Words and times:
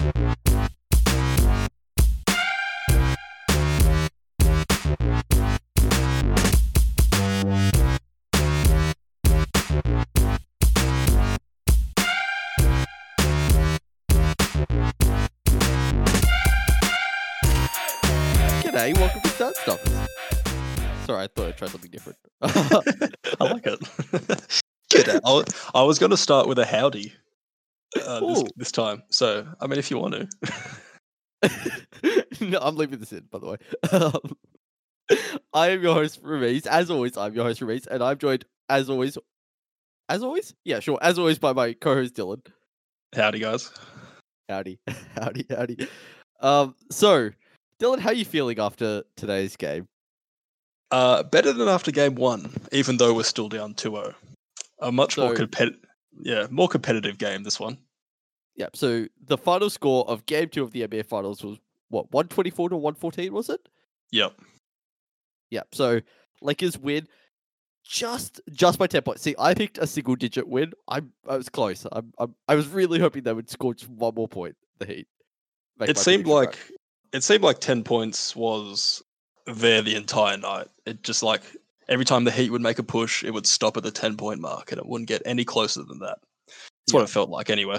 G'day, 0.00 0.14
welcome 18.96 19.20
to 19.20 19.28
Start 19.28 19.56
Stoppers. 19.56 19.92
Sorry, 21.04 21.24
I 21.24 21.26
thought 21.26 21.48
I'd 21.48 21.58
try 21.58 21.68
something 21.68 21.90
different. 21.90 22.18
I 22.40 22.48
like 23.40 23.66
it. 23.66 23.80
G'day. 24.90 25.20
I, 25.22 25.30
wa- 25.30 25.44
I 25.74 25.82
was 25.82 25.98
going 25.98 26.10
to 26.10 26.16
start 26.16 26.48
with 26.48 26.58
a 26.58 26.64
howdy 26.64 27.12
uh, 27.96 28.20
this, 28.20 28.44
this 28.56 28.72
time. 28.72 29.02
So, 29.10 29.46
I 29.60 29.66
mean, 29.66 29.78
if 29.78 29.90
you 29.90 29.98
want 29.98 30.14
to. 30.14 30.28
no, 32.40 32.58
I'm 32.60 32.76
leaving 32.76 32.98
this 32.98 33.12
in, 33.12 33.24
by 33.30 33.38
the 33.38 33.46
way. 33.46 33.56
Um, 33.92 34.36
I 35.52 35.70
am 35.70 35.82
your 35.82 35.94
host, 35.94 36.22
Ramiz. 36.22 36.68
As 36.68 36.88
always, 36.88 37.16
I'm 37.16 37.34
your 37.34 37.42
host, 37.42 37.60
Ramiz, 37.60 37.88
and 37.88 38.00
I'm 38.00 38.16
joined, 38.16 38.44
as 38.68 38.88
always, 38.88 39.18
as 40.08 40.22
always? 40.22 40.54
Yeah, 40.64 40.78
sure. 40.78 40.98
As 41.02 41.18
always, 41.18 41.40
by 41.40 41.52
my 41.52 41.72
co 41.72 41.94
host, 41.94 42.14
Dylan. 42.14 42.46
Howdy, 43.14 43.40
guys. 43.40 43.72
Howdy, 44.48 44.78
howdy, 45.16 45.46
howdy. 45.50 45.88
Um, 46.40 46.74
so, 46.90 47.30
Dylan, 47.80 47.98
how 47.98 48.10
are 48.10 48.14
you 48.14 48.24
feeling 48.24 48.58
after 48.58 49.02
today's 49.16 49.56
game? 49.56 49.88
Uh, 50.90 51.22
better 51.22 51.52
than 51.52 51.68
after 51.68 51.90
game 51.92 52.16
one, 52.16 52.52
even 52.72 52.96
though 52.96 53.14
we're 53.14 53.22
still 53.22 53.48
down 53.48 53.74
2 53.74 53.90
0. 53.90 54.14
A 54.80 54.90
much 54.90 55.16
more 55.16 55.34
competitive. 55.34 55.89
Yeah, 56.18 56.46
more 56.50 56.68
competitive 56.68 57.18
game, 57.18 57.42
this 57.42 57.60
one. 57.60 57.78
Yeah, 58.56 58.68
so 58.74 59.06
the 59.24 59.38
final 59.38 59.70
score 59.70 60.08
of 60.08 60.26
game 60.26 60.48
two 60.48 60.62
of 60.62 60.72
the 60.72 60.86
NBA 60.86 61.06
Finals 61.06 61.42
was 61.42 61.58
what, 61.88 62.12
124 62.12 62.70
to 62.70 62.76
114, 62.76 63.32
was 63.32 63.48
it? 63.48 63.60
Yep. 64.12 64.34
Yep. 65.50 65.68
so 65.72 66.00
Lakers 66.42 66.78
win 66.78 67.08
just 67.84 68.40
just 68.52 68.78
by 68.78 68.86
10 68.86 69.02
points. 69.02 69.22
See, 69.22 69.34
I 69.38 69.54
picked 69.54 69.78
a 69.78 69.86
single 69.86 70.14
digit 70.14 70.46
win. 70.46 70.72
I 70.88 71.00
I 71.28 71.36
was 71.36 71.48
close. 71.48 71.86
I'm, 71.90 72.12
I'm 72.18 72.34
I 72.46 72.54
was 72.54 72.68
really 72.68 72.98
hoping 72.98 73.22
they 73.22 73.32
would 73.32 73.50
score 73.50 73.74
just 73.74 73.90
one 73.90 74.14
more 74.14 74.28
point, 74.28 74.56
the 74.78 74.86
Heat. 74.86 75.08
It 75.80 75.98
seemed 75.98 76.24
prediction 76.24 76.30
right. 76.30 76.46
like 76.46 76.58
it 77.12 77.24
seemed 77.24 77.42
like 77.42 77.58
10 77.58 77.82
points 77.82 78.36
was 78.36 79.02
there 79.46 79.82
the 79.82 79.96
entire 79.96 80.36
night. 80.36 80.68
It 80.86 81.02
just 81.02 81.22
like 81.22 81.42
every 81.90 82.04
time 82.04 82.24
the 82.24 82.30
Heat 82.30 82.50
would 82.50 82.62
make 82.62 82.78
a 82.78 82.82
push, 82.82 83.22
it 83.24 83.32
would 83.32 83.46
stop 83.46 83.76
at 83.76 83.82
the 83.82 83.90
10 83.90 84.16
point 84.16 84.40
mark 84.40 84.70
and 84.72 84.78
it 84.80 84.86
wouldn't 84.86 85.08
get 85.08 85.22
any 85.26 85.44
closer 85.44 85.82
than 85.82 85.98
that. 85.98 86.18
That's 86.46 86.94
what 86.94 87.02
it 87.02 87.10
felt 87.10 87.28
like 87.28 87.50
anyway. 87.50 87.78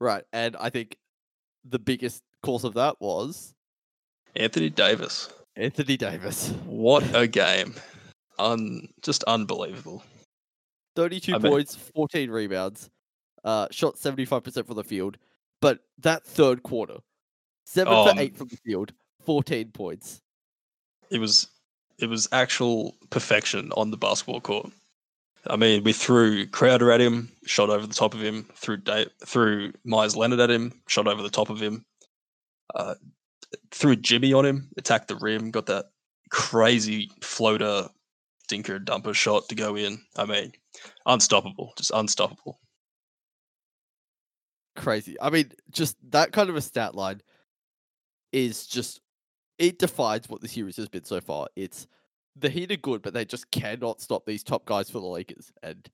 Right, 0.00 0.24
and 0.32 0.56
I 0.56 0.68
think 0.68 0.96
the 1.64 1.78
biggest 1.78 2.22
cause 2.42 2.64
of 2.64 2.74
that 2.74 2.96
was 3.00 3.54
Anthony 4.36 4.68
Davis. 4.68 5.30
Anthony 5.56 5.96
Davis. 5.96 6.50
What 6.66 7.04
a 7.14 7.26
game. 7.26 7.74
Un 8.38 8.88
just 9.02 9.22
unbelievable. 9.24 10.02
32 10.96 11.34
I 11.34 11.38
bet- 11.38 11.50
points, 11.50 11.76
14 11.94 12.30
rebounds, 12.30 12.90
uh, 13.44 13.68
shot 13.70 13.96
75% 13.96 14.66
from 14.66 14.76
the 14.76 14.84
field. 14.84 15.16
But 15.60 15.78
that 15.98 16.24
third 16.24 16.62
quarter, 16.62 16.96
7 17.66 17.92
Um, 17.92 18.08
for 18.16 18.20
8 18.20 18.36
from 18.36 18.48
the 18.48 18.56
field, 18.56 18.92
14 19.24 19.70
points. 19.70 20.20
It 21.10 21.20
was 21.20 21.46
it 21.98 22.08
was 22.08 22.28
actual 22.32 22.96
perfection 23.10 23.72
on 23.76 23.90
the 23.90 23.96
basketball 23.96 24.40
court. 24.40 24.70
I 25.46 25.56
mean, 25.56 25.82
we 25.82 25.92
threw 25.92 26.46
Crowder 26.46 26.92
at 26.92 27.00
him, 27.00 27.32
shot 27.46 27.70
over 27.70 27.86
the 27.86 27.94
top 27.94 28.14
of 28.14 28.22
him, 28.22 28.48
threw 28.54 28.76
da- 28.76 29.10
threw 29.26 29.72
Meyers 29.84 30.16
Leonard 30.16 30.40
at 30.40 30.50
him, 30.50 30.72
shot 30.86 31.08
over 31.08 31.22
the 31.22 31.30
top 31.30 31.50
of 31.50 31.60
him. 31.60 31.84
Uh, 32.74 32.94
threw 33.70 33.96
Jimmy 33.96 34.32
on 34.32 34.46
him, 34.46 34.70
attacked 34.76 35.08
the 35.08 35.16
rim, 35.16 35.50
got 35.50 35.66
that 35.66 35.86
crazy 36.30 37.10
floater 37.22 37.88
dinker 38.50 38.82
dumper 38.82 39.14
shot 39.14 39.48
to 39.48 39.54
go 39.54 39.76
in. 39.76 40.00
I 40.16 40.24
mean, 40.26 40.52
unstoppable, 41.06 41.72
just 41.76 41.90
unstoppable. 41.92 42.60
crazy. 44.76 45.16
I 45.20 45.30
mean, 45.30 45.52
just 45.70 45.96
that 46.10 46.32
kind 46.32 46.48
of 46.48 46.56
a 46.56 46.60
stat 46.60 46.94
line 46.94 47.20
is 48.32 48.66
just 48.66 49.01
it 49.62 49.78
defines 49.78 50.28
what 50.28 50.40
the 50.40 50.48
series 50.48 50.76
has 50.76 50.88
been 50.88 51.04
so 51.04 51.20
far. 51.20 51.46
It's 51.54 51.86
the 52.34 52.50
Heat 52.50 52.72
are 52.72 52.76
good, 52.76 53.00
but 53.00 53.14
they 53.14 53.24
just 53.24 53.48
cannot 53.52 54.00
stop 54.00 54.26
these 54.26 54.42
top 54.42 54.64
guys 54.64 54.90
for 54.90 54.98
the 54.98 55.06
Lakers. 55.06 55.52
And 55.62 55.88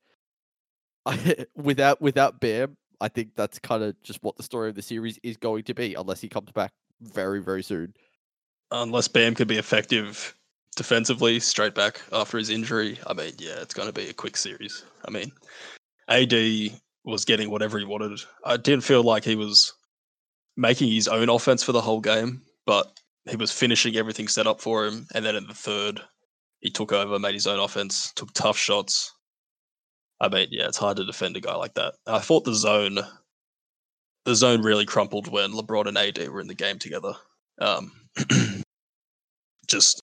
I, 1.04 1.44
without 1.54 2.00
without 2.00 2.40
Bam, 2.40 2.78
I 3.02 3.08
think 3.08 3.32
that's 3.36 3.58
kind 3.58 3.82
of 3.82 4.00
just 4.02 4.22
what 4.22 4.36
the 4.38 4.42
story 4.42 4.70
of 4.70 4.74
the 4.74 4.82
series 4.82 5.18
is 5.22 5.36
going 5.36 5.64
to 5.64 5.74
be, 5.74 5.94
unless 5.94 6.22
he 6.22 6.30
comes 6.30 6.50
back 6.50 6.72
very 7.02 7.42
very 7.42 7.62
soon. 7.62 7.92
Unless 8.70 9.08
Bam 9.08 9.34
could 9.34 9.48
be 9.48 9.58
effective 9.58 10.34
defensively 10.74 11.38
straight 11.38 11.74
back 11.74 12.00
after 12.10 12.38
his 12.38 12.48
injury, 12.48 12.98
I 13.06 13.12
mean, 13.12 13.32
yeah, 13.38 13.60
it's 13.60 13.74
going 13.74 13.88
to 13.88 13.92
be 13.92 14.08
a 14.08 14.14
quick 14.14 14.36
series. 14.36 14.84
I 15.06 15.10
mean, 15.10 15.30
AD 16.08 16.32
was 17.04 17.26
getting 17.26 17.50
whatever 17.50 17.78
he 17.78 17.84
wanted. 17.84 18.20
I 18.44 18.56
didn't 18.56 18.84
feel 18.84 19.02
like 19.02 19.24
he 19.24 19.36
was 19.36 19.74
making 20.56 20.90
his 20.90 21.08
own 21.08 21.28
offense 21.28 21.62
for 21.62 21.72
the 21.72 21.80
whole 21.80 22.00
game, 22.00 22.42
but 22.64 22.98
he 23.28 23.36
was 23.36 23.52
finishing 23.52 23.96
everything 23.96 24.28
set 24.28 24.46
up 24.46 24.60
for 24.60 24.86
him. 24.86 25.06
And 25.14 25.24
then 25.24 25.36
in 25.36 25.46
the 25.46 25.54
third, 25.54 26.00
he 26.60 26.70
took 26.70 26.92
over, 26.92 27.18
made 27.18 27.34
his 27.34 27.46
own 27.46 27.60
offense, 27.60 28.12
took 28.14 28.32
tough 28.32 28.56
shots. 28.56 29.14
I 30.20 30.28
mean, 30.28 30.48
yeah, 30.50 30.66
it's 30.66 30.78
hard 30.78 30.96
to 30.96 31.04
defend 31.04 31.36
a 31.36 31.40
guy 31.40 31.54
like 31.54 31.74
that. 31.74 31.94
I 32.06 32.18
thought 32.18 32.44
the 32.44 32.54
zone, 32.54 32.98
the 34.24 34.34
zone 34.34 34.62
really 34.62 34.84
crumpled 34.84 35.30
when 35.30 35.52
LeBron 35.52 35.86
and 35.86 35.98
AD 35.98 36.28
were 36.28 36.40
in 36.40 36.48
the 36.48 36.54
game 36.54 36.78
together. 36.78 37.12
Um, 37.60 37.92
just 39.68 40.02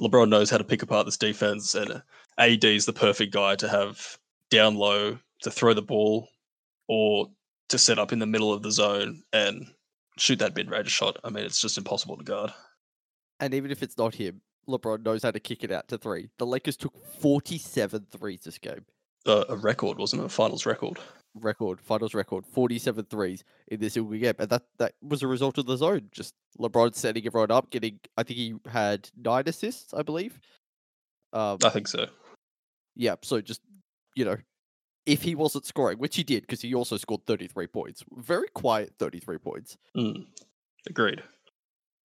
LeBron 0.00 0.28
knows 0.28 0.50
how 0.50 0.58
to 0.58 0.64
pick 0.64 0.82
apart 0.82 1.06
this 1.06 1.16
defense, 1.16 1.74
and 1.74 2.02
AD 2.38 2.64
is 2.64 2.86
the 2.86 2.92
perfect 2.92 3.32
guy 3.32 3.54
to 3.56 3.68
have 3.68 4.18
down 4.50 4.74
low 4.74 5.18
to 5.42 5.50
throw 5.50 5.74
the 5.74 5.82
ball 5.82 6.28
or 6.88 7.28
to 7.68 7.78
set 7.78 7.98
up 7.98 8.12
in 8.12 8.18
the 8.18 8.26
middle 8.26 8.52
of 8.52 8.62
the 8.62 8.70
zone 8.70 9.22
and 9.32 9.66
shoot 10.18 10.38
that 10.38 10.56
mid 10.56 10.70
range 10.70 10.90
shot. 10.90 11.18
I 11.24 11.30
mean, 11.30 11.44
it's 11.44 11.60
just 11.60 11.78
impossible 11.78 12.16
to 12.16 12.24
guard. 12.24 12.52
And 13.40 13.54
even 13.54 13.70
if 13.70 13.82
it's 13.82 13.98
not 13.98 14.14
him, 14.14 14.40
LeBron 14.68 15.04
knows 15.04 15.22
how 15.22 15.30
to 15.30 15.40
kick 15.40 15.62
it 15.62 15.70
out 15.70 15.88
to 15.88 15.98
three. 15.98 16.28
The 16.38 16.46
Lakers 16.46 16.76
took 16.76 16.94
47 17.20 18.06
threes 18.10 18.42
this 18.42 18.58
game. 18.58 18.84
Uh, 19.26 19.44
a 19.48 19.56
record, 19.56 19.98
wasn't 19.98 20.22
it? 20.22 20.26
A 20.26 20.28
finals 20.28 20.66
record. 20.66 20.98
record, 21.34 21.80
finals 21.80 22.14
record, 22.14 22.46
47 22.46 23.06
threes 23.10 23.44
in 23.68 23.80
this 23.80 23.94
single 23.94 24.16
game. 24.16 24.34
And 24.38 24.48
that, 24.48 24.62
that 24.78 24.94
was 25.02 25.22
a 25.22 25.26
result 25.26 25.58
of 25.58 25.66
the 25.66 25.76
zone. 25.76 26.08
Just 26.12 26.34
LeBron 26.58 26.94
setting 26.94 27.26
everyone 27.26 27.50
up, 27.50 27.70
getting, 27.70 28.00
I 28.16 28.22
think 28.22 28.38
he 28.38 28.54
had 28.70 29.10
nine 29.16 29.44
assists, 29.46 29.92
I 29.92 30.02
believe. 30.02 30.40
Um, 31.32 31.58
I 31.64 31.68
think 31.68 31.88
so. 31.88 32.06
yeah, 32.94 33.16
so 33.22 33.40
just, 33.40 33.60
you 34.14 34.24
know, 34.24 34.36
if 35.06 35.22
he 35.22 35.34
wasn't 35.34 35.64
scoring, 35.64 35.98
which 35.98 36.16
he 36.16 36.22
did, 36.24 36.42
because 36.42 36.60
he 36.60 36.74
also 36.74 36.96
scored 36.96 37.24
33 37.26 37.66
points, 37.68 38.04
very 38.16 38.48
quiet 38.48 38.92
33 38.98 39.38
points. 39.38 39.76
Mm, 39.96 40.26
agreed. 40.88 41.22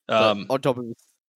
Um, 0.07 0.45
on 0.50 0.62
top 0.62 0.78
of 0.78 0.85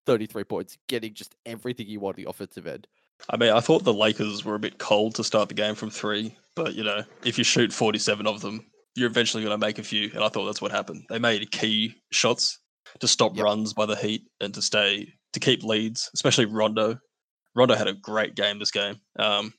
33 0.06 0.44
points, 0.44 0.78
getting 0.88 1.14
just 1.14 1.36
everything 1.46 1.88
he 1.88 1.98
wanted 1.98 2.18
the 2.24 2.30
offensive 2.30 2.68
end. 2.68 2.88
I 3.30 3.38
mean, 3.38 3.52
I 3.52 3.62
thought 3.62 3.84
the 3.84 3.94
Lakers 3.94 4.44
were 4.44 4.56
a 4.56 4.60
bit 4.60 4.78
cold 4.78 5.16
to 5.16 5.24
start 5.24 5.48
the 5.50 5.56
game 5.56 5.76
from 5.76 5.90
three, 5.90 6.36
but 6.56 6.76
you 6.76 6.84
know, 6.84 7.04
if 7.24 7.38
you 7.38 7.44
shoot 7.44 7.72
47 7.74 8.28
of 8.28 8.42
them, 8.42 8.66
you're 8.96 9.10
eventually 9.10 9.44
going 9.44 9.58
to 9.60 9.66
make 9.66 9.80
a 9.80 9.84
few. 9.84 10.12
And 10.14 10.24
I 10.24 10.30
thought 10.30 10.46
that's 10.46 10.62
what 10.62 10.72
happened. 10.72 11.06
They 11.10 11.20
made 11.20 11.50
key 11.52 11.96
shots 12.12 12.60
to 13.00 13.08
stop 13.08 13.36
Yep. 13.36 13.44
runs 13.44 13.74
by 13.74 13.86
the 13.86 13.96
Heat 13.96 14.24
and 14.42 14.54
to 14.54 14.62
stay 14.62 15.08
to 15.34 15.40
keep 15.40 15.64
leads, 15.64 16.10
especially 16.14 16.46
Rondo. 16.46 16.98
Rondo 17.56 17.76
had 17.76 17.88
a 17.88 17.94
great 17.94 18.36
game 18.36 18.60
this 18.60 18.72
game. 18.72 19.00
Um, 19.18 19.54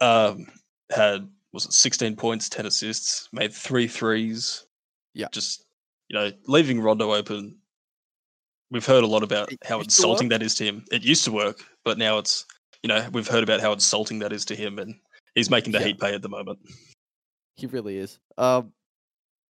um, 0.00 0.46
had 0.90 1.28
was 1.52 1.64
it 1.64 1.72
16 1.72 2.16
points, 2.16 2.48
10 2.48 2.66
assists, 2.66 3.28
made 3.32 3.52
three 3.52 3.88
threes. 3.88 4.66
Yeah. 5.14 5.28
just 5.32 5.64
you 6.08 6.18
know, 6.18 6.30
leaving 6.46 6.80
Rondo 6.80 7.12
open. 7.12 7.56
We've 8.70 8.84
heard 8.86 9.04
a 9.04 9.06
lot 9.06 9.22
about 9.22 9.52
It 9.52 9.58
how 9.64 9.80
insulting 9.80 10.28
that 10.28 10.42
is 10.42 10.54
to 10.56 10.64
him. 10.64 10.84
It 10.92 11.02
used 11.02 11.24
to 11.24 11.32
work, 11.32 11.64
but 11.84 11.98
now 11.98 12.18
it's 12.18 12.44
you 12.82 12.88
know 12.88 13.08
we've 13.12 13.28
heard 13.28 13.42
about 13.42 13.60
how 13.60 13.72
insulting 13.72 14.18
that 14.20 14.32
is 14.32 14.44
to 14.46 14.56
him, 14.56 14.78
and 14.78 14.94
he's 15.34 15.50
making 15.50 15.72
the 15.72 15.78
Yeah. 15.78 15.86
Heat 15.86 16.00
pay 16.00 16.14
at 16.14 16.22
the 16.22 16.28
moment. 16.28 16.58
He 17.56 17.66
really 17.66 17.96
is. 17.96 18.18
Um, 18.36 18.72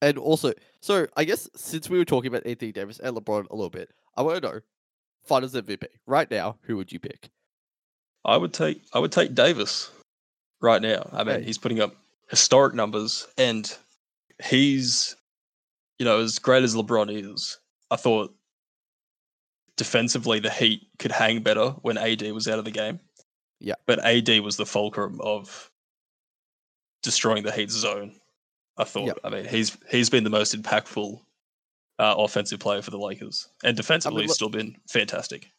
and 0.01 0.17
also, 0.17 0.53
so 0.81 1.07
I 1.15 1.23
guess 1.23 1.49
since 1.55 1.89
we 1.89 1.97
were 1.97 2.05
talking 2.05 2.27
about 2.27 2.45
Anthony 2.45 2.71
Davis 2.71 2.99
and 2.99 3.15
LeBron 3.15 3.49
a 3.49 3.55
little 3.55 3.69
bit, 3.69 3.89
I 4.17 4.21
want 4.21 4.41
to 4.41 4.47
know, 4.47 4.59
Finals 5.23 5.53
MVP 5.53 5.87
right 6.05 6.29
now, 6.29 6.57
who 6.61 6.77
would 6.77 6.91
you 6.91 6.99
pick? 6.99 7.29
I 8.25 8.37
would 8.37 8.53
take 8.53 8.81
I 8.93 8.99
would 8.99 9.11
take 9.11 9.33
Davis 9.33 9.91
right 10.61 10.81
now. 10.81 11.09
I 11.11 11.23
mean, 11.23 11.35
Okay. 11.37 11.43
he's 11.45 11.57
putting 11.57 11.79
up 11.79 11.95
historic 12.29 12.73
numbers, 12.73 13.27
and 13.37 13.71
he's 14.43 15.15
you 15.99 16.05
know 16.05 16.19
as 16.19 16.39
great 16.39 16.63
as 16.63 16.75
LeBron 16.75 17.33
is. 17.33 17.57
I 17.91 17.95
thought 17.97 18.33
defensively 19.77 20.39
the 20.39 20.49
Heat 20.49 20.87
could 20.99 21.11
hang 21.11 21.41
better 21.41 21.69
when 21.81 21.97
AD 21.97 22.21
was 22.31 22.47
out 22.47 22.59
of 22.59 22.65
the 22.65 22.71
game. 22.71 22.99
Yeah. 23.59 23.75
but 23.85 24.03
AD 24.05 24.39
was 24.41 24.57
the 24.57 24.65
fulcrum 24.65 25.19
of 25.21 25.71
destroying 27.03 27.43
the 27.43 27.51
Heat's 27.51 27.73
zone. 27.73 28.13
I 28.77 28.83
thought. 28.83 29.17
I 29.23 29.29
mean, 29.29 29.45
he's 29.45 29.77
he's 29.89 30.09
been 30.09 30.23
the 30.25 30.29
most 30.29 30.53
impactful 30.59 31.19
uh, 31.99 32.15
offensive 32.17 32.59
player 32.59 32.81
for 32.81 32.91
the 32.91 32.97
Lakers, 32.99 33.47
and 33.63 33.77
defensively, 33.77 34.23
he's 34.23 34.29
look- 34.29 34.35
still 34.35 34.49
been 34.49 34.75
fantastic. 34.89 35.49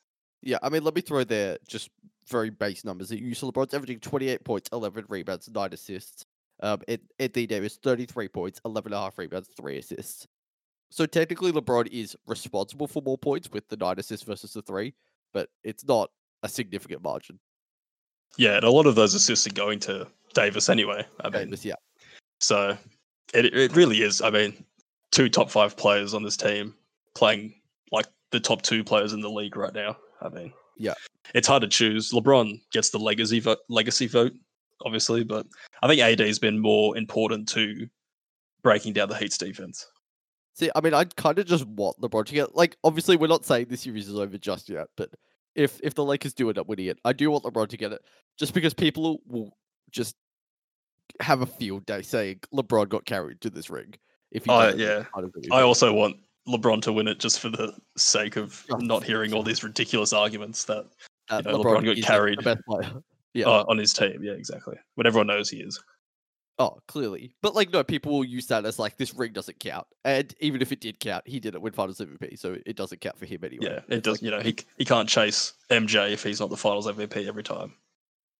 Yeah, 0.42 0.58
I 0.62 0.68
mean, 0.68 0.84
let 0.84 0.94
me 0.94 1.00
throw 1.00 1.24
there 1.24 1.56
just 1.66 1.88
very 2.28 2.50
base 2.50 2.84
numbers 2.84 3.10
you. 3.10 3.34
So 3.34 3.50
LeBron's 3.50 3.74
averaging 3.74 4.00
28 4.00 4.44
points, 4.44 4.68
11 4.72 5.06
rebounds, 5.08 5.48
9 5.48 5.72
assists. 5.72 6.24
Um, 6.60 6.80
Ed- 6.88 7.00
Anthony 7.18 7.46
Davis, 7.46 7.78
33 7.82 8.28
points, 8.28 8.60
11 8.64 8.92
and 8.92 8.98
a 8.98 9.02
half 9.02 9.18
rebounds, 9.18 9.48
3 9.56 9.78
assists. 9.78 10.26
So 10.90 11.04
technically, 11.04 11.52
LeBron 11.52 11.88
is 11.88 12.16
responsible 12.26 12.86
for 12.86 13.02
more 13.02 13.18
points 13.18 13.50
with 13.50 13.68
the 13.68 13.76
9 13.76 13.98
assists 13.98 14.24
versus 14.24 14.52
the 14.52 14.62
3, 14.62 14.94
but 15.32 15.48
it's 15.64 15.84
not 15.86 16.10
a 16.42 16.48
significant 16.48 17.02
margin. 17.02 17.38
Yeah, 18.36 18.56
and 18.56 18.64
a 18.64 18.70
lot 18.70 18.86
of 18.86 18.94
those 18.94 19.14
assists 19.14 19.46
are 19.46 19.54
going 19.54 19.80
to 19.80 20.06
Davis 20.34 20.68
anyway. 20.68 21.04
I 21.20 21.30
mean, 21.30 21.44
Davis, 21.44 21.64
yeah. 21.64 21.74
so 22.40 22.76
it 23.32 23.46
it 23.54 23.74
really 23.74 24.02
is. 24.02 24.20
I 24.20 24.30
mean, 24.30 24.64
two 25.10 25.28
top 25.28 25.50
five 25.50 25.76
players 25.76 26.12
on 26.12 26.22
this 26.22 26.36
team 26.36 26.74
playing 27.14 27.54
like 27.92 28.06
the 28.30 28.40
top 28.40 28.62
two 28.62 28.84
players 28.84 29.12
in 29.12 29.20
the 29.20 29.30
league 29.30 29.56
right 29.56 29.72
now. 29.72 29.96
I 30.20 30.28
mean, 30.28 30.52
Yeah. 30.76 30.94
it's 31.34 31.48
hard 31.48 31.62
to 31.62 31.68
choose. 31.68 32.12
LeBron 32.12 32.60
gets 32.72 32.90
the 32.90 32.98
legacy 32.98 33.40
vote, 33.40 33.58
legacy 33.68 34.06
vote, 34.06 34.32
obviously, 34.84 35.24
but 35.24 35.46
I 35.82 35.88
think 35.88 36.00
AD 36.00 36.20
has 36.20 36.38
been 36.38 36.58
more 36.58 36.96
important 36.96 37.48
to 37.50 37.88
breaking 38.62 38.92
down 38.92 39.08
the 39.08 39.16
Heat's 39.16 39.38
defense. 39.38 39.86
See, 40.54 40.70
I 40.74 40.80
mean, 40.80 40.94
I 40.94 41.04
kind 41.04 41.38
of 41.38 41.46
just 41.46 41.66
want 41.66 42.00
LeBron 42.00 42.24
to 42.26 42.34
get 42.34 42.54
like. 42.54 42.76
Obviously, 42.82 43.16
we're 43.16 43.26
not 43.26 43.44
saying 43.44 43.66
this 43.68 43.82
series 43.82 44.08
is 44.08 44.18
over 44.18 44.38
just 44.38 44.68
yet, 44.70 44.86
but 44.96 45.10
if 45.54 45.78
if 45.82 45.94
the 45.94 46.04
Lakers 46.04 46.32
do 46.32 46.48
end 46.48 46.58
up 46.58 46.66
winning 46.66 46.86
it, 46.86 46.98
I 47.04 47.12
do 47.12 47.30
want 47.30 47.44
LeBron 47.44 47.68
to 47.68 47.76
get 47.76 47.92
it, 47.92 48.00
just 48.38 48.54
because 48.54 48.72
people 48.72 49.20
will 49.26 49.56
just 49.90 50.16
have 51.20 51.42
a 51.42 51.46
field 51.46 51.84
day 51.86 52.02
saying 52.02 52.40
LeBron 52.54 52.88
got 52.88 53.04
carried 53.04 53.40
to 53.42 53.50
this 53.50 53.68
ring. 53.70 53.94
If 54.30 54.48
Oh, 54.48 54.68
yeah. 54.74 55.04
part 55.12 55.24
of 55.24 55.32
the 55.32 55.48
I 55.52 55.62
also 55.62 55.92
want 55.92 56.16
LeBron 56.48 56.80
to 56.82 56.92
win 56.92 57.08
it 57.08 57.18
just 57.18 57.40
for 57.40 57.48
the 57.48 57.74
sake 57.96 58.36
of 58.36 58.64
not 58.78 59.02
hearing 59.02 59.32
all 59.32 59.42
these 59.42 59.62
ridiculous 59.64 60.12
arguments 60.12 60.64
that 60.64 60.86
Uh, 61.28 61.40
know, 61.40 61.58
LeBron 61.58 61.84
got 61.84 61.88
is 61.88 61.96
the- 61.96 62.02
carried. 62.02 62.38
the 62.38 62.42
best 62.42 62.64
player. 62.66 62.92
Yeah. 63.34 63.48
uh, 63.48 63.64
on 63.68 63.76
his 63.76 63.92
team. 63.92 64.22
Yeah, 64.22 64.32
exactly. 64.32 64.76
When 64.94 65.06
everyone 65.06 65.26
knows 65.26 65.50
he 65.50 65.58
is. 65.58 65.78
Oh, 66.58 66.78
clearly. 66.88 67.34
But 67.42 67.54
like, 67.54 67.70
no, 67.70 67.84
people 67.84 68.12
will 68.12 68.24
use 68.24 68.46
that 68.46 68.64
as 68.64 68.78
like 68.78 68.96
this 68.96 69.12
ring 69.12 69.34
doesn't 69.34 69.60
count, 69.60 69.86
and 70.06 70.32
even 70.40 70.62
if 70.62 70.72
it 70.72 70.80
did 70.80 70.98
count, 71.00 71.22
he 71.28 71.38
didn't 71.38 71.60
win 71.60 71.74
Finals 71.74 71.98
MVP, 72.00 72.38
so 72.38 72.56
it 72.64 72.76
doesn't 72.76 73.02
count 73.02 73.18
for 73.18 73.26
him 73.26 73.44
anyway. 73.44 73.66
Yeah, 73.66 73.80
it 73.94 74.02
does. 74.04 74.14
like- 74.14 74.22
you 74.22 74.30
know, 74.30 74.40
he 74.40 74.56
he 74.78 74.86
can't 74.86 75.06
chase 75.06 75.52
MJ 75.68 76.12
if 76.14 76.22
he's 76.22 76.40
not 76.40 76.48
the 76.48 76.56
Finals 76.56 76.86
MVP 76.86 77.28
every 77.28 77.42
time. 77.42 77.74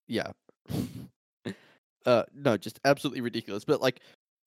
Yeah. 0.09 0.31
uh, 2.07 2.23
no, 2.35 2.57
just 2.57 2.81
absolutely 2.87 3.21
ridiculous. 3.21 3.65
But 3.67 3.81
like, 3.83 4.01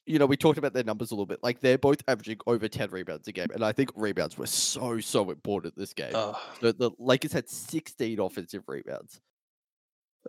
you 0.09 0.17
know, 0.19 0.25
we 0.25 0.35
talked 0.35 0.57
about 0.57 0.73
their 0.73 0.83
numbers 0.83 1.11
a 1.11 1.13
little 1.13 1.25
bit. 1.27 1.39
Like, 1.43 1.59
they're 1.59 1.77
both 1.77 2.01
averaging 2.07 2.39
over 2.47 2.67
ten 2.67 2.89
rebounds 2.89 3.27
a 3.27 3.31
game, 3.31 3.47
and 3.53 3.63
I 3.63 3.71
think 3.71 3.91
rebounds 3.95 4.37
were 4.37 4.47
so 4.47 4.99
so 4.99 5.29
important 5.29 5.75
this 5.77 5.93
game. 5.93 6.11
Uh, 6.15 6.33
the, 6.61 6.73
the 6.73 6.91
Lakers 6.97 7.31
had 7.31 7.47
sixteen 7.47 8.19
offensive 8.19 8.63
rebounds. 8.67 9.21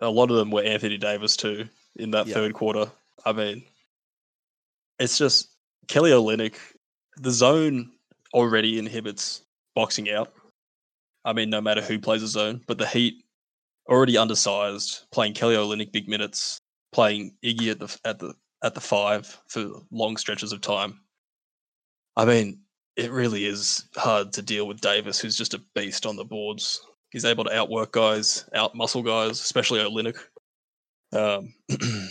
a 0.01 0.09
lot 0.09 0.29
of 0.31 0.37
them 0.37 0.51
were 0.51 0.63
Anthony 0.63 0.97
Davis 0.97 1.35
too 1.35 1.67
in 1.97 2.11
that 2.11 2.27
Yeah. 2.27 2.35
third 2.35 2.53
quarter. 2.53 2.89
I 3.25 3.33
mean, 3.33 3.63
it's 4.99 5.17
just 5.17 5.49
Kelly 5.87 6.11
Olynyk. 6.11 6.55
The 7.17 7.31
zone 7.31 7.91
already 8.33 8.79
inhibits 8.79 9.41
boxing 9.75 10.09
out. 10.09 10.31
I 11.25 11.33
mean, 11.33 11.49
no 11.49 11.59
matter 11.61 11.81
who 11.81 11.99
plays 11.99 12.23
a 12.23 12.27
zone, 12.27 12.61
but 12.67 12.77
the 12.77 12.87
Heat 12.87 13.25
already 13.89 14.17
undersized, 14.17 15.05
playing 15.11 15.33
Kelly 15.33 15.55
Olynyk 15.55 15.91
big 15.91 16.07
minutes, 16.07 16.59
playing 16.91 17.35
Iggy 17.43 17.71
at 17.71 17.79
the 17.79 17.99
at 18.05 18.19
the 18.19 18.33
at 18.63 18.73
the 18.73 18.81
five 18.81 19.39
for 19.47 19.67
long 19.91 20.17
stretches 20.17 20.51
of 20.51 20.61
time. 20.61 20.99
I 22.15 22.25
mean, 22.25 22.61
it 22.95 23.11
really 23.11 23.45
is 23.45 23.85
hard 23.95 24.33
to 24.33 24.41
deal 24.41 24.67
with 24.67 24.81
Davis, 24.81 25.19
who's 25.19 25.37
just 25.37 25.53
a 25.53 25.63
beast 25.75 26.05
on 26.05 26.15
the 26.15 26.25
boards. 26.25 26.81
He's 27.09 27.25
able 27.25 27.43
to 27.45 27.55
outwork 27.55 27.91
guys, 27.93 28.49
out 28.53 28.75
muscle 28.75 29.03
guys, 29.03 29.39
especially 29.39 29.79
Olynyk. 29.79 30.17
Um, 31.13 31.53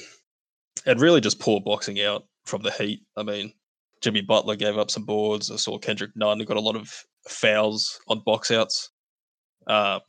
and 0.86 1.00
really 1.00 1.20
just 1.20 1.40
poor 1.40 1.60
boxing 1.60 2.02
out 2.02 2.24
from 2.44 2.62
the 2.62 2.70
Heat. 2.70 3.02
I 3.16 3.22
mean, 3.22 3.52
Jimmy 4.00 4.20
Butler 4.22 4.56
gave 4.56 4.78
up 4.78 4.90
some 4.90 5.04
boards. 5.04 5.50
I 5.50 5.56
saw 5.56 5.78
Kendrick 5.78 6.10
Nunn 6.16 6.44
got 6.44 6.56
a 6.56 6.60
lot 6.60 6.76
of 6.76 6.90
fouls 7.28 8.00
on 8.08 8.22
box 8.24 8.50
outs. 8.50 8.90
Uh, 9.66 10.00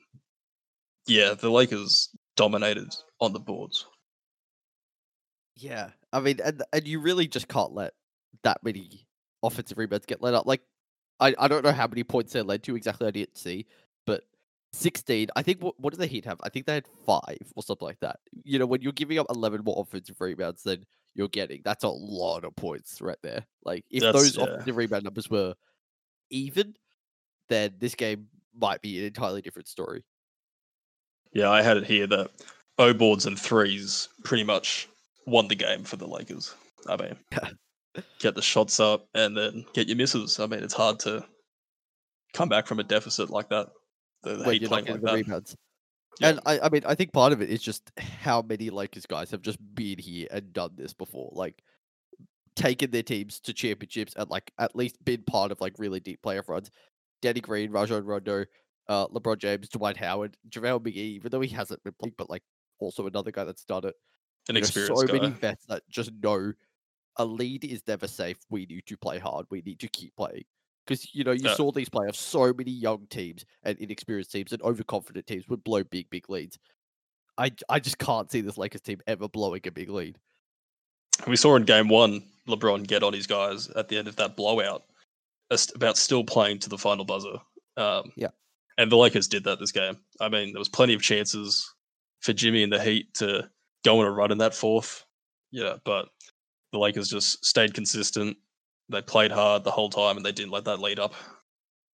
yeah, 1.07 1.33
the 1.33 1.49
Lakers 1.49 2.09
dominated 2.35 2.93
on 3.19 3.33
the 3.33 3.39
boards. 3.39 3.85
Yeah, 5.55 5.89
I 6.13 6.19
mean, 6.19 6.39
and 6.43 6.63
and 6.73 6.87
you 6.87 6.99
really 6.99 7.27
just 7.27 7.47
can't 7.47 7.73
let 7.73 7.93
that 8.43 8.63
many 8.63 9.07
offensive 9.43 9.77
rebounds 9.77 10.05
get 10.05 10.21
let 10.21 10.33
up. 10.33 10.45
Like, 10.45 10.61
I 11.19 11.33
I 11.37 11.47
don't 11.47 11.63
know 11.63 11.71
how 11.71 11.87
many 11.87 12.03
points 12.03 12.33
they 12.33 12.41
led 12.41 12.63
to 12.63 12.75
exactly. 12.75 13.07
I 13.07 13.11
didn't 13.11 13.37
see, 13.37 13.65
but 14.05 14.23
sixteen. 14.73 15.27
I 15.35 15.41
think 15.41 15.61
what 15.61 15.79
what 15.79 15.91
did 15.93 15.99
the 15.99 16.07
Heat 16.07 16.25
have? 16.25 16.39
I 16.43 16.49
think 16.49 16.65
they 16.65 16.73
had 16.73 16.87
five 17.05 17.39
or 17.55 17.63
something 17.63 17.87
like 17.87 17.99
that. 18.01 18.19
You 18.43 18.59
know, 18.59 18.65
when 18.65 18.81
you're 18.81 18.91
giving 18.91 19.19
up 19.19 19.27
eleven 19.29 19.61
more 19.63 19.81
offensive 19.81 20.19
rebounds 20.19 20.63
than 20.63 20.85
you're 21.13 21.27
getting, 21.29 21.61
that's 21.63 21.83
a 21.83 21.89
lot 21.89 22.45
of 22.45 22.55
points 22.55 23.01
right 23.01 23.17
there. 23.21 23.45
Like, 23.63 23.85
if 23.89 24.01
That's- 24.01 24.23
those 24.23 24.37
yeah. 24.37 24.43
offensive 24.43 24.77
rebound 24.77 25.03
numbers 25.03 25.29
were 25.29 25.55
even, 26.29 26.75
then 27.49 27.73
this 27.79 27.95
game 27.95 28.27
might 28.55 28.81
be 28.81 28.99
an 28.99 29.05
entirely 29.05 29.41
different 29.41 29.67
story. 29.67 30.03
Yeah, 31.33 31.49
I 31.49 31.61
had 31.61 31.77
it 31.77 31.85
here 31.85 32.07
that 32.07 32.31
O 32.77 32.93
boards 32.93 33.25
and 33.25 33.37
threes 33.39 34.09
pretty 34.23 34.43
much 34.43 34.87
won 35.31 35.47
the 35.47 35.55
game 35.55 35.83
for 35.83 35.95
the 35.95 36.07
Lakers. 36.07 36.53
I 36.87 36.97
mean, 36.97 37.15
get 38.19 38.35
the 38.35 38.41
shots 38.41 38.79
up 38.79 39.07
and 39.15 39.35
then 39.35 39.65
get 39.73 39.87
your 39.87 39.97
misses. 39.97 40.39
I 40.39 40.45
mean, 40.45 40.63
it's 40.63 40.73
hard 40.73 40.99
to 40.99 41.25
come 42.33 42.49
back 42.49 42.67
from 42.67 42.79
a 42.79 42.83
deficit 42.83 43.29
like 43.29 43.49
that. 43.49 43.69
The, 44.23 44.37
you're 44.55 44.69
playing 44.69 44.85
like 44.85 44.85
the 44.85 44.97
that. 44.99 45.13
rebounds. 45.13 45.55
Yeah. 46.19 46.29
And 46.29 46.39
I, 46.45 46.59
I 46.59 46.69
mean, 46.69 46.83
I 46.85 46.93
think 46.93 47.13
part 47.13 47.33
of 47.33 47.41
it 47.41 47.49
is 47.49 47.61
just 47.61 47.91
how 47.97 48.41
many 48.41 48.69
Lakers 48.69 49.05
guys 49.05 49.31
have 49.31 49.41
just 49.41 49.57
been 49.73 49.97
here 49.97 50.27
and 50.29 50.53
done 50.53 50.71
this 50.75 50.93
before, 50.93 51.31
like 51.33 51.63
taken 52.55 52.91
their 52.91 53.03
teams 53.03 53.39
to 53.39 53.53
championships 53.53 54.13
and 54.17 54.29
like 54.29 54.51
at 54.59 54.75
least 54.75 55.03
been 55.05 55.23
part 55.23 55.51
of 55.51 55.61
like 55.61 55.73
really 55.79 55.99
deep 55.99 56.19
playoff 56.21 56.49
runs. 56.49 56.69
Danny 57.21 57.39
Green, 57.39 57.71
Rajon 57.71 58.03
Rondo, 58.03 58.45
uh, 58.89 59.07
LeBron 59.07 59.37
James, 59.37 59.69
Dwight 59.69 59.97
Howard, 59.97 60.35
JaVale 60.49 60.81
McGee, 60.81 60.95
even 60.95 61.31
though 61.31 61.41
he 61.41 61.47
hasn't 61.49 61.83
been 61.83 61.93
playing, 61.99 62.15
but 62.17 62.29
like 62.29 62.43
also 62.79 63.07
another 63.07 63.31
guy 63.31 63.43
that's 63.43 63.63
done 63.63 63.85
it. 63.85 63.95
An 64.49 64.57
experienced 64.57 64.99
so 65.01 65.07
guy. 65.07 65.13
many 65.13 65.29
vets 65.29 65.65
that 65.67 65.83
just 65.89 66.11
know 66.21 66.53
a 67.17 67.25
lead 67.25 67.63
is 67.65 67.83
never 67.87 68.07
safe. 68.07 68.37
We 68.49 68.65
need 68.65 68.85
to 68.87 68.97
play 68.97 69.19
hard. 69.19 69.45
We 69.49 69.61
need 69.61 69.79
to 69.79 69.87
keep 69.87 70.15
playing. 70.15 70.45
Because 70.85 71.13
you 71.13 71.23
know 71.23 71.31
you 71.31 71.47
Yeah. 71.49 71.55
saw 71.55 71.71
these 71.71 71.89
playoffs, 71.89 72.15
so 72.15 72.51
many 72.53 72.71
young 72.71 73.05
teams 73.07 73.45
and 73.63 73.77
inexperienced 73.77 74.31
teams 74.31 74.51
and 74.51 74.61
overconfident 74.63 75.27
teams 75.27 75.47
would 75.47 75.63
blow 75.63 75.83
big, 75.83 76.09
big 76.09 76.29
leads. 76.29 76.57
I 77.37 77.51
I 77.69 77.79
just 77.79 77.97
can't 77.99 78.31
see 78.31 78.41
this 78.41 78.57
Lakers 78.57 78.81
team 78.81 78.99
ever 79.07 79.27
blowing 79.27 79.61
a 79.65 79.71
big 79.71 79.89
lead. 79.89 80.17
We 81.27 81.35
saw 81.35 81.55
in 81.55 81.63
game 81.65 81.87
one 81.87 82.23
LeBron 82.47 82.87
get 82.87 83.03
on 83.03 83.13
his 83.13 83.27
guys 83.27 83.69
at 83.69 83.87
the 83.87 83.97
end 83.97 84.07
of 84.07 84.15
that 84.15 84.35
blowout 84.35 84.83
about 85.75 85.97
still 85.97 86.23
playing 86.23 86.57
to 86.59 86.69
the 86.69 86.77
final 86.77 87.05
buzzer. 87.05 87.39
Um, 87.77 88.11
Yeah. 88.15 88.29
And 88.77 88.91
the 88.91 88.95
Lakers 88.97 89.27
did 89.27 89.43
that 89.43 89.59
this 89.59 89.71
game. 89.71 89.97
I 90.19 90.29
mean, 90.29 90.53
there 90.53 90.59
was 90.59 90.69
plenty 90.69 90.93
of 90.93 91.01
chances 91.01 91.69
for 92.21 92.33
Jimmy 92.33 92.63
and 92.63 92.71
the 92.73 92.81
Heat 92.81 93.13
to 93.15 93.49
go 93.83 93.99
on 93.99 94.05
a 94.05 94.11
run 94.11 94.31
in 94.31 94.37
that 94.39 94.55
fourth. 94.55 95.05
Yeah, 95.51 95.75
but 95.83 96.09
the 96.71 96.79
Lakers 96.79 97.09
just 97.09 97.45
stayed 97.45 97.73
consistent. 97.73 98.37
They 98.89 99.01
played 99.01 99.31
hard 99.31 99.63
the 99.63 99.71
whole 99.71 99.89
time 99.89 100.17
and 100.17 100.25
they 100.25 100.31
didn't 100.31 100.51
let 100.51 100.65
that 100.65 100.79
lead 100.79 100.99
up. 100.99 101.13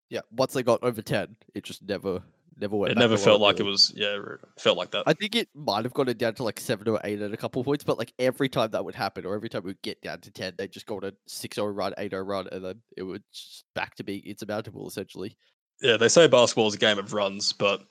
Yeah, 0.09 0.21
once 0.31 0.53
they 0.53 0.63
got 0.63 0.83
over 0.83 1.01
ten, 1.01 1.35
it 1.53 1.63
just 1.63 1.83
never 1.83 2.21
never 2.59 2.75
went. 2.75 2.91
It 2.91 2.97
never 2.97 3.17
felt 3.17 3.41
like 3.41 3.59
it 3.59 3.63
was, 3.63 3.91
yeah, 3.95 4.15
it 4.15 4.39
felt 4.59 4.77
like 4.77 4.91
that. 4.91 5.03
I 5.05 5.13
think 5.13 5.35
it 5.35 5.49
might 5.53 5.85
have 5.85 5.93
gotten 5.93 6.17
down 6.17 6.33
to 6.35 6.43
like 6.43 6.59
seven 6.59 6.87
or 6.87 6.99
eight 7.03 7.21
at 7.21 7.33
a 7.33 7.37
couple 7.37 7.59
of 7.59 7.65
points, 7.65 7.83
but 7.83 7.97
like 7.97 8.13
every 8.17 8.49
time 8.49 8.71
that 8.71 8.83
would 8.83 8.95
happen, 8.95 9.25
or 9.25 9.35
every 9.35 9.49
time 9.49 9.63
we 9.63 9.71
would 9.71 9.81
get 9.81 10.01
down 10.01 10.19
to 10.21 10.31
ten, 10.31 10.53
they'd 10.57 10.71
just 10.71 10.85
go 10.85 10.97
on 10.97 11.03
a 11.03 11.11
6-0 11.29 11.75
run, 11.75 11.93
8-0 11.97 12.25
run, 12.25 12.47
and 12.51 12.63
then 12.63 12.81
it 12.95 13.03
would 13.03 13.23
just 13.33 13.65
back 13.75 13.95
to 13.95 14.03
being 14.03 14.23
insurmountable 14.25 14.87
essentially. 14.87 15.35
yeah, 15.81 15.97
they 15.97 16.09
say 16.09 16.27
basketball 16.27 16.67
is 16.67 16.75
a 16.75 16.79
game 16.79 16.97
of 16.97 17.13
runs, 17.13 17.53
but 17.53 17.81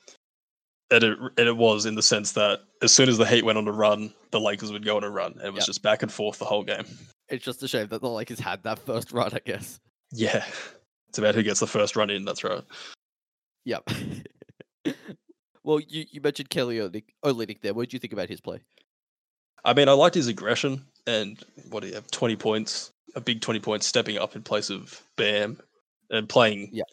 it, 0.91 1.03
it 1.03 1.17
and 1.37 1.47
it 1.47 1.57
was 1.57 1.85
in 1.85 1.95
the 1.95 2.01
sense 2.03 2.31
that 2.33 2.61
as 2.81 2.91
soon 2.93 3.09
as 3.09 3.17
the 3.17 3.25
Heat 3.25 3.43
went 3.45 3.57
on 3.57 3.67
a 3.67 3.71
run, 3.71 4.13
the 4.31 4.39
Lakers 4.39 4.71
would 4.71 4.85
go 4.85 4.97
on 4.97 5.03
a 5.03 5.09
run. 5.09 5.33
and 5.33 5.41
It 5.43 5.53
was 5.53 5.61
Yep. 5.61 5.67
just 5.67 5.83
back 5.83 6.01
and 6.03 6.11
forth 6.11 6.39
the 6.39 6.45
whole 6.45 6.63
game. 6.63 6.85
It's 7.29 7.43
just 7.43 7.61
a 7.63 7.67
shame 7.67 7.87
that 7.87 8.01
the 8.01 8.09
Lakers 8.09 8.39
had 8.39 8.63
that 8.63 8.79
first 8.79 9.11
run, 9.11 9.31
I 9.33 9.39
guess. 9.45 9.79
Yeah, 10.11 10.45
it's 11.09 11.17
about 11.17 11.35
who 11.35 11.43
gets 11.43 11.59
the 11.59 11.67
first 11.67 11.95
run 11.97 12.09
in. 12.09 12.23
That's 12.23 12.43
right. 12.43 12.63
Yep. 13.65 13.89
well, 15.63 15.79
you, 15.79 16.05
you 16.09 16.21
mentioned 16.21 16.49
Kelly 16.49 16.77
Olynyk 16.77 17.61
there. 17.61 17.73
What 17.73 17.83
did 17.83 17.93
you 17.93 17.99
think 17.99 18.13
about 18.13 18.29
his 18.29 18.39
play? 18.41 18.61
I 19.65 19.73
mean, 19.73 19.89
I 19.89 19.93
liked 19.93 20.15
his 20.15 20.27
aggression 20.27 20.85
and 21.07 21.37
what 21.69 21.81
do 21.81 21.89
you 21.89 21.95
have? 21.95 22.09
Twenty 22.11 22.35
points, 22.37 22.91
a 23.15 23.21
big 23.21 23.41
twenty 23.41 23.59
points, 23.59 23.85
stepping 23.85 24.17
up 24.17 24.35
in 24.35 24.43
place 24.43 24.69
of 24.69 25.01
Bam 25.17 25.59
and 26.09 26.29
playing. 26.29 26.69
Yeah. 26.71 26.83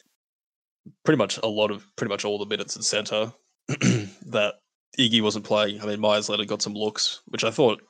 pretty 1.05 1.19
much 1.19 1.39
a 1.43 1.47
lot 1.47 1.71
of 1.71 1.87
pretty 1.97 2.09
much 2.09 2.25
all 2.25 2.39
the 2.39 2.47
minutes 2.47 2.77
at 2.77 2.83
center 2.83 3.33
that 4.27 4.55
Iggy 4.99 5.23
wasn't 5.23 5.45
playing. 5.45 5.81
I 5.81 5.87
mean, 5.87 6.01
Meyers 6.01 6.29
later 6.29 6.45
got 6.45 6.63
some 6.63 6.75
looks, 6.75 7.21
which 7.27 7.45
I 7.45 7.51
thought 7.51 7.83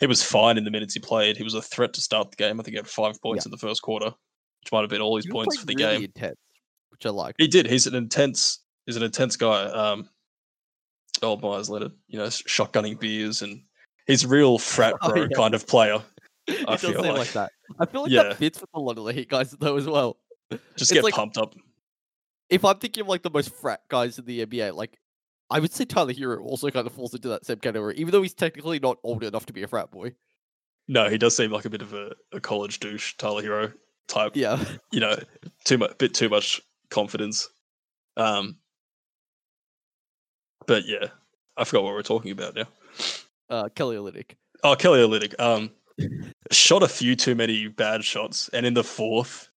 he 0.00 0.06
was 0.06 0.22
fine 0.22 0.58
in 0.58 0.64
the 0.64 0.70
minutes 0.70 0.94
he 0.94 1.00
played. 1.00 1.36
He 1.36 1.42
was 1.44 1.54
a 1.54 1.62
threat 1.62 1.92
to 1.94 2.00
start 2.00 2.30
the 2.30 2.36
game. 2.36 2.60
I 2.60 2.62
think 2.62 2.72
he 2.74 2.76
had 2.78 2.88
five 2.88 3.20
points 3.22 3.44
in 3.44 3.50
the 3.50 3.56
first 3.58 3.82
quarter, 3.82 4.06
which 4.06 4.72
might 4.72 4.80
have 4.82 4.90
been 4.90 5.00
all 5.00 5.16
his 5.16 5.24
He 5.24 5.30
points 5.30 5.56
for 5.56 5.66
the 5.66 5.74
really 5.76 5.94
game. 5.98 6.04
intense, 6.04 6.36
which 6.90 7.06
I 7.06 7.10
like. 7.10 7.34
He 7.38 7.46
did. 7.48 7.66
He's 7.66 7.86
an 7.86 7.94
intense. 7.94 8.60
He's 8.86 8.96
an 8.96 9.02
intense 9.02 9.36
guy. 9.36 9.64
Um, 9.64 10.08
old 11.22 11.42
Meyers 11.42 11.70
Leonard, 11.70 11.92
you 12.08 12.18
know, 12.18 12.26
shotgunning 12.26 12.98
beers, 12.98 13.40
and 13.42 13.62
he's 14.06 14.24
a 14.24 14.28
real 14.28 14.58
frat 14.58 14.94
Oh, 15.02 15.08
bro 15.10 15.22
yeah. 15.22 15.28
kind 15.34 15.54
of 15.54 15.66
player. 15.66 16.02
I 16.68 16.76
feel 16.76 17.00
like, 17.00 17.16
like- 17.18 17.32
that. 17.32 17.50
I 17.80 17.86
feel 17.86 18.02
like 18.02 18.10
Yeah. 18.10 18.24
that 18.24 18.36
fits 18.36 18.60
with 18.60 18.68
a 18.74 18.80
lot 18.80 18.98
of 18.98 19.04
the 19.04 19.12
Heat 19.14 19.28
guys 19.30 19.50
though 19.52 19.76
as 19.76 19.86
well. 19.86 20.18
Just 20.50 20.62
It's 20.82 20.92
get 20.92 21.04
like- 21.04 21.14
pumped 21.14 21.38
up. 21.38 21.54
If 22.50 22.64
I'm 22.64 22.78
thinking 22.78 23.00
of 23.02 23.08
like 23.08 23.22
the 23.22 23.30
most 23.30 23.54
frat 23.54 23.80
guys 23.88 24.18
in 24.18 24.26
the 24.26 24.44
NBA, 24.44 24.74
like 24.74 24.98
I 25.54 25.60
would 25.60 25.72
say 25.72 25.84
Tyler 25.84 26.12
Herro 26.12 26.42
also 26.42 26.68
kind 26.68 26.84
of 26.84 26.92
falls 26.92 27.14
into 27.14 27.28
that 27.28 27.46
same 27.46 27.60
category, 27.60 27.94
even 27.96 28.10
though 28.10 28.22
he's 28.22 28.34
technically 28.34 28.80
not 28.80 28.98
old 29.04 29.22
enough 29.22 29.46
to 29.46 29.52
be 29.52 29.62
a 29.62 29.68
frat 29.68 29.88
boy. 29.92 30.12
No, 30.88 31.08
he 31.08 31.16
does 31.16 31.36
seem 31.36 31.52
like 31.52 31.64
a 31.64 31.70
bit 31.70 31.80
of 31.80 31.94
a, 31.94 32.10
a 32.32 32.40
college 32.40 32.80
douche, 32.80 33.14
Tyler 33.18 33.40
Herro 33.40 33.72
type. 34.08 34.32
Yeah. 34.34 34.62
You 34.90 34.98
know, 34.98 35.16
too 35.64 35.78
much, 35.78 35.96
bit 35.98 36.12
too 36.12 36.28
much 36.28 36.60
confidence. 36.90 37.48
Um, 38.16 38.56
but 40.66 40.88
yeah, 40.88 41.06
I 41.56 41.62
forgot 41.62 41.84
what 41.84 41.90
we 41.90 41.98
we're 41.98 42.02
talking 42.02 42.32
about 42.32 42.56
now. 42.56 42.66
Uh, 43.48 43.68
Kelly 43.68 43.94
Olynyk. 43.94 44.32
Oh, 44.64 44.74
Kelly 44.74 44.98
Olynyk. 44.98 45.38
Um, 45.38 45.70
shot 46.50 46.82
a 46.82 46.88
few 46.88 47.14
too 47.14 47.36
many 47.36 47.68
bad 47.68 48.02
shots, 48.02 48.48
and 48.48 48.66
in 48.66 48.74
the 48.74 48.82
fourth, 48.82 49.50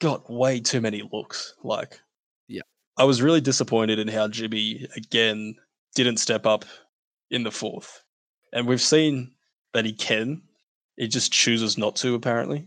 got 0.00 0.28
way 0.28 0.58
too 0.58 0.80
many 0.80 1.08
looks. 1.12 1.54
Like. 1.62 2.00
I 2.98 3.04
was 3.04 3.22
really 3.22 3.40
disappointed 3.40 3.98
in 3.98 4.08
how 4.08 4.28
Jimmy 4.28 4.86
again 4.96 5.54
didn't 5.94 6.18
step 6.18 6.44
up 6.46 6.64
in 7.30 7.44
the 7.44 7.50
fourth, 7.50 8.02
and 8.52 8.66
we've 8.66 8.80
seen 8.80 9.32
that 9.72 9.84
he 9.84 9.92
can. 9.92 10.42
He 10.96 11.06
just 11.08 11.32
chooses 11.32 11.78
not 11.78 11.94
to, 11.96 12.14
apparently. 12.14 12.66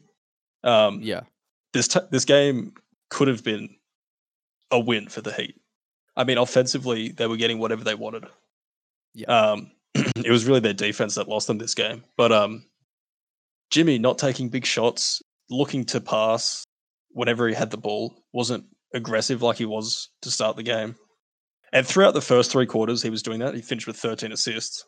Um, 0.64 1.02
Yeah. 1.02 1.22
this 1.74 1.88
t- 1.88 2.00
this 2.12 2.26
game 2.26 2.74
could 3.10 3.28
have 3.28 3.44
been 3.44 3.76
a 4.72 4.80
win 4.80 5.10
for 5.10 5.22
the 5.22 5.34
Heat. 5.34 5.60
I 6.16 6.24
mean, 6.24 6.38
offensively, 6.38 7.10
they 7.10 7.28
were 7.28 7.38
getting 7.38 7.60
whatever 7.60 7.84
they 7.84 7.96
wanted. 7.96 8.26
Yeah. 9.14 9.28
Um, 9.28 9.72
it 9.96 10.32
was 10.32 10.46
really 10.46 10.60
their 10.62 10.74
defense 10.74 11.16
that 11.16 11.28
lost 11.28 11.48
them 11.48 11.58
this 11.58 11.76
game. 11.76 12.04
But 12.16 12.32
um, 12.32 12.66
Jimmy 13.70 13.98
not 14.00 14.18
taking 14.18 14.48
big 14.50 14.66
shots, 14.66 15.22
looking 15.50 15.84
to 15.86 16.00
pass 16.00 16.64
whenever 17.10 17.48
he 17.50 17.54
had 17.54 17.72
the 17.72 17.78
ball, 17.78 18.24
wasn't 18.32 18.66
aggressive 18.94 19.42
like 19.42 19.58
he 19.58 19.66
was 19.66 20.10
to 20.22 20.32
start 20.32 20.56
the 20.56 20.64
game. 20.64 20.96
And 21.74 21.88
throughout 21.88 22.14
the 22.14 22.22
first 22.22 22.52
three 22.52 22.66
quarters, 22.66 23.02
he 23.02 23.10
was 23.10 23.24
doing 23.24 23.40
that. 23.40 23.56
He 23.56 23.62
finished 23.62 23.88
with 23.88 23.96
13 23.98 24.32
assists. 24.32 24.86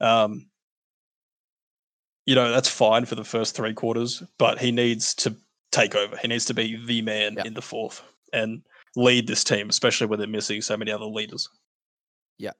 Um, 0.00 0.46
you 2.26 2.34
know, 2.34 2.50
that's 2.50 2.68
fine 2.68 3.04
for 3.06 3.14
the 3.14 3.24
first 3.24 3.54
three 3.56 3.72
quarters, 3.72 4.22
but 4.38 4.58
he 4.58 4.72
needs 4.72 5.14
to 5.14 5.34
take 5.72 5.94
over. 5.94 6.16
He 6.16 6.28
needs 6.28 6.44
to 6.46 6.54
be 6.54 6.76
the 6.84 7.02
man 7.02 7.34
Yeah. 7.36 7.44
in 7.46 7.54
the 7.54 7.62
fourth 7.62 8.02
and 8.32 8.62
lead 8.96 9.26
this 9.26 9.44
team, 9.44 9.68
especially 9.70 10.06
when 10.08 10.18
they're 10.18 10.28
missing 10.28 10.60
so 10.60 10.76
many 10.76 10.90
other 10.90 11.04
leaders. 11.06 11.48
Yeah. 12.38 12.52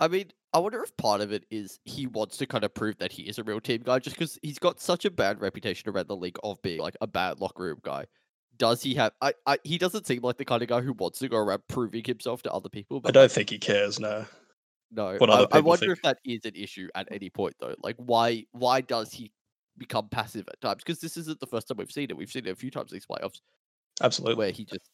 I 0.00 0.08
mean, 0.08 0.32
I 0.52 0.58
wonder 0.58 0.82
if 0.82 0.96
part 0.96 1.20
of 1.20 1.30
it 1.32 1.44
is 1.50 1.78
he 1.84 2.06
wants 2.06 2.38
to 2.38 2.46
kind 2.46 2.64
of 2.64 2.74
prove 2.74 2.96
that 2.98 3.12
he 3.12 3.22
is 3.22 3.38
a 3.38 3.44
real 3.44 3.60
team 3.60 3.82
guy, 3.84 3.98
just 3.98 4.16
because 4.16 4.38
he's 4.42 4.58
got 4.58 4.80
such 4.80 5.04
a 5.04 5.10
bad 5.10 5.40
reputation 5.40 5.88
around 5.90 6.08
the 6.08 6.16
league 6.16 6.38
of 6.42 6.60
being 6.62 6.80
like 6.80 6.96
a 7.00 7.06
bad 7.06 7.38
locker 7.40 7.62
room 7.64 7.78
guy. 7.82 8.06
Does 8.60 8.82
he 8.82 8.94
have? 8.94 9.12
I, 9.22 9.32
I 9.46 9.58
he 9.64 9.78
doesn't 9.78 10.06
seem 10.06 10.20
like 10.22 10.36
the 10.36 10.44
kind 10.44 10.62
of 10.62 10.68
guy 10.68 10.82
who 10.82 10.92
wants 10.92 11.18
to 11.20 11.28
go 11.28 11.38
around 11.38 11.62
proving 11.66 12.04
himself 12.04 12.42
to 12.42 12.52
other 12.52 12.68
people. 12.68 13.00
I 13.06 13.10
don't 13.10 13.32
think 13.32 13.48
he 13.48 13.58
cares, 13.58 13.98
no. 13.98 14.26
no, 14.92 15.16
what 15.16 15.30
I, 15.30 15.46
I 15.50 15.60
wonder 15.60 15.86
think. 15.86 15.96
if 15.96 16.02
that 16.02 16.18
is 16.26 16.44
an 16.44 16.54
issue 16.54 16.88
at 16.94 17.08
any 17.10 17.30
point 17.30 17.54
though. 17.58 17.74
Like, 17.82 17.96
why 17.96 18.44
why 18.52 18.82
does 18.82 19.12
he 19.12 19.32
become 19.78 20.10
passive 20.10 20.46
at 20.48 20.60
times? 20.60 20.82
Because 20.84 21.00
this 21.00 21.16
isn't 21.16 21.40
the 21.40 21.46
first 21.46 21.68
time 21.68 21.78
we've 21.78 21.90
seen 21.90 22.10
it. 22.10 22.16
We've 22.16 22.30
seen 22.30 22.46
it 22.46 22.50
a 22.50 22.54
few 22.54 22.70
times 22.70 22.90
these 22.90 23.06
playoffs 23.06 23.40
Absolutely. 24.02 24.36
where 24.36 24.50
he 24.50 24.66
just, 24.66 24.90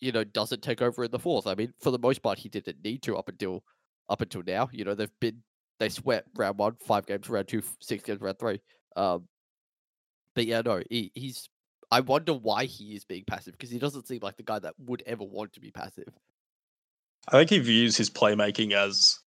you 0.00 0.12
know, 0.12 0.22
doesn't 0.22 0.62
take 0.62 0.80
over 0.80 1.02
in 1.02 1.10
the 1.10 1.18
fourth. 1.18 1.48
I 1.48 1.56
mean, 1.56 1.74
for 1.80 1.90
the 1.90 1.98
most 1.98 2.22
part, 2.22 2.38
he 2.38 2.48
didn't 2.48 2.84
need 2.84 3.02
to 3.02 3.16
up 3.16 3.28
until 3.28 3.64
up 4.08 4.20
until 4.20 4.44
now. 4.46 4.68
You 4.72 4.84
know, 4.84 4.94
they've 4.94 5.10
been 5.20 5.42
they 5.80 5.88
sweat 5.88 6.24
round 6.36 6.58
one, 6.58 6.76
five 6.86 7.04
games 7.04 7.28
round 7.28 7.48
two, 7.48 7.62
six 7.80 8.04
games 8.04 8.20
round 8.20 8.38
three. 8.38 8.60
Um, 8.94 9.26
but 10.36 10.46
yeah, 10.46 10.62
no, 10.64 10.80
he, 10.88 11.10
he's. 11.16 11.48
I 11.94 12.00
wonder 12.00 12.34
why 12.34 12.64
he 12.64 12.96
is 12.96 13.04
being 13.04 13.22
passive 13.24 13.52
because 13.52 13.70
he 13.70 13.78
doesn't 13.78 14.08
seem 14.08 14.18
like 14.20 14.36
the 14.36 14.42
guy 14.42 14.58
that 14.58 14.74
would 14.80 15.04
ever 15.06 15.22
want 15.22 15.52
to 15.52 15.60
be 15.60 15.70
passive. 15.70 16.08
I 17.28 17.38
think 17.38 17.50
he 17.50 17.60
views 17.60 17.96
his 17.96 18.10
playmaking 18.10 18.72
as 18.72 19.20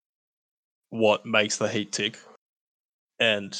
what 0.89 1.25
makes 1.25 1.55
the 1.55 1.69
Heat 1.69 1.93
tick. 1.93 2.19
And 3.21 3.57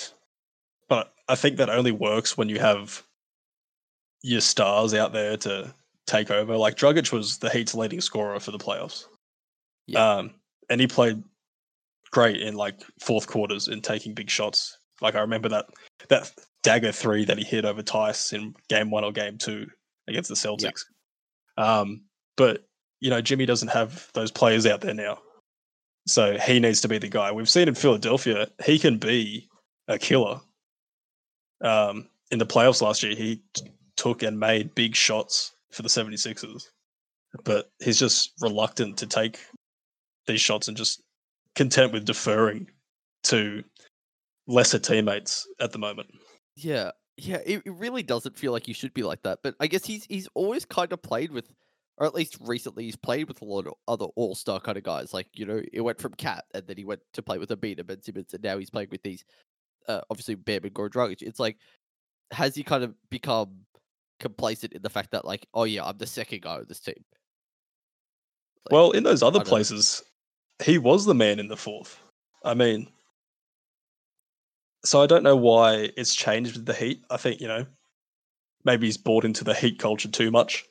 but 0.90 1.14
I 1.30 1.36
think 1.36 1.56
that 1.56 1.70
only 1.70 1.94
works 1.94 2.38
when 2.38 2.50
you 2.50 2.60
have 2.60 3.02
your 4.24 4.42
stars 4.42 4.94
out 4.94 5.14
there 5.14 5.38
to 5.38 5.74
take 6.06 6.30
over. 6.30 6.58
Like 6.58 6.76
Dragic 6.76 7.14
was 7.14 7.38
the 7.38 7.50
Heat's 7.50 7.74
leading 7.74 8.02
scorer 8.02 8.42
for 8.42 8.52
the 8.52 8.58
playoffs. 8.58 9.06
Yeah. 9.86 10.18
Um 10.18 10.32
and 10.70 10.82
he 10.82 10.88
played 10.88 11.24
great 12.12 12.42
in 12.42 12.56
like 12.56 12.82
fourth 13.00 13.28
quarters 13.28 13.70
in 13.70 13.80
taking 13.80 14.14
big 14.14 14.30
shots. 14.30 14.78
Like 15.00 15.16
I 15.16 15.22
remember 15.22 15.48
that 15.48 15.70
that 16.10 16.30
dagger 16.68 16.92
three 16.92 17.24
that 17.24 17.38
he 17.38 17.46
hit 17.46 17.64
over 17.64 17.82
Theis 17.82 18.34
in 18.34 18.54
game 18.68 18.92
one 18.92 19.06
or 19.06 19.14
game 19.14 19.38
two 19.38 19.68
against 20.10 20.28
the 20.28 20.36
Celtics. 20.36 20.84
Um, 21.58 22.02
but 22.36 22.68
you 23.00 23.10
know, 23.10 23.22
Jimmy 23.22 23.46
doesn't 23.46 23.70
have 23.70 24.10
those 24.14 24.32
players 24.32 24.66
out 24.66 24.82
there 24.82 24.94
now. 24.94 25.20
So 26.08 26.38
he 26.38 26.60
needs 26.60 26.82
to 26.82 26.90
be 26.90 26.98
the 26.98 27.08
guy. 27.08 27.32
We've 27.32 27.48
seen 27.48 27.70
in 27.70 27.76
Philadelphia, 27.76 28.50
he 28.66 28.80
can 28.80 28.98
be 28.98 29.48
a 29.88 29.98
killer. 29.98 30.42
Um, 31.62 32.10
in 32.32 32.40
the 32.40 32.46
playoffs 32.46 32.82
last 32.82 33.02
year, 33.02 33.16
he 33.16 33.42
t- 33.54 33.72
took 33.96 34.24
and 34.24 34.38
made 34.38 34.76
big 34.76 34.94
shots 34.94 35.54
for 35.72 35.84
the 35.84 35.90
76ers. 35.90 36.64
But 37.46 37.72
he's 37.80 37.98
just 37.98 38.34
reluctant 38.42 38.98
to 38.98 39.08
take 39.08 39.40
these 40.26 40.42
shots 40.42 40.68
and 40.68 40.76
just 40.76 41.02
content 41.56 41.94
with 41.94 42.04
deferring 42.04 42.68
to 43.24 43.64
lesser 44.48 44.80
teammates 44.80 45.48
at 45.62 45.72
the 45.72 45.80
moment. 45.80 46.10
Yeah, 46.58 46.92
yeah, 47.18 47.40
it, 47.46 47.62
it 47.66 47.74
really 47.74 48.04
doesn't 48.04 48.38
feel 48.38 48.52
like 48.52 48.66
he 48.66 48.74
should 48.74 48.94
be 48.94 49.04
like 49.04 49.22
that. 49.24 49.40
But 49.44 49.56
I 49.60 49.68
guess 49.68 49.86
he's 49.86 50.06
he's 50.06 50.28
always 50.34 50.66
kind 50.66 50.92
of 50.92 51.02
played 51.02 51.32
with, 51.32 51.52
or 51.98 52.08
at 52.08 52.16
least 52.16 52.38
recently, 52.42 52.84
he's 52.84 52.96
played 52.96 53.28
with 53.28 53.42
a 53.42 53.46
lot 53.46 53.68
of 53.68 53.74
other 53.88 54.06
all 54.16 54.34
star 54.34 54.60
kind 54.60 54.78
of 54.78 54.84
guys. 54.84 55.14
Like 55.14 55.28
you 55.34 55.46
know, 55.46 55.62
it 55.72 55.82
went 55.82 56.02
from 56.02 56.14
KAT, 56.14 56.46
and 56.54 56.66
then 56.68 56.78
he 56.78 56.84
went 56.84 57.02
to 57.14 57.22
play 57.22 57.38
with 57.38 57.52
and 57.52 57.62
Ben 57.62 58.02
Simmons, 58.02 58.34
and 58.34 58.44
now 58.44 58.58
he's 58.58 58.72
playing 58.72 58.90
with 58.92 59.04
these, 59.04 59.24
uh, 59.88 60.02
obviously 60.10 60.36
Bam 60.36 60.64
and 60.64 60.74
Goran 60.74 60.90
Dragic. 60.90 61.22
It's 61.22 61.40
like, 61.40 61.58
has 62.32 62.56
he 62.56 62.64
kind 62.64 62.84
of 62.84 62.96
become 63.10 63.66
complacent 64.20 64.74
in 64.74 64.82
the 64.82 64.90
fact 64.90 65.12
that 65.12 65.26
like, 65.26 65.48
oh 65.54 65.66
yeah, 65.66 65.86
I'm 65.86 65.98
the 65.98 66.08
second 66.08 66.42
guy 66.42 66.56
on 66.56 66.66
this 66.68 66.80
team? 66.80 67.04
Like, 68.66 68.72
well, 68.72 68.92
in 68.92 69.04
those 69.04 69.22
other 69.22 69.44
places, 69.44 70.04
he 70.64 70.80
was 70.80 71.06
the 71.06 71.16
man 71.16 71.40
in 71.40 71.48
the 71.48 71.58
fourth. 71.58 72.00
I 72.44 72.54
mean, 72.54 72.88
so 74.88 75.01
I 75.01 75.08
don't 75.08 75.24
know 75.24 75.36
why 75.36 75.89
it's 75.98 76.15
changed 76.15 76.56
with 76.56 76.65
the 76.65 76.74
Heat. 76.74 77.03
I 77.10 77.17
think 77.17 77.41
you 77.41 77.48
know, 77.48 77.65
maybe 78.63 78.88
he's 78.88 78.98
bought 78.98 79.25
into 79.25 79.44
the 79.44 79.53
Heat 79.53 79.79
culture 79.79 80.10
too 80.10 80.32
much. 80.32 80.65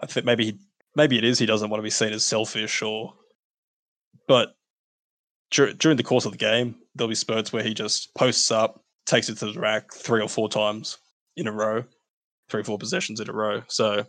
I 0.00 0.06
think 0.06 0.24
maybe 0.24 0.44
he, 0.44 0.58
maybe 0.96 1.18
it 1.18 1.24
is 1.24 1.38
he 1.38 1.46
doesn't 1.46 1.68
want 1.68 1.80
to 1.80 1.84
be 1.84 1.90
seen 1.90 2.12
as 2.12 2.24
selfish 2.24 2.82
or, 2.82 3.14
but 4.26 4.54
dur- 5.50 5.74
during 5.74 5.96
the 5.96 6.02
course 6.02 6.24
of 6.24 6.32
the 6.32 6.38
game, 6.38 6.76
there'll 6.94 7.08
be 7.08 7.14
spurts 7.14 7.52
where 7.52 7.62
he 7.62 7.74
just 7.74 8.14
posts 8.14 8.50
up, 8.50 8.82
takes 9.06 9.28
it 9.28 9.38
to 9.38 9.52
the 9.52 9.60
rack 9.60 9.92
three 9.92 10.22
or 10.22 10.28
four 10.28 10.48
times 10.48 10.98
in 11.36 11.46
a 11.46 11.52
row, 11.52 11.84
three 12.48 12.60
or 12.60 12.64
four 12.64 12.78
possessions 12.78 13.20
in 13.20 13.28
a 13.28 13.32
row. 13.32 13.62
So 13.68 14.06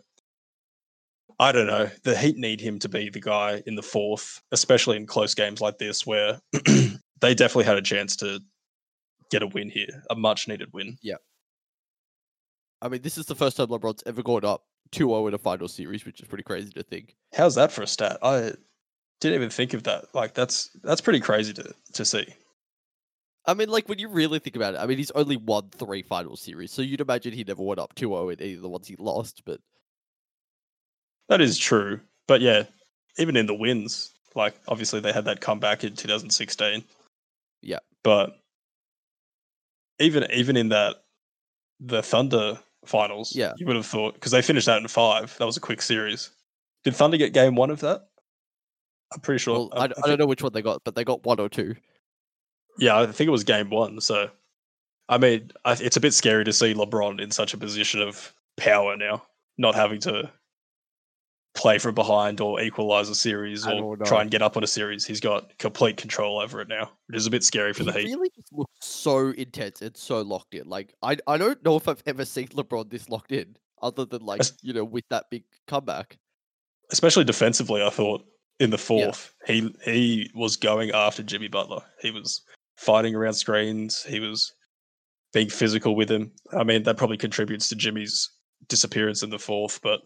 I 1.38 1.52
don't 1.52 1.66
know. 1.66 1.90
The 2.04 2.16
Heat 2.16 2.36
need 2.36 2.60
him 2.60 2.78
to 2.80 2.88
be 2.88 3.10
the 3.10 3.20
guy 3.20 3.62
in 3.66 3.74
the 3.74 3.82
fourth, 3.82 4.40
especially 4.52 4.96
in 4.96 5.06
close 5.06 5.34
games 5.34 5.60
like 5.60 5.78
this, 5.78 6.06
where 6.06 6.40
they 7.20 7.34
definitely 7.34 7.64
had 7.64 7.78
a 7.78 7.82
chance 7.82 8.16
to 8.16 8.40
get 9.30 9.42
a 9.42 9.46
win 9.46 9.70
here, 9.70 10.02
a 10.10 10.14
much 10.14 10.48
needed 10.48 10.72
win. 10.72 10.98
Yeah. 11.02 11.16
I 12.82 12.88
mean, 12.88 13.02
this 13.02 13.16
is 13.18 13.26
the 13.26 13.34
first 13.34 13.56
time 13.56 13.68
LeBron's 13.68 14.02
ever 14.06 14.22
gone 14.22 14.44
up 14.44 14.64
2-0 14.92 15.28
in 15.28 15.34
a 15.34 15.38
final 15.38 15.68
series, 15.68 16.04
which 16.04 16.20
is 16.20 16.28
pretty 16.28 16.44
crazy 16.44 16.70
to 16.72 16.82
think. 16.82 17.16
How's 17.34 17.54
that 17.54 17.72
for 17.72 17.82
a 17.82 17.86
stat? 17.86 18.18
I 18.22 18.52
didn't 19.20 19.36
even 19.36 19.50
think 19.50 19.74
of 19.74 19.84
that. 19.84 20.14
Like 20.14 20.34
that's 20.34 20.70
that's 20.82 21.00
pretty 21.00 21.20
crazy 21.20 21.52
to 21.54 21.74
to 21.94 22.04
see. 22.04 22.26
I 23.46 23.54
mean, 23.54 23.68
like 23.68 23.88
when 23.88 23.98
you 23.98 24.08
really 24.08 24.38
think 24.38 24.56
about 24.56 24.74
it, 24.74 24.78
I 24.78 24.86
mean, 24.86 24.98
he's 24.98 25.10
only 25.12 25.36
won 25.36 25.68
three 25.70 26.02
final 26.02 26.36
series, 26.36 26.72
so 26.72 26.82
you'd 26.82 27.00
imagine 27.00 27.32
he 27.32 27.44
never 27.44 27.62
went 27.62 27.80
up 27.80 27.94
2-0 27.94 28.32
in 28.32 28.40
any 28.40 28.54
of 28.54 28.62
the 28.62 28.68
ones 28.68 28.86
he 28.86 28.96
lost. 28.96 29.42
But 29.44 29.60
That 31.28 31.40
is 31.40 31.58
true. 31.58 32.00
But 32.26 32.40
yeah, 32.40 32.64
even 33.18 33.36
in 33.36 33.46
the 33.46 33.54
wins, 33.54 34.12
like 34.34 34.54
obviously 34.68 35.00
they 35.00 35.12
had 35.12 35.26
that 35.26 35.40
comeback 35.40 35.84
in 35.84 35.94
2016. 35.94 36.84
Yeah. 37.62 37.78
But 38.02 38.38
even 39.98 40.26
even 40.32 40.56
in 40.56 40.68
that 40.70 40.96
the 41.80 42.02
Thunder 42.02 42.58
finals, 42.86 43.34
Yeah. 43.34 43.52
you 43.56 43.66
would 43.66 43.76
have 43.76 43.86
thought 43.86 44.14
because 44.14 44.32
they 44.32 44.42
finished 44.42 44.66
that 44.66 44.80
in 44.80 44.88
five. 44.88 45.36
That 45.38 45.46
was 45.46 45.56
a 45.56 45.60
quick 45.60 45.82
series. 45.82 46.30
Did 46.84 46.94
Thunder 46.96 47.16
get 47.16 47.32
game 47.32 47.54
one 47.54 47.70
of 47.70 47.80
that? 47.80 48.02
I'm 49.12 49.20
pretty 49.20 49.38
sure. 49.38 49.54
well, 49.54 49.70
I- 49.72 49.76
I, 49.80 49.84
I 49.84 49.86
d- 49.86 49.92
I 49.92 49.94
think- 49.94 50.06
don't 50.06 50.18
know 50.18 50.26
which 50.26 50.42
one 50.42 50.52
they 50.52 50.62
got, 50.62 50.82
but 50.84 50.94
they 50.94 51.04
got 51.04 51.24
one 51.24 51.40
or 51.40 51.48
two. 51.48 51.74
Yeah, 52.78 52.98
I 52.98 53.06
think 53.06 53.28
it 53.28 53.30
was 53.30 53.44
game 53.44 53.70
one. 53.70 54.00
So, 54.00 54.30
I 55.08 55.18
mean, 55.18 55.52
I, 55.64 55.72
it's 55.74 55.96
a 55.96 56.00
bit 56.00 56.12
scary 56.14 56.44
to 56.44 56.52
see 56.52 56.74
LeBron 56.74 57.20
in 57.20 57.30
such 57.30 57.54
a 57.54 57.58
position 57.58 58.00
of 58.02 58.32
power 58.56 58.96
now, 58.96 59.22
not 59.58 59.74
having 59.76 60.00
to 60.00 60.30
play 61.54 61.78
from 61.78 61.94
behind 61.94 62.40
or 62.40 62.60
equalize 62.60 63.08
a 63.08 63.14
series 63.14 63.66
At 63.66 63.80
or 63.80 63.96
try 63.96 64.22
and 64.22 64.30
get 64.30 64.42
up 64.42 64.56
on 64.56 64.64
a 64.64 64.66
series. 64.66 65.06
He's 65.06 65.20
got 65.20 65.56
complete 65.58 65.96
control 65.96 66.40
over 66.40 66.60
it 66.60 66.68
now, 66.68 66.90
which 67.06 67.16
is 67.16 67.26
a 67.26 67.30
bit 67.30 67.44
scary 67.44 67.72
for 67.72 67.84
he 67.84 67.90
the 67.90 67.98
Heat. 67.98 68.06
really 68.06 68.30
just 68.34 68.52
looks 68.52 68.72
so 68.80 69.30
intense 69.30 69.80
and 69.80 69.96
so 69.96 70.22
locked 70.22 70.54
in. 70.54 70.68
Like 70.68 70.94
I, 71.02 71.16
I 71.26 71.38
don't 71.38 71.64
know 71.64 71.76
if 71.76 71.88
I've 71.88 72.02
ever 72.06 72.24
seen 72.24 72.48
LeBron 72.48 72.90
this 72.90 73.08
locked 73.08 73.32
in, 73.32 73.56
other 73.80 74.04
than 74.04 74.22
like 74.22 74.42
you 74.62 74.72
know 74.72 74.84
with 74.84 75.04
that 75.10 75.26
big 75.30 75.44
comeback. 75.66 76.18
Especially 76.90 77.24
defensively, 77.24 77.82
I 77.82 77.90
thought 77.90 78.24
in 78.60 78.70
the 78.70 78.78
fourth, 78.78 79.34
he 79.46 79.74
he 79.84 80.30
was 80.34 80.56
going 80.56 80.90
after 80.90 81.22
Jimmy 81.22 81.48
Butler. 81.48 81.82
He 82.00 82.10
was 82.10 82.42
fighting 82.76 83.14
around 83.14 83.34
screens. 83.34 84.02
He 84.02 84.20
was 84.20 84.52
being 85.32 85.48
physical 85.48 85.96
with 85.96 86.10
him. 86.10 86.32
I 86.52 86.64
mean, 86.64 86.82
that 86.84 86.96
probably 86.96 87.16
contributes 87.16 87.68
to 87.68 87.76
Jimmy's 87.76 88.30
disappearance 88.68 89.22
in 89.22 89.30
the 89.30 89.38
fourth, 89.38 89.80
but 89.82 90.00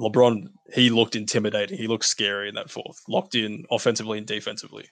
LeBron, 0.00 0.48
he 0.74 0.90
looked 0.90 1.16
intimidating. 1.16 1.78
He 1.78 1.86
looked 1.86 2.04
scary 2.04 2.48
in 2.48 2.54
that 2.56 2.70
fourth, 2.70 3.02
locked 3.08 3.34
in 3.34 3.64
offensively 3.70 4.18
and 4.18 4.26
defensively. 4.26 4.88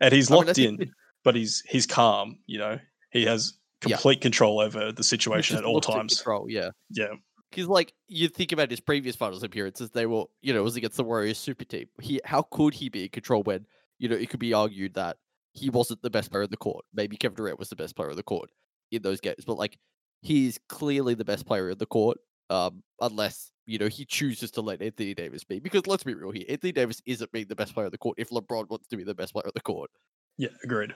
And 0.00 0.12
he's 0.14 0.30
I 0.30 0.34
mean, 0.34 0.46
locked 0.46 0.58
in, 0.58 0.92
but 1.24 1.34
he's 1.34 1.62
he's 1.68 1.86
calm, 1.86 2.38
you 2.46 2.58
know. 2.58 2.78
He 3.10 3.24
has 3.26 3.54
Yeah. 3.84 3.96
complete 3.96 4.20
control 4.20 4.60
over 4.60 4.92
the 4.92 5.04
situation 5.04 5.56
at 5.58 5.64
all 5.64 5.80
times. 5.80 6.16
Control, 6.16 6.48
yeah. 6.48 6.70
Yeah. 6.90 7.14
Because 7.50 7.66
like 7.66 7.92
you 8.06 8.28
think 8.28 8.52
about 8.52 8.70
his 8.70 8.80
previous 8.80 9.16
finals 9.16 9.42
appearances, 9.42 9.90
they 9.90 10.06
were 10.06 10.24
you 10.40 10.52
know 10.54 10.60
it 10.60 10.64
was 10.64 10.76
against 10.76 10.96
the 10.96 11.04
Warriors 11.04 11.36
super 11.38 11.64
team. 11.64 11.88
He 12.00 12.20
how 12.24 12.42
could 12.42 12.74
he 12.74 12.88
be 12.88 13.02
in 13.04 13.08
control 13.10 13.42
when 13.42 13.66
you 13.98 14.08
know 14.08 14.16
it 14.16 14.30
could 14.30 14.40
be 14.40 14.54
argued 14.54 14.94
that 14.94 15.16
he 15.52 15.68
wasn't 15.68 16.00
the 16.00 16.10
best 16.10 16.30
player 16.30 16.44
in 16.44 16.50
the 16.50 16.56
court. 16.56 16.84
Maybe 16.94 17.16
Kevin 17.16 17.34
Durant 17.36 17.58
was 17.58 17.68
the 17.68 17.76
best 17.76 17.96
player 17.96 18.10
in 18.10 18.16
the 18.16 18.22
court 18.22 18.50
in 18.92 19.02
those 19.02 19.20
games, 19.20 19.44
but 19.44 19.58
like 19.58 19.76
he's 20.22 20.58
clearly 20.68 21.14
the 21.14 21.24
best 21.24 21.44
player 21.44 21.70
in 21.70 21.78
the 21.78 21.86
court. 21.86 22.18
Um, 22.50 22.82
unless 23.00 23.52
you 23.70 23.78
know 23.78 23.86
he 23.88 24.04
chooses 24.04 24.50
to 24.52 24.60
let 24.60 24.82
Anthony 24.82 25.14
Davis 25.14 25.44
be, 25.44 25.60
because 25.60 25.86
let's 25.86 26.02
be 26.02 26.14
real 26.14 26.32
here, 26.32 26.44
Anthony 26.48 26.72
Davis 26.72 27.00
isn't 27.06 27.30
being 27.30 27.46
the 27.48 27.54
best 27.54 27.72
player 27.72 27.86
in 27.86 27.92
the 27.92 27.98
court 27.98 28.18
if 28.18 28.30
LeBron 28.30 28.68
wants 28.68 28.88
to 28.88 28.96
be 28.96 29.04
the 29.04 29.14
best 29.14 29.32
player 29.32 29.46
in 29.46 29.52
the 29.54 29.60
court. 29.60 29.90
Yeah, 30.36 30.48
agreed. 30.64 30.94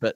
But 0.00 0.14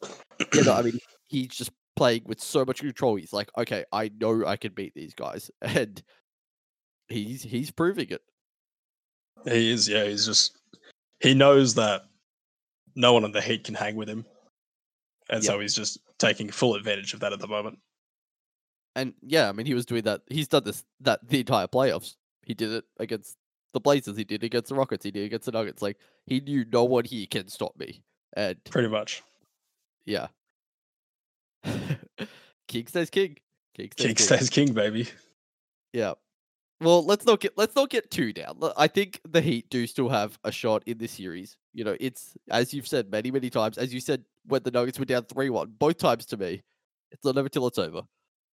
you 0.52 0.64
know, 0.64 0.74
I 0.74 0.82
mean, 0.82 0.98
he's 1.28 1.48
just 1.48 1.70
playing 1.96 2.24
with 2.26 2.40
so 2.40 2.64
much 2.64 2.80
control. 2.80 3.16
He's 3.16 3.32
like, 3.32 3.50
okay, 3.56 3.84
I 3.90 4.10
know 4.20 4.44
I 4.44 4.56
can 4.56 4.72
beat 4.72 4.92
these 4.94 5.14
guys, 5.14 5.50
and 5.62 6.02
he's 7.08 7.42
he's 7.42 7.70
proving 7.70 8.08
it. 8.10 8.20
He 9.44 9.70
is, 9.70 9.88
yeah. 9.88 10.04
He's 10.04 10.26
just 10.26 10.58
he 11.20 11.34
knows 11.34 11.74
that 11.76 12.02
no 12.94 13.12
one 13.14 13.24
on 13.24 13.32
the 13.32 13.40
Heat 13.40 13.64
can 13.64 13.74
hang 13.74 13.96
with 13.96 14.08
him, 14.08 14.26
and 15.30 15.42
Yeah. 15.42 15.46
so 15.46 15.60
he's 15.60 15.74
just 15.74 15.98
taking 16.18 16.50
full 16.50 16.74
advantage 16.74 17.14
of 17.14 17.20
that 17.20 17.32
at 17.32 17.38
the 17.38 17.48
moment. 17.48 17.78
And 18.96 19.12
yeah, 19.22 19.50
I 19.50 19.52
mean, 19.52 19.66
he 19.66 19.74
was 19.74 19.84
doing 19.84 20.02
that. 20.04 20.22
He's 20.26 20.48
done 20.48 20.64
this 20.64 20.82
that 21.00 21.20
the 21.28 21.40
entire 21.40 21.66
playoffs. 21.66 22.16
He 22.44 22.54
did 22.54 22.72
it 22.72 22.84
against 22.98 23.36
the 23.74 23.80
Blazers. 23.80 24.16
He 24.16 24.24
did 24.24 24.42
it 24.42 24.46
against 24.46 24.70
the 24.70 24.74
Rockets. 24.74 25.04
He 25.04 25.10
did 25.10 25.22
it 25.22 25.26
against 25.26 25.44
the 25.44 25.52
Nuggets. 25.52 25.82
Like 25.82 25.98
he 26.24 26.40
knew 26.40 26.64
no 26.72 26.84
one 26.84 27.04
here 27.04 27.26
can 27.30 27.46
stop 27.48 27.78
me. 27.78 28.02
And 28.32 28.56
Pretty 28.64 28.88
much, 28.88 29.22
yeah, 30.06 30.28
king 32.68 32.86
stays 32.86 33.10
king. 33.10 33.36
King 33.74 33.90
stays 33.92 34.06
king 34.06 34.16
stays 34.16 34.50
king, 34.50 34.72
baby. 34.72 35.06
Yeah. 35.92 36.14
Well, 36.80 37.04
let's 37.04 37.26
not 37.26 37.40
get 37.40 37.56
let's 37.58 37.76
not 37.76 37.90
get 37.90 38.10
too 38.10 38.32
down. 38.32 38.58
I 38.78 38.86
think 38.86 39.20
the 39.28 39.42
Heat 39.42 39.68
do 39.68 39.86
still 39.86 40.08
have 40.08 40.38
a 40.42 40.50
shot 40.50 40.82
in 40.86 40.96
this 40.96 41.12
series. 41.12 41.58
You 41.74 41.84
know, 41.84 41.96
it's 42.00 42.34
as 42.50 42.72
you've 42.72 42.88
said 42.88 43.10
many 43.10 43.30
many 43.30 43.50
times. 43.50 43.76
As 43.76 43.92
you 43.92 44.00
said 44.00 44.24
when 44.46 44.62
the 44.62 44.70
Nuggets 44.70 44.98
were 44.98 45.04
down 45.04 45.24
three 45.24 45.50
one, 45.50 45.74
both 45.78 45.98
times 45.98 46.24
to 46.26 46.38
me, 46.38 46.62
it's 47.12 47.24
not 47.24 47.36
over 47.36 47.50
till 47.50 47.66
it's 47.66 47.78
over. 47.78 48.02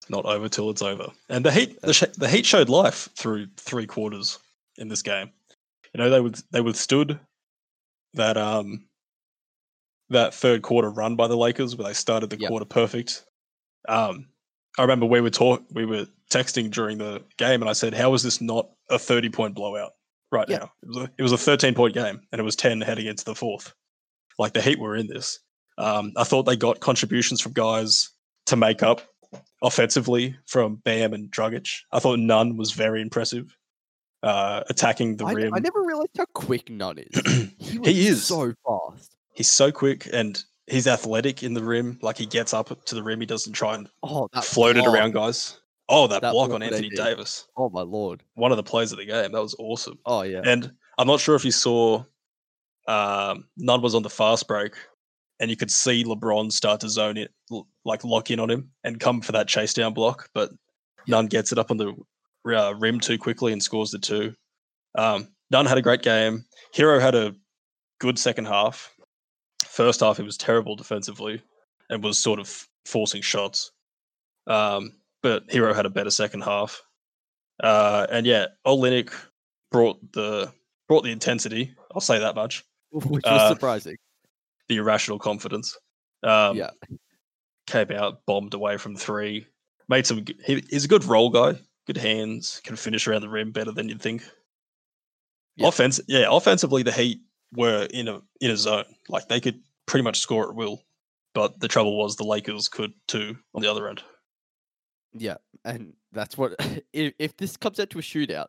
Not 0.10 0.26
over 0.26 0.50
till 0.50 0.70
it's 0.70 0.82
over. 0.82 1.08
And 1.30 1.46
the 1.46 1.52
Heat, 1.52 1.80
the, 1.82 1.94
sh- 1.94 2.04
the 2.18 2.28
Heat 2.28 2.46
showed 2.46 2.70
life 2.70 3.08
through 3.16 3.48
three 3.58 3.86
quarters 3.86 4.40
in 4.78 4.88
this 4.88 5.02
game. 5.02 5.32
You 5.94 6.00
know, 6.00 6.10
they 6.10 6.22
with 6.22 6.44
they 6.52 6.62
withstood 6.62 7.20
that 8.14 8.38
um 8.38 8.86
that 10.10 10.34
third 10.34 10.62
quarter 10.62 10.90
run 10.90 11.16
by 11.16 11.28
the 11.28 11.38
Lakers 11.38 11.76
where 11.76 11.88
they 11.88 11.94
started 11.94 12.30
the 12.30 12.40
Yep. 12.40 12.50
quarter 12.50 12.66
perfect. 12.66 13.26
Um, 13.88 14.28
I 14.78 14.82
remember 14.84 15.06
we 15.06 15.22
were 15.22 15.30
talk 15.30 15.64
we 15.72 15.86
were 15.86 16.06
texting 16.30 16.72
during 16.72 16.98
the 16.98 17.24
game, 17.38 17.62
and 17.62 17.70
I 17.70 17.74
said, 17.74 17.94
"How 17.94 18.14
is 18.14 18.24
this 18.24 18.42
not 18.42 18.70
a 18.90 18.98
thirty 19.00 19.30
point 19.30 19.54
blowout 19.54 19.92
right 20.32 20.48
Yeah. 20.50 20.58
now? 20.60 20.72
It 20.84 20.88
was 20.88 20.98
a 20.98 21.12
it 21.18 21.24
was 21.24 21.32
a 21.32 21.38
thirteen 21.38 21.74
point 21.76 21.94
game, 21.94 22.22
and 22.32 22.40
it 22.40 22.44
was 22.44 22.56
ten 22.56 22.82
heading 22.82 23.06
into 23.06 23.26
the 23.26 23.36
fourth. 23.36 23.74
Like 24.40 24.54
the 24.54 24.62
Heat 24.62 24.80
were 24.80 24.96
in 24.96 25.08
this. 25.08 25.40
Um, 25.78 26.14
I 26.18 26.24
thought 26.24 26.44
they 26.44 26.56
got 26.56 26.80
contributions 26.80 27.42
from 27.42 27.54
guys 27.54 28.10
to 28.48 28.56
make 28.56 28.82
up 28.84 29.02
offensively 29.62 30.36
from 30.46 30.76
Bam 30.78 31.14
and 31.14 31.32
Dragic. 31.32 31.82
I 31.92 32.00
thought 32.00 32.20
Nunn 32.20 32.58
was 32.58 32.72
very 32.72 33.02
impressive. 33.02 33.56
Uh, 34.24 34.64
attacking 34.70 35.18
the 35.18 35.26
I, 35.26 35.32
rim. 35.32 35.54
I 35.54 35.60
never 35.60 35.82
realized 35.82 36.12
how 36.16 36.26
quick 36.34 36.70
Nunn 36.70 37.00
is. 37.00 37.52
He, 37.58 37.80
was 37.80 37.88
he 37.88 38.08
is. 38.08 38.24
so 38.26 38.54
fast. 38.66 39.16
He's 39.34 39.50
so 39.50 39.72
quick 39.72 40.08
and 40.12 40.44
he's 40.68 40.88
athletic 40.88 41.42
in 41.42 41.54
the 41.54 41.64
rim. 41.64 41.98
Like 42.02 42.18
he 42.18 42.26
gets 42.26 42.54
up 42.54 42.86
to 42.86 42.96
the 42.96 43.02
rim. 43.02 43.20
He 43.20 43.26
doesn't 43.26 43.54
try 43.54 43.76
and 43.76 43.88
Oh, 44.04 44.28
float 44.44 44.78
it 44.78 44.86
around 44.86 45.14
guys. 45.14 45.60
Oh, 45.90 46.08
that, 46.08 46.22
That 46.22 46.34
block 46.34 46.50
block 46.50 46.56
on 46.56 46.64
Anthony 46.64 46.90
Davis. 46.90 47.48
Oh 47.58 47.70
my 47.70 47.82
lord. 47.82 48.24
One 48.36 48.52
of 48.52 48.58
the 48.58 48.64
plays 48.64 48.92
of 48.92 48.98
the 48.98 49.06
game. 49.06 49.32
That 49.32 49.42
was 49.42 49.56
awesome. 49.58 50.00
Oh 50.06 50.22
yeah. 50.22 50.42
And 50.44 50.72
I'm 50.98 51.08
not 51.08 51.20
sure 51.20 51.36
if 51.36 51.46
you 51.46 51.52
saw 51.52 52.04
um, 52.88 53.46
Nunn 53.58 53.82
was 53.82 53.96
on 53.96 54.04
the 54.04 54.10
fast 54.10 54.48
break 54.48 54.74
and 55.42 55.50
you 55.50 55.58
could 55.58 55.72
see 55.72 56.06
LeBron 56.06 56.54
start 56.54 56.80
to 56.80 56.90
zone 56.90 57.18
it, 57.18 57.32
like 57.84 58.06
lock 58.06 58.32
in 58.32 58.40
on 58.40 58.50
him 58.50 58.72
and 58.86 59.02
come 59.02 59.20
for 59.20 59.34
that 59.34 59.50
chase 59.50 59.74
down 59.74 59.94
block. 59.94 60.30
But. 60.34 60.52
Nunn 61.08 61.28
gets 61.28 61.52
it 61.52 61.58
up 61.58 61.72
on 61.72 61.78
the 61.78 61.96
uh, 62.46 62.74
rim 62.76 63.00
too 63.00 63.18
quickly 63.18 63.54
and 63.54 63.62
scores 63.62 63.92
the 63.92 64.00
two. 64.00 64.34
Um, 64.98 65.28
Nunn 65.50 65.66
had 65.66 65.78
a 65.78 65.82
great 65.82 66.02
game. 66.02 66.46
Herro 66.76 67.00
had 67.00 67.16
a 67.16 67.36
good 68.00 68.18
second 68.18 68.46
half. 68.46 68.94
First 69.66 70.02
half, 70.02 70.18
he 70.18 70.24
was 70.24 70.38
terrible 70.38 70.76
defensively 70.76 71.42
and 71.90 72.04
was 72.04 72.18
sort 72.18 72.40
of 72.40 72.68
forcing 72.86 73.22
shots. 73.22 73.72
Um, 74.48 74.94
but 75.22 75.48
Herro 75.50 75.76
had 75.76 75.86
a 75.86 75.90
better 75.90 76.10
second 76.10 76.42
half. 76.42 76.82
Uh, 77.62 78.08
and 78.10 78.26
yeah, 78.26 78.48
Olynyk 78.66 79.14
brought 79.72 80.00
the 80.14 80.52
brought 80.88 81.04
the 81.04 81.12
intensity. 81.12 81.76
I'll 81.94 82.02
say 82.02 82.20
that 82.20 82.36
much. 82.36 82.64
Which 82.92 83.24
was 83.24 83.42
uh, 83.42 83.50
surprising. 83.50 83.98
The 84.72 84.78
irrational 84.78 85.20
confidence. 85.20 85.78
Um, 86.24 86.56
Yeah. 86.56 86.70
came 87.68 87.92
out, 87.92 88.26
bombed 88.26 88.54
away 88.54 88.78
from 88.78 88.96
three. 88.96 89.46
Made 89.90 90.08
some. 90.08 90.24
He, 90.46 90.64
he's 90.70 90.86
a 90.86 90.88
good 90.88 91.04
role 91.04 91.30
guy. 91.30 91.60
Good 91.88 91.98
hands. 91.98 92.62
Can 92.64 92.78
finish 92.78 93.06
around 93.06 93.20
the 93.22 93.28
rim 93.28 93.52
better 93.52 93.74
than 93.74 93.90
you'd 93.90 94.02
think. 94.02 94.24
Yeah. 95.58 95.68
Offense, 95.68 96.00
yeah. 96.08 96.26
Offensively, 96.30 96.84
the 96.84 96.92
Heat 96.94 97.20
were 97.54 97.86
in 97.94 98.08
a 98.08 98.22
in 98.40 98.50
a 98.52 98.56
zone. 98.56 98.86
Like 99.10 99.28
they 99.28 99.42
could 99.42 99.60
pretty 99.88 100.04
much 100.04 100.20
score 100.22 100.48
at 100.50 100.56
will. 100.56 100.86
But 101.34 101.60
the 101.60 101.68
trouble 101.68 101.98
was 101.98 102.16
the 102.16 102.24
Lakers 102.24 102.70
could 102.70 102.94
too 103.10 103.36
on 103.54 103.62
the 103.62 103.70
other 103.70 103.90
end. 103.90 104.02
Yeah, 105.14 105.36
and 105.66 105.92
that's 106.14 106.38
what 106.38 106.56
if, 106.94 107.14
if 107.20 107.36
this 107.36 107.58
comes 107.58 107.78
out 107.82 107.90
to 107.90 108.00
a 108.00 108.02
shootout 108.02 108.48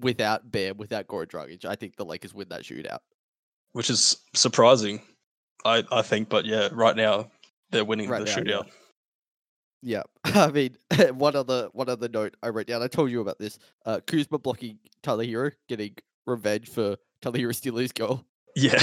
without 0.00 0.50
Bam, 0.50 0.78
without 0.78 1.06
Goran 1.06 1.26
Dragic, 1.26 1.66
I 1.66 1.74
think 1.74 1.96
the 1.96 2.06
Lakers 2.06 2.32
win 2.32 2.48
that 2.48 2.62
shootout. 2.62 3.00
which 3.72 3.90
is 3.90 4.16
surprising, 4.34 5.02
I, 5.64 5.84
I 5.90 6.02
think. 6.02 6.28
But 6.28 6.44
yeah, 6.44 6.68
right 6.72 6.96
now 6.96 7.30
they're 7.70 7.84
winning 7.84 8.08
Right 8.08 8.24
the 8.24 8.42
now, 8.42 8.60
shootout. 8.62 8.70
Yeah, 9.82 10.02
I 10.24 10.48
mean, 10.48 10.76
one 11.14 11.36
other 11.36 11.68
one 11.72 11.88
other 11.88 12.08
note 12.08 12.36
I 12.42 12.48
wrote 12.48 12.66
down. 12.66 12.82
I 12.82 12.88
told 12.88 13.10
you 13.10 13.20
about 13.20 13.38
this. 13.38 13.58
Uh, 13.86 14.00
Kuzma 14.06 14.38
blocking 14.38 14.78
Tyler 15.02 15.24
Herro, 15.24 15.52
getting 15.68 15.94
revenge 16.26 16.68
for 16.68 16.96
Tyler 17.22 17.38
Herro 17.38 17.54
stealing 17.54 17.82
his 17.82 17.92
goal. 17.92 18.24
Yeah, 18.56 18.74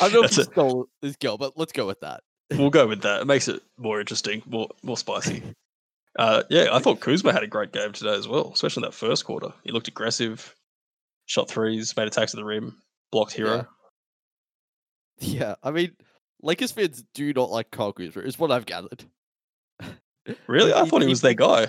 I 0.00 0.08
don't 0.08 0.12
know 0.14 0.22
if 0.24 0.34
he 0.34 0.40
it. 0.42 0.50
stole 0.52 0.88
his 1.02 1.16
goal, 1.16 1.36
but 1.38 1.56
let's 1.56 1.72
go 1.72 1.86
with 1.86 2.00
that. 2.00 2.22
we'll 2.52 2.70
go 2.70 2.86
with 2.86 3.02
that. 3.02 3.22
It 3.22 3.26
makes 3.26 3.48
it 3.48 3.62
more 3.78 4.00
interesting, 4.00 4.42
more 4.46 4.68
more 4.82 4.96
spicy. 4.96 5.42
Uh, 6.18 6.44
yeah, 6.48 6.68
I 6.72 6.78
thought 6.78 7.00
Kuzma 7.00 7.32
had 7.32 7.42
a 7.42 7.48
great 7.48 7.72
game 7.72 7.92
today 7.92 8.14
as 8.14 8.28
well, 8.28 8.52
especially 8.54 8.82
in 8.82 8.88
that 8.88 8.94
first 8.94 9.24
quarter. 9.24 9.52
He 9.64 9.72
looked 9.72 9.88
aggressive, 9.88 10.54
shot 11.26 11.48
threes, 11.48 11.96
made 11.96 12.06
attacks 12.06 12.32
at 12.34 12.38
the 12.38 12.44
rim, 12.44 12.76
blocked 13.10 13.34
Herro. 13.34 13.66
Yeah, 15.18 15.54
I 15.62 15.70
mean, 15.70 15.92
Lakers 16.42 16.72
fans 16.72 17.04
do 17.14 17.32
not 17.32 17.50
like 17.50 17.70
Kyle 17.70 17.92
Kuzma, 17.92 18.22
is 18.22 18.38
what 18.38 18.50
I've 18.50 18.66
gathered. 18.66 19.04
Really, 20.46 20.72
I 20.72 20.86
thought 20.86 21.02
he 21.02 21.08
was 21.08 21.20
their 21.20 21.34
guy. 21.34 21.66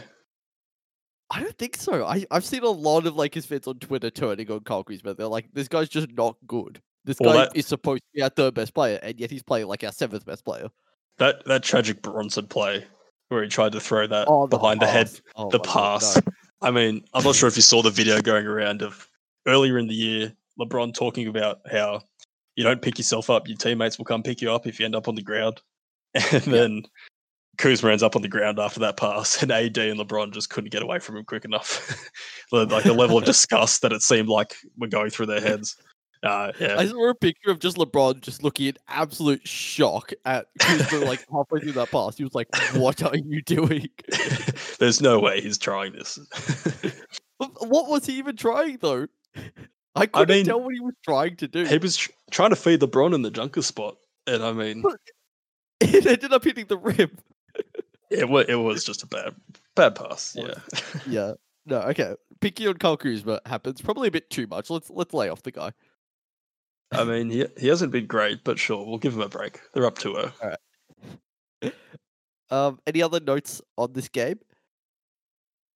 I 1.29 1.41
don't 1.41 1.57
think 1.57 1.75
so. 1.75 2.05
I, 2.05 2.25
I've 2.31 2.45
seen 2.45 2.63
a 2.63 2.69
lot 2.69 3.05
of 3.05 3.17
Lakers 3.17 3.45
fans 3.45 3.67
on 3.67 3.79
Twitter 3.79 4.09
turning 4.09 4.49
on 4.49 4.61
Kyle 4.61 4.83
Kuzma. 4.83 5.13
They're 5.13 5.27
like, 5.27 5.47
this 5.51 5.67
guy's 5.67 5.89
just 5.89 6.09
not 6.13 6.37
good. 6.47 6.81
This 7.03 7.17
Well, 7.19 7.33
guy 7.33 7.45
that- 7.45 7.57
is 7.57 7.65
supposed 7.67 8.01
to 8.03 8.07
be 8.13 8.21
our 8.21 8.29
third 8.29 8.53
best 8.53 8.73
player, 8.73 8.97
and 9.03 9.19
yet 9.19 9.29
he's 9.29 9.43
playing 9.43 9.67
like 9.67 9.83
our 9.83 9.91
seventh 9.91 10.25
best 10.25 10.45
player. 10.45 10.69
That 11.17 11.43
that 11.45 11.63
tragic 11.63 12.01
Bronson 12.01 12.47
play 12.47 12.85
where 13.29 13.43
he 13.43 13.49
tried 13.49 13.73
to 13.73 13.79
throw 13.81 14.07
that 14.07 14.27
Oh, 14.29 14.47
behind 14.47 14.79
the 14.81 14.87
head 14.87 15.07
pass. 15.07 15.21
Oh 15.35 15.49
the 15.49 15.57
my 15.59 15.63
God, 15.65 15.73
pass. 16.01 16.15
no. 16.15 16.21
I 16.61 16.71
mean, 16.71 17.03
I'm 17.13 17.23
not 17.23 17.35
sure 17.35 17.49
if 17.49 17.55
you 17.57 17.61
saw 17.61 17.81
the 17.81 17.89
video 17.89 18.21
going 18.21 18.45
around 18.45 18.81
of 18.83 19.09
earlier 19.47 19.77
in 19.77 19.87
the 19.87 19.93
year, 19.93 20.33
LeBron 20.59 20.93
talking 20.93 21.27
about 21.27 21.59
how 21.69 22.01
you 22.55 22.63
don't 22.63 22.81
pick 22.81 22.97
yourself 22.97 23.29
up, 23.29 23.47
your 23.47 23.57
teammates 23.57 23.97
will 23.97 24.05
come 24.05 24.23
pick 24.23 24.41
you 24.41 24.51
up 24.51 24.67
if 24.67 24.79
you 24.79 24.85
end 24.85 24.95
up 24.95 25.07
on 25.07 25.15
the 25.15 25.21
ground. 25.21 25.61
And 26.31 26.43
then 26.43 26.83
Kuzma 27.57 27.91
ends 27.91 28.03
up 28.03 28.15
on 28.15 28.21
the 28.21 28.27
ground 28.27 28.59
after 28.59 28.79
that 28.81 28.97
pass, 28.97 29.41
and 29.41 29.51
AD 29.51 29.77
and 29.77 29.99
LeBron 29.99 30.33
just 30.33 30.49
couldn't 30.49 30.71
get 30.71 30.83
away 30.83 30.99
from 30.99 31.17
him 31.17 31.25
quick 31.25 31.45
enough. 31.45 32.11
Like 32.51 32.83
the 32.83 32.93
level 32.93 33.17
of 33.17 33.25
disgust 33.25 33.81
that 33.81 33.91
it 33.91 34.03
seemed 34.03 34.29
like 34.29 34.55
were 34.77 34.87
going 34.87 35.09
through 35.09 35.25
their 35.25 35.41
heads. 35.41 35.75
Uh, 36.23 36.51
yeah, 36.59 36.77
I 36.77 36.85
saw 36.85 37.09
a 37.09 37.15
picture 37.15 37.49
of 37.49 37.59
just 37.59 37.75
LeBron 37.75 38.21
just 38.21 38.43
looking 38.43 38.67
in 38.67 38.77
absolute 38.87 39.45
shock 39.45 40.13
at 40.25 40.45
Kuzma 40.59 40.99
like 40.99 41.25
halfway 41.29 41.59
through 41.59 41.73
that 41.73 41.89
pass. 41.91 42.15
He 42.15 42.23
was 42.23 42.35
like, 42.35 42.47
"What 42.75 43.01
are 43.01 43.17
you 43.17 43.41
doing?" 43.41 43.89
there's 44.79 45.01
no 45.01 45.19
way 45.19 45.41
he's 45.41 45.57
trying 45.57 45.93
this. 45.93 46.19
What 47.37 47.89
was 47.89 48.05
he 48.05 48.19
even 48.19 48.37
trying 48.37 48.77
though? 48.79 49.07
I 49.95 50.05
couldn't 50.05 50.35
mean, 50.35 50.45
tell 50.45 50.61
what 50.61 50.73
he 50.73 50.79
was 50.79 50.95
trying 51.03 51.35
to 51.37 51.47
do. 51.47 51.65
he 51.65 51.79
was 51.79 52.07
trying 52.31 52.49
to 52.51 52.55
feed 52.55 52.81
LeBron 52.81 53.13
in 53.13 53.21
the 53.21 53.31
dunker 53.31 53.61
spot, 53.61 53.97
and 54.27 54.43
I 54.43 54.51
mean, 54.51 54.83
it 55.79 56.05
ended 56.05 56.33
up 56.33 56.43
hitting 56.43 56.65
the 56.67 56.77
rim. 56.77 57.17
it 58.09 58.29
was 58.29 58.45
it 58.47 58.55
was 58.55 58.83
just 58.83 59.03
a 59.03 59.07
bad 59.07 59.35
bad 59.75 59.95
pass. 59.95 60.35
Yeah, 60.35 60.55
Yeah. 61.07 61.33
No. 61.67 61.79
Okay. 61.81 62.13
Picky 62.41 62.67
on 62.67 62.75
Kyle 62.75 62.95
Kuzma 62.95 63.41
happens 63.47 63.81
probably 63.81 64.07
a 64.07 64.11
bit 64.11 64.29
too 64.29 64.45
much. 64.45 64.69
Let's 64.69 64.91
let's 64.91 65.15
lay 65.15 65.29
off 65.29 65.41
the 65.41 65.51
guy. 65.51 65.71
I 66.91 67.03
mean, 67.03 67.31
he 67.31 67.45
he 67.57 67.67
hasn't 67.69 67.91
been 67.91 68.05
great, 68.05 68.43
but 68.43 68.59
sure, 68.59 68.85
we'll 68.85 68.99
give 68.99 69.15
him 69.15 69.21
a 69.21 69.29
break. 69.29 69.61
They're 69.73 69.87
up 69.87 69.97
to 69.99 70.13
her. 70.13 70.57
Um. 72.51 72.79
Any 72.85 73.01
other 73.01 73.19
notes 73.19 73.59
on 73.75 73.93
this 73.93 74.07
game? 74.07 74.39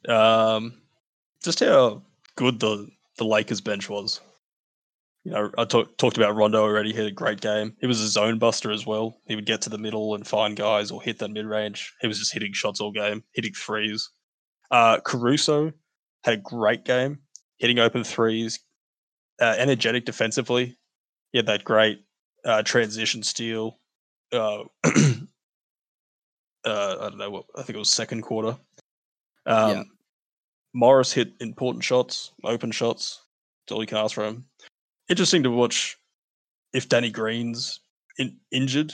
Um, 0.08 0.74
just 1.44 1.60
how 1.62 2.04
good 2.36 2.60
the 2.60 2.88
the 3.18 3.26
Lakers 3.26 3.60
bench 3.60 3.90
was. 3.90 4.22
You 5.30 5.36
know, 5.36 5.52
I 5.60 5.65
talk, 5.65 5.96
talked 5.98 6.18
about 6.18 6.36
Rondo 6.36 6.63
already. 6.63 6.92
He 6.92 6.98
had 6.98 7.06
a 7.06 7.12
great 7.12 7.39
game. 7.39 7.76
He 7.80 7.86
was 7.86 8.02
a 8.02 8.08
zone 8.08 8.39
buster 8.39 8.72
as 8.72 8.88
well. 8.88 9.15
He 9.28 9.36
would 9.36 9.46
get 9.46 9.62
to 9.62 9.70
the 9.70 9.78
middle 9.78 10.15
and 10.15 10.26
find 10.26 10.56
guys 10.58 10.89
or 10.89 11.04
hit 11.04 11.20
that 11.20 11.30
mid 11.30 11.46
range. 11.46 11.94
He 12.02 12.08
was 12.08 12.18
just 12.18 12.34
hitting 12.34 12.52
shots 12.52 12.82
all 12.82 12.92
game, 12.92 13.24
hitting 13.34 13.54
threes. 13.54 14.10
Uh, 14.72 15.00
Caruso 15.02 15.72
had 16.24 16.34
a 16.34 16.38
great 16.38 16.84
game, 16.84 17.20
hitting 17.60 17.78
open 17.78 18.04
threes, 18.04 18.60
uh, 19.39 19.54
energetic 19.56 20.04
defensively. 20.06 20.80
He 21.32 21.38
had 21.38 21.46
that 21.46 21.63
great 21.63 22.00
uh, 22.44 22.63
transition 22.63 23.22
steal. 23.22 23.78
Uh, 24.34 24.63
uh, 24.84 24.89
I 26.65 26.96
don't 27.02 27.20
know 27.20 27.30
what 27.30 27.46
I 27.56 27.62
think 27.62 27.76
it 27.76 27.78
was 27.78 27.92
second 27.92 28.24
quarter. 28.24 28.58
Um, 29.46 29.70
Yeah. 29.70 29.84
Morris 30.74 31.13
hit 31.13 31.34
important 31.39 31.84
shots, 31.84 32.32
open 32.44 32.72
shots. 32.72 33.22
That's 33.68 33.76
all 33.76 33.84
you 33.84 33.88
can 33.88 33.98
ask 33.98 34.15
for 34.15 34.26
him. 34.26 34.46
Interesting 35.10 35.43
to 35.43 35.52
watch 35.52 35.98
if 36.74 36.88
Danny 36.88 37.10
Green's 37.10 37.80
in, 38.17 38.38
injured. 38.52 38.93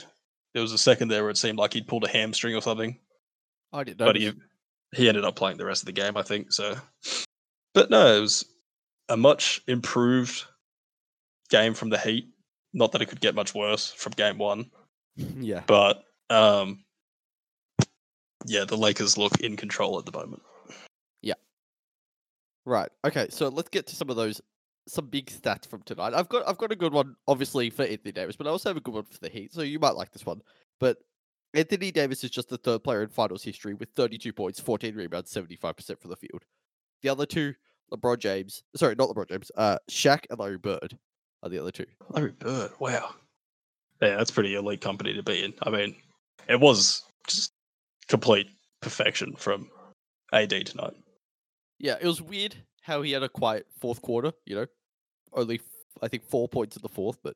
There 0.54 0.62
was 0.62 0.72
a 0.72 0.78
second 0.78 1.08
there 1.08 1.22
where 1.22 1.30
it 1.30 1.36
seemed 1.36 1.58
like 1.58 1.74
he'd 1.74 1.86
pulled 1.86 2.04
a 2.04 2.08
hamstring 2.08 2.54
or 2.54 2.62
something, 2.62 2.98
I 3.72 3.84
didn't 3.84 4.00
know. 4.00 4.06
but 4.06 4.16
he 4.16 4.32
he 4.94 5.08
ended 5.08 5.24
up 5.24 5.36
playing 5.36 5.58
the 5.58 5.66
rest 5.66 5.82
of 5.82 5.86
the 5.86 5.92
game, 5.92 6.16
I 6.16 6.22
think. 6.22 6.52
So, 6.52 6.76
but 7.74 7.90
no, 7.90 8.16
it 8.16 8.20
was 8.20 8.44
a 9.08 9.16
much 9.16 9.60
improved 9.66 10.44
game 11.50 11.74
from 11.74 11.90
the 11.90 11.98
Heat. 11.98 12.28
Not 12.72 12.92
that 12.92 13.02
it 13.02 13.06
could 13.06 13.20
get 13.20 13.34
much 13.34 13.54
worse 13.54 13.92
from 13.92 14.12
game 14.12 14.38
one, 14.38 14.70
yeah. 15.16 15.62
but 15.66 16.04
um, 16.30 16.84
yeah, 18.46 18.64
the 18.64 18.76
Lakers 18.76 19.18
look 19.18 19.40
in 19.40 19.56
control 19.56 19.98
at 19.98 20.06
the 20.06 20.12
moment. 20.12 20.42
Yeah. 21.20 21.34
Right. 22.64 22.90
Okay. 23.04 23.26
So 23.30 23.48
let's 23.48 23.68
get 23.68 23.86
to 23.88 23.96
some 23.96 24.10
of 24.10 24.16
those 24.16 24.40
some 24.88 25.06
big 25.06 25.26
stats 25.26 25.66
from 25.66 25.82
tonight. 25.82 26.14
I've 26.14 26.28
got 26.28 26.46
I've 26.48 26.58
got 26.58 26.72
a 26.72 26.76
good 26.76 26.92
one, 26.92 27.16
obviously 27.26 27.70
for 27.70 27.84
Anthony 27.84 28.12
Davis, 28.12 28.36
but 28.36 28.46
I 28.46 28.50
also 28.50 28.70
have 28.70 28.76
a 28.76 28.80
good 28.80 28.94
one 28.94 29.04
for 29.04 29.18
the 29.18 29.28
Heat. 29.28 29.52
So 29.52 29.62
you 29.62 29.78
might 29.78 29.96
like 29.96 30.12
this 30.12 30.26
one. 30.26 30.40
But 30.78 30.98
Anthony 31.54 31.90
Davis 31.90 32.22
is 32.22 32.30
just 32.30 32.48
the 32.48 32.58
third 32.58 32.84
player 32.84 33.02
in 33.02 33.08
finals 33.08 33.42
history 33.42 33.74
with 33.74 33.88
32 33.96 34.32
points, 34.32 34.60
14 34.60 34.94
rebounds, 34.94 35.32
75% 35.32 36.00
from 36.00 36.10
the 36.10 36.16
field. 36.16 36.44
The 37.02 37.08
other 37.08 37.26
two, 37.26 37.54
LeBron 37.92 38.18
James, 38.18 38.62
sorry, 38.74 38.94
not 38.94 39.08
LeBron 39.08 39.28
James, 39.28 39.50
uh, 39.56 39.78
Shaq 39.90 40.24
and 40.30 40.38
Larry 40.38 40.58
Bird 40.58 40.98
are 41.42 41.48
the 41.48 41.58
other 41.58 41.70
two. 41.70 41.86
Larry 42.10 42.32
Bird, 42.32 42.72
wow. 42.78 43.14
Yeah, 44.02 44.16
that's 44.16 44.30
pretty 44.30 44.54
elite 44.54 44.82
company 44.82 45.14
to 45.14 45.22
be 45.22 45.44
in. 45.44 45.54
I 45.62 45.70
mean, 45.70 45.96
it 46.48 46.60
was 46.60 47.02
just 47.26 47.52
complete 48.08 48.48
perfection 48.82 49.34
from 49.36 49.70
AD 50.32 50.50
tonight. 50.66 50.94
Yeah, 51.78 51.96
it 52.00 52.06
was 52.06 52.20
weird 52.20 52.54
how 52.86 53.02
he 53.02 53.10
had 53.10 53.22
a 53.24 53.28
quiet 53.28 53.66
fourth 53.80 54.00
quarter. 54.00 54.32
You 54.44 54.54
know, 54.56 54.66
only 55.32 55.56
f- 55.56 55.62
I 56.00 56.08
think 56.08 56.24
four 56.24 56.48
points 56.48 56.76
in 56.76 56.82
the 56.82 56.88
fourth, 56.88 57.18
but 57.22 57.34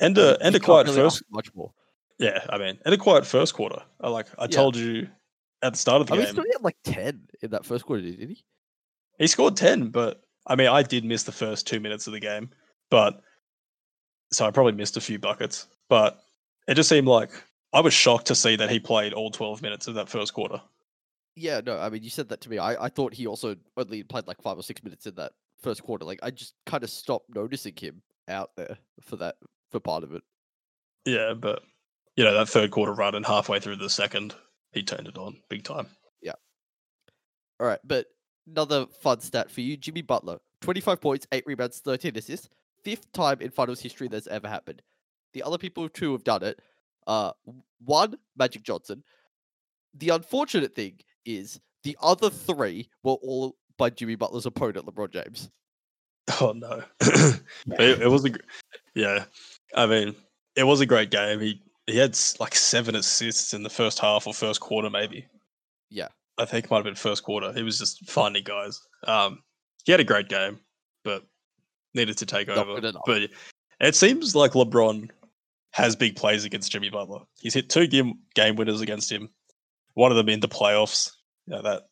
And 0.00 0.16
a 0.16 0.22
mean, 0.32 0.36
and 0.42 0.54
a 0.54 0.60
quiet 0.60 0.86
really 0.86 0.98
first. 0.98 1.22
much 1.30 1.52
more. 1.54 1.72
Yeah, 2.18 2.44
I 2.48 2.58
mean, 2.58 2.78
and 2.84 2.94
a 2.94 2.98
quiet 2.98 3.26
first 3.26 3.54
quarter. 3.54 3.82
I 4.00 4.08
like. 4.08 4.26
I 4.38 4.42
Yeah. 4.44 4.48
told 4.48 4.76
you 4.76 5.08
at 5.62 5.72
the 5.72 5.78
start 5.78 6.00
of 6.00 6.06
the 6.06 6.14
I 6.14 6.16
mean, 6.16 6.26
game, 6.26 6.34
he 6.36 6.40
still 6.42 6.52
had 6.52 6.62
like 6.62 6.76
ten 6.84 7.22
in 7.42 7.50
that 7.50 7.66
first 7.66 7.84
quarter, 7.84 8.02
didn't 8.02 8.28
he? 8.28 8.44
he 9.18 9.26
scored 9.26 9.56
ten. 9.56 9.88
But 9.88 10.22
I 10.46 10.54
mean, 10.54 10.68
I 10.68 10.82
did 10.82 11.04
miss 11.04 11.24
the 11.24 11.32
first 11.32 11.66
two 11.66 11.80
minutes 11.80 12.06
of 12.06 12.12
the 12.12 12.20
game, 12.20 12.50
but 12.90 13.20
so 14.30 14.46
I 14.46 14.50
probably 14.52 14.72
missed 14.72 14.96
a 14.96 15.00
few 15.00 15.18
buckets. 15.18 15.66
But 15.88 16.22
it 16.68 16.74
just 16.74 16.88
seemed 16.88 17.08
like 17.08 17.30
I 17.72 17.80
was 17.80 17.92
shocked 17.94 18.26
to 18.28 18.34
see 18.36 18.54
that 18.56 18.70
he 18.70 18.78
played 18.78 19.12
all 19.12 19.30
twelve 19.30 19.60
minutes 19.62 19.88
of 19.88 19.94
that 19.94 20.08
first 20.08 20.32
quarter. 20.34 20.60
Yeah, 21.36 21.60
no, 21.64 21.78
I 21.78 21.88
mean, 21.88 22.04
you 22.04 22.10
said 22.10 22.28
that 22.28 22.40
to 22.42 22.50
me. 22.50 22.58
I, 22.58 22.84
I 22.84 22.88
thought 22.88 23.12
he 23.12 23.26
also 23.26 23.56
only 23.76 24.02
played 24.04 24.26
like 24.26 24.40
five 24.40 24.56
or 24.56 24.62
six 24.62 24.84
minutes 24.84 25.06
in 25.06 25.16
that 25.16 25.32
first 25.60 25.82
quarter. 25.82 26.04
Like, 26.04 26.20
I 26.22 26.30
just 26.30 26.54
kind 26.64 26.84
of 26.84 26.90
stopped 26.90 27.34
noticing 27.34 27.74
him 27.76 28.02
out 28.28 28.50
there 28.56 28.78
for 29.00 29.16
that 29.16 29.36
for 29.70 29.80
part 29.80 30.04
of 30.04 30.14
it. 30.14 30.22
Yeah, 31.04 31.34
but 31.34 31.62
you 32.16 32.24
know 32.24 32.34
that 32.34 32.48
third 32.48 32.70
quarter 32.70 32.92
run 32.92 33.14
and 33.14 33.26
halfway 33.26 33.58
through 33.58 33.76
the 33.76 33.90
second, 33.90 34.34
he 34.72 34.82
turned 34.82 35.08
it 35.08 35.18
on 35.18 35.36
big 35.50 35.64
time. 35.64 35.88
Yeah. 36.22 36.34
All 37.58 37.66
right, 37.66 37.80
but 37.84 38.06
another 38.46 38.86
fun 39.02 39.20
stat 39.20 39.50
for 39.50 39.60
you: 39.60 39.76
Jimmy 39.76 40.02
Butler, 40.02 40.38
twenty-five 40.60 41.00
points, 41.00 41.26
eight 41.32 41.44
rebounds, 41.46 41.80
thirteen 41.80 42.16
assists, 42.16 42.48
fifth 42.84 43.12
time 43.12 43.40
in 43.40 43.50
finals 43.50 43.80
history 43.80 44.08
that's 44.08 44.28
ever 44.28 44.48
happened. 44.48 44.82
The 45.32 45.42
other 45.42 45.58
people 45.58 45.88
who 45.98 46.12
have 46.12 46.24
done 46.24 46.44
it, 46.44 46.60
uh, 47.08 47.32
one 47.84 48.16
Magic 48.36 48.62
Johnson. 48.62 49.02
The 49.96 50.08
unfortunate 50.10 50.74
thing 50.74 51.00
is 51.24 51.60
the 51.82 51.96
other 52.02 52.30
three 52.30 52.88
were 53.02 53.14
all 53.14 53.56
by 53.76 53.90
Jimmy 53.90 54.14
Butler's 54.14 54.46
opponent, 54.46 54.86
LeBron 54.86 55.12
James. 55.12 55.50
Oh 56.40 56.52
no, 56.52 56.82
it, 57.00 58.02
it 58.02 58.10
was 58.10 58.24
a 58.24 58.30
yeah. 58.94 59.24
I 59.74 59.86
mean, 59.86 60.14
it 60.56 60.64
was 60.64 60.80
a 60.80 60.86
great 60.86 61.10
game. 61.10 61.40
He 61.40 61.60
he 61.86 61.98
had 61.98 62.18
like 62.40 62.54
seven 62.54 62.94
assists 62.94 63.52
in 63.52 63.62
the 63.62 63.70
first 63.70 63.98
half 63.98 64.26
or 64.26 64.32
first 64.32 64.60
quarter, 64.60 64.88
maybe. 64.88 65.26
Yeah. 65.90 66.08
I 66.38 66.44
think 66.44 66.64
it 66.64 66.70
might 66.70 66.78
have 66.78 66.84
been 66.84 66.94
first 66.94 67.22
quarter. 67.22 67.52
He 67.52 67.62
was 67.62 67.78
just 67.78 68.08
finding 68.08 68.42
guys. 68.42 68.80
Um, 69.06 69.42
he 69.84 69.92
had 69.92 70.00
a 70.00 70.04
great 70.04 70.28
game, 70.28 70.58
but 71.04 71.24
needed 71.94 72.18
to 72.18 72.26
take 72.26 72.48
Not 72.48 72.58
over. 72.58 72.80
good. 72.80 72.96
But 73.06 73.30
it 73.80 73.94
seems 73.94 74.34
like 74.34 74.52
LeBron 74.52 75.10
has 75.72 75.94
big 75.94 76.16
plays 76.16 76.44
against 76.44 76.72
Jimmy 76.72 76.90
Butler. 76.90 77.20
He's 77.40 77.54
hit 77.54 77.68
two 77.68 77.86
game 77.86 78.18
game 78.34 78.56
winners 78.56 78.80
against 78.80 79.12
him. 79.12 79.28
One 79.94 80.10
of 80.10 80.16
them 80.16 80.28
in 80.28 80.40
the 80.40 80.48
playoffs. 80.48 81.10
You 81.46 81.56
know, 81.56 81.62
that 81.62 81.84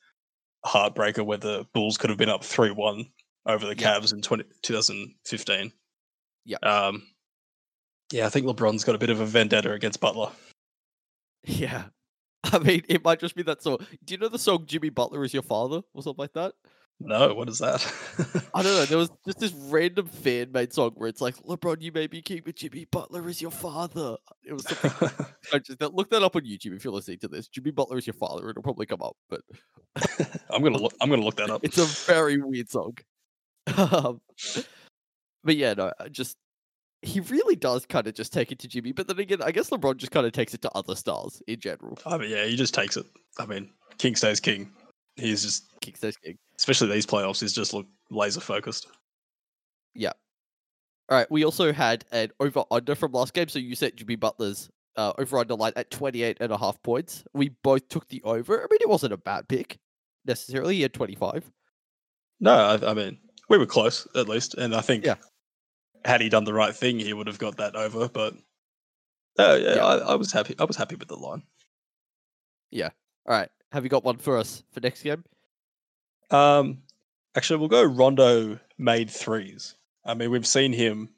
heartbreaker 0.65 1.25
where 1.25 1.39
the 1.39 1.67
Bulls 1.75 1.99
could 1.99 2.11
have 2.11 2.19
been 2.19 2.29
up 2.29 2.45
three 2.45 2.71
one 2.71 3.07
over 3.47 3.67
the. 3.67 3.75
Cavs 3.75 4.13
in 4.13 4.23
20, 4.23 4.45
2015. 4.63 5.73
Yeah. 6.45 6.57
Um, 6.63 7.03
yeah, 8.13 8.27
I 8.27 8.29
think 8.29 8.47
LeBron's 8.47 8.85
got 8.85 8.95
a 8.95 8.99
bit 8.99 9.11
of 9.11 9.21
a 9.21 9.27
vendetta 9.27 9.73
against 9.73 10.01
Butler. 10.01 10.31
Yeah. 11.45 11.87
I 12.45 12.61
mean, 12.61 12.83
it 12.89 13.03
might 13.05 13.19
just 13.19 13.35
be 13.35 13.43
that 13.43 13.63
song. 13.63 13.79
Do 14.05 14.15
you 14.15 14.19
know 14.19 14.29
the 14.29 14.39
song 14.39 14.65
Jimmy 14.65 14.91
Butler 14.91 15.25
is 15.25 15.35
Your 15.35 15.43
Father 15.43 15.83
or 15.93 16.03
something 16.05 16.23
like 16.23 16.35
that? 16.35 16.53
No, 17.05 17.35
what 17.35 17.49
is 17.49 17.59
that? 17.59 17.85
I 18.55 18.63
don't 18.63 18.75
know. 18.75 18.85
There 18.85 18.99
was 18.99 19.11
just 19.27 19.39
this 19.39 19.53
random 19.53 20.07
fan 20.07 20.53
made 20.53 20.73
song 20.73 20.93
where 20.95 21.09
it's 21.09 21.21
like, 21.21 21.37
LeBron, 21.37 21.83
you 21.83 21.93
may 21.93 22.07
be 22.07 22.23
king, 22.23 22.43
but 22.45 22.57
Jimmy 22.57 22.87
Butler 22.91 23.29
is 23.29 23.43
your 23.43 23.51
father. 23.51 24.17
It 24.45 24.53
was 24.53 24.65
something. 24.65 25.27
I 25.53 25.59
just, 25.59 25.81
look 25.95 26.11
that 26.11 26.23
up 26.23 26.37
on 26.37 26.43
YouTube 26.43 26.77
if 26.77 26.85
you're 26.85 26.93
listening 26.93 27.19
to 27.21 27.29
this. 27.29 27.49
Jimmy 27.49 27.71
Butler 27.71 27.99
is 27.99 28.07
your 28.07 28.15
father. 28.15 28.49
It'll 28.51 28.63
probably 28.63 28.87
come 28.87 29.03
up, 29.03 29.17
but 29.29 29.41
I'm 30.51 30.63
gonna 30.63 30.79
look. 30.79 30.95
I'm 31.01 31.11
gonna 31.11 31.25
look 31.25 31.37
that 31.37 31.51
up. 31.51 31.65
it's 31.65 31.79
a 31.79 31.85
very 32.13 32.39
weird 32.39 32.71
song. 32.71 32.97
Um, 33.77 34.21
but 35.45 35.57
yeah, 35.57 35.75
no, 35.75 35.93
I 35.99 36.09
just 36.09 36.37
he 37.03 37.21
really 37.21 37.57
does 37.57 37.85
kind 37.85 38.07
of 38.07 38.15
just 38.15 38.33
take 38.33 38.53
it 38.53 38.59
to 38.61 38.69
Jimmy. 38.69 38.93
But 38.93 39.09
then 39.09 39.19
again, 39.19 39.43
I 39.43 39.51
guess 39.51 39.71
LeBron 39.71 39.97
just 39.97 40.13
kind 40.13 40.27
of 40.27 40.33
takes 40.33 40.55
it 40.55 40.63
to 40.63 40.71
other 40.75 40.95
stars 40.95 41.43
in 41.49 41.59
general. 41.59 41.99
I 42.07 42.17
mean, 42.17 42.31
yeah, 42.31 42.45
he 42.45 42.57
just 42.57 42.75
takes 42.75 42.97
it. 42.97 43.07
I 43.39 43.47
mean, 43.47 43.71
king 43.99 44.15
stays 44.15 44.41
king. 44.41 44.71
He's 45.17 45.43
just, 45.43 45.65
King 45.81 45.95
stays 45.95 46.17
king. 46.17 46.39
Especially 46.63 46.93
these 46.93 47.07
playoffs, 47.07 47.41
he's 47.41 47.53
just 47.53 47.75
look 47.75 47.87
laser 48.09 48.41
focused. 48.41 48.87
Yeah. 49.97 50.13
All 51.09 51.19
right, 51.19 51.29
we 51.29 51.45
also 51.45 51.73
had 51.73 52.05
an 52.13 52.31
over 52.39 52.63
under 52.71 52.95
from 52.95 53.11
last 53.11 53.35
game. 53.35 53.49
So 53.49 53.59
you 53.59 53.75
set 53.75 53.97
Jimmy 53.97 54.15
Butler's 54.15 54.71
uh, 54.97 55.13
over 55.19 55.39
under 55.39 55.55
line 55.57 55.73
at 55.75 55.91
28 55.91 56.37
and 56.41 56.53
a 56.53 56.57
half 56.57 56.81
points. 56.85 57.25
We 57.35 57.49
both 57.65 57.89
took 57.89 58.07
the 58.09 58.23
over. 58.23 58.59
I 58.61 58.67
mean, 58.71 58.79
it 58.81 58.89
wasn't 58.89 59.13
a 59.13 59.17
bad 59.17 59.49
pick 59.49 59.79
necessarily. 60.25 60.77
He 60.77 60.83
had 60.83 60.95
25. 60.95 61.51
No, 62.39 62.53
I, 62.55 62.91
I 62.91 62.95
mean, 62.95 63.19
we 63.49 63.59
were 63.59 63.67
close 63.67 64.07
at 64.15 64.29
least, 64.29 64.55
and 64.55 64.73
I 64.75 64.81
think 64.83 65.05
Yeah. 65.05 65.17
had 66.05 66.21
he 66.21 66.29
done 66.29 66.45
the 66.45 66.55
right 66.55 66.75
thing, 66.75 67.01
he 67.01 67.13
would 67.13 67.27
have 67.27 67.39
got 67.41 67.57
that 67.57 67.75
over. 67.75 68.09
But 68.09 68.35
uh, 69.39 69.59
yeah, 69.61 69.75
Yeah. 69.75 69.85
I, 69.85 69.97
I 69.97 70.15
was 70.15 70.31
happy. 70.33 70.55
I 70.61 70.65
was 70.65 70.77
happy 70.77 70.95
with 70.95 71.09
the 71.09 71.17
line. 71.17 71.43
Yeah. 72.71 72.91
All 73.27 73.35
right. 73.37 73.51
Have 73.73 73.83
you 73.85 73.91
got 73.91 74.05
one 74.05 74.19
for 74.19 74.39
us 74.39 74.63
for 74.73 74.81
next 74.81 75.03
game? 75.03 75.25
Um, 76.33 76.83
actually, 77.37 77.59
we'll 77.61 77.69
go. 77.69 77.83
Rondo 77.85 78.59
made 78.79 79.11
threes. 79.11 79.75
I 80.05 80.15
mean, 80.15 80.31
we've 80.31 80.47
seen 80.47 80.73
him 80.73 81.11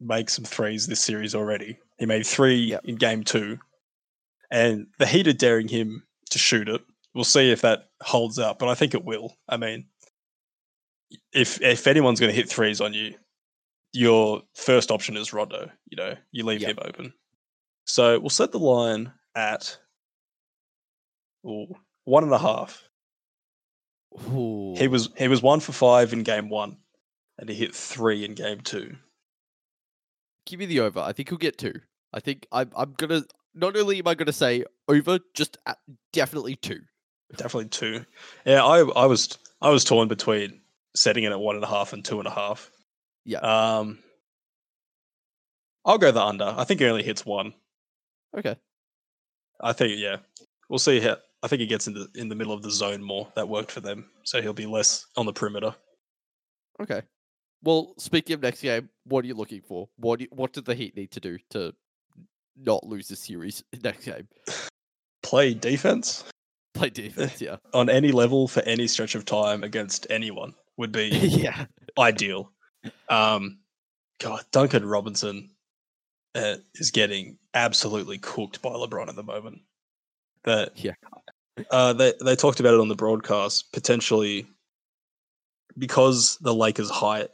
make 0.00 0.28
some 0.28 0.44
threes 0.44 0.86
this 0.86 1.00
series 1.00 1.34
already. 1.34 1.78
He 1.98 2.06
made 2.06 2.26
three 2.26 2.56
Yep. 2.56 2.84
in 2.84 2.96
game 2.96 3.22
two, 3.24 3.58
and 4.50 4.88
the 4.98 5.06
Heat 5.06 5.28
are 5.28 5.32
daring 5.32 5.68
him 5.68 6.06
to 6.30 6.38
shoot 6.38 6.68
it. 6.68 6.82
We'll 7.14 7.24
see 7.24 7.50
if 7.52 7.60
that 7.62 7.90
holds 8.02 8.38
up, 8.38 8.58
but 8.58 8.68
I 8.68 8.74
think 8.74 8.92
it 8.94 9.04
will. 9.04 9.36
I 9.48 9.56
mean, 9.56 9.86
if 11.32 11.60
if 11.62 11.86
anyone's 11.86 12.18
going 12.20 12.32
to 12.32 12.36
hit 12.36 12.48
threes 12.48 12.80
on 12.80 12.92
you, 12.92 13.14
your 13.92 14.42
first 14.54 14.90
option 14.90 15.16
is 15.16 15.32
Rondo. 15.32 15.70
You 15.86 15.96
know, 15.96 16.16
you 16.32 16.44
leave 16.44 16.60
Yep. 16.62 16.70
him 16.70 16.78
open. 16.82 17.14
So 17.86 18.18
we'll 18.18 18.30
set 18.30 18.50
the 18.50 18.58
line 18.58 19.12
at 19.36 19.78
ooh, 21.46 21.76
one 22.04 22.24
and 22.24 22.32
a 22.32 22.38
half. 22.38 22.82
He 24.16 24.88
was 24.88 25.10
he 25.16 25.28
was 25.28 25.42
one 25.42 25.60
for 25.60 25.72
five 25.72 26.12
in 26.12 26.22
game 26.22 26.48
one, 26.48 26.76
and 27.38 27.48
he 27.48 27.54
hit 27.54 27.74
three 27.74 28.24
in 28.24 28.34
game 28.34 28.60
two. 28.60 28.96
Give 30.46 30.60
me 30.60 30.66
the 30.66 30.80
over. 30.80 31.00
I 31.00 31.12
think 31.12 31.28
he'll 31.28 31.38
get 31.38 31.58
two. 31.58 31.74
I 32.12 32.20
think 32.20 32.46
I'm. 32.52 32.70
I'm 32.76 32.94
gonna. 32.96 33.24
Not 33.54 33.76
only 33.76 33.98
am 33.98 34.06
I 34.06 34.14
gonna 34.14 34.32
say 34.32 34.64
over, 34.88 35.18
just 35.34 35.58
at, 35.66 35.78
definitely 36.12 36.56
two. 36.56 36.80
Definitely 37.36 37.70
two. 37.70 38.04
Yeah, 38.44 38.64
I 38.64 38.80
I 38.80 39.06
was 39.06 39.38
I 39.60 39.70
was 39.70 39.84
torn 39.84 40.08
between 40.08 40.60
setting 40.94 41.24
it 41.24 41.32
at 41.32 41.40
one 41.40 41.56
and 41.56 41.64
a 41.64 41.68
half 41.68 41.92
and 41.92 42.04
two 42.04 42.18
and 42.18 42.28
a 42.28 42.30
half. 42.30 42.70
Yeah. 43.24 43.38
Um, 43.38 43.98
I'll 45.84 45.98
go 45.98 46.12
the 46.12 46.22
under. 46.22 46.54
I 46.56 46.64
think 46.64 46.80
he 46.80 46.86
only 46.86 47.02
hits 47.02 47.26
one. 47.26 47.54
Okay. 48.36 48.56
I 49.60 49.72
think 49.72 49.98
yeah. 49.98 50.18
We'll 50.68 50.78
see 50.78 51.00
how. 51.00 51.16
I 51.44 51.48
think 51.48 51.60
he 51.60 51.66
gets 51.66 51.86
in 51.86 51.94
the 51.94 52.08
in 52.16 52.28
the 52.28 52.34
middle 52.34 52.52
of 52.52 52.62
the 52.62 52.70
zone 52.70 53.02
more. 53.02 53.30
That 53.36 53.48
worked 53.48 53.70
for 53.70 53.80
them, 53.80 54.10
so 54.24 54.42
he'll 54.42 54.52
be 54.52 54.66
less 54.66 55.06
on 55.16 55.26
the 55.26 55.32
perimeter. 55.32 55.74
Okay. 56.80 57.02
Well, 57.62 57.94
speaking 57.98 58.34
of 58.34 58.42
next 58.42 58.60
game, 58.60 58.88
what 59.04 59.24
are 59.24 59.28
you 59.28 59.34
looking 59.34 59.62
for? 59.62 59.88
What 59.96 60.18
do 60.18 60.24
you, 60.24 60.28
what 60.32 60.52
did 60.52 60.64
the 60.64 60.74
Heat 60.74 60.96
need 60.96 61.12
to 61.12 61.20
do 61.20 61.38
to 61.50 61.72
not 62.56 62.84
lose 62.84 63.08
the 63.08 63.16
series 63.16 63.62
next 63.82 64.04
game? 64.04 64.26
Play 65.22 65.54
defense 65.54 66.24
Play 66.74 66.90
defense, 66.90 67.40
yeah. 67.40 67.56
on 67.72 67.88
any 67.88 68.10
level 68.10 68.48
for 68.48 68.60
any 68.64 68.88
stretch 68.88 69.14
of 69.14 69.24
time 69.24 69.62
against 69.62 70.08
anyone 70.10 70.54
would 70.76 70.90
be 70.90 71.06
yeah. 71.12 71.66
ideal. 71.96 72.50
Um, 73.08 73.58
God, 74.20 74.44
Duncan 74.50 74.84
Robinson 74.84 75.50
uh, 76.34 76.56
is 76.74 76.90
getting 76.90 77.38
absolutely 77.54 78.18
cooked 78.18 78.60
by 78.60 78.70
LeBron 78.70 79.08
at 79.08 79.14
the 79.14 79.22
moment. 79.22 79.60
That 80.42 80.72
Yeah. 80.74 80.94
Uh, 81.70 81.92
they 81.92 82.12
they 82.24 82.36
talked 82.36 82.60
about 82.60 82.74
it 82.74 82.80
on 82.80 82.88
the 82.88 82.94
broadcast 82.94 83.72
potentially 83.72 84.46
because 85.78 86.38
the 86.40 86.54
Lakers' 86.54 86.90
height 86.90 87.30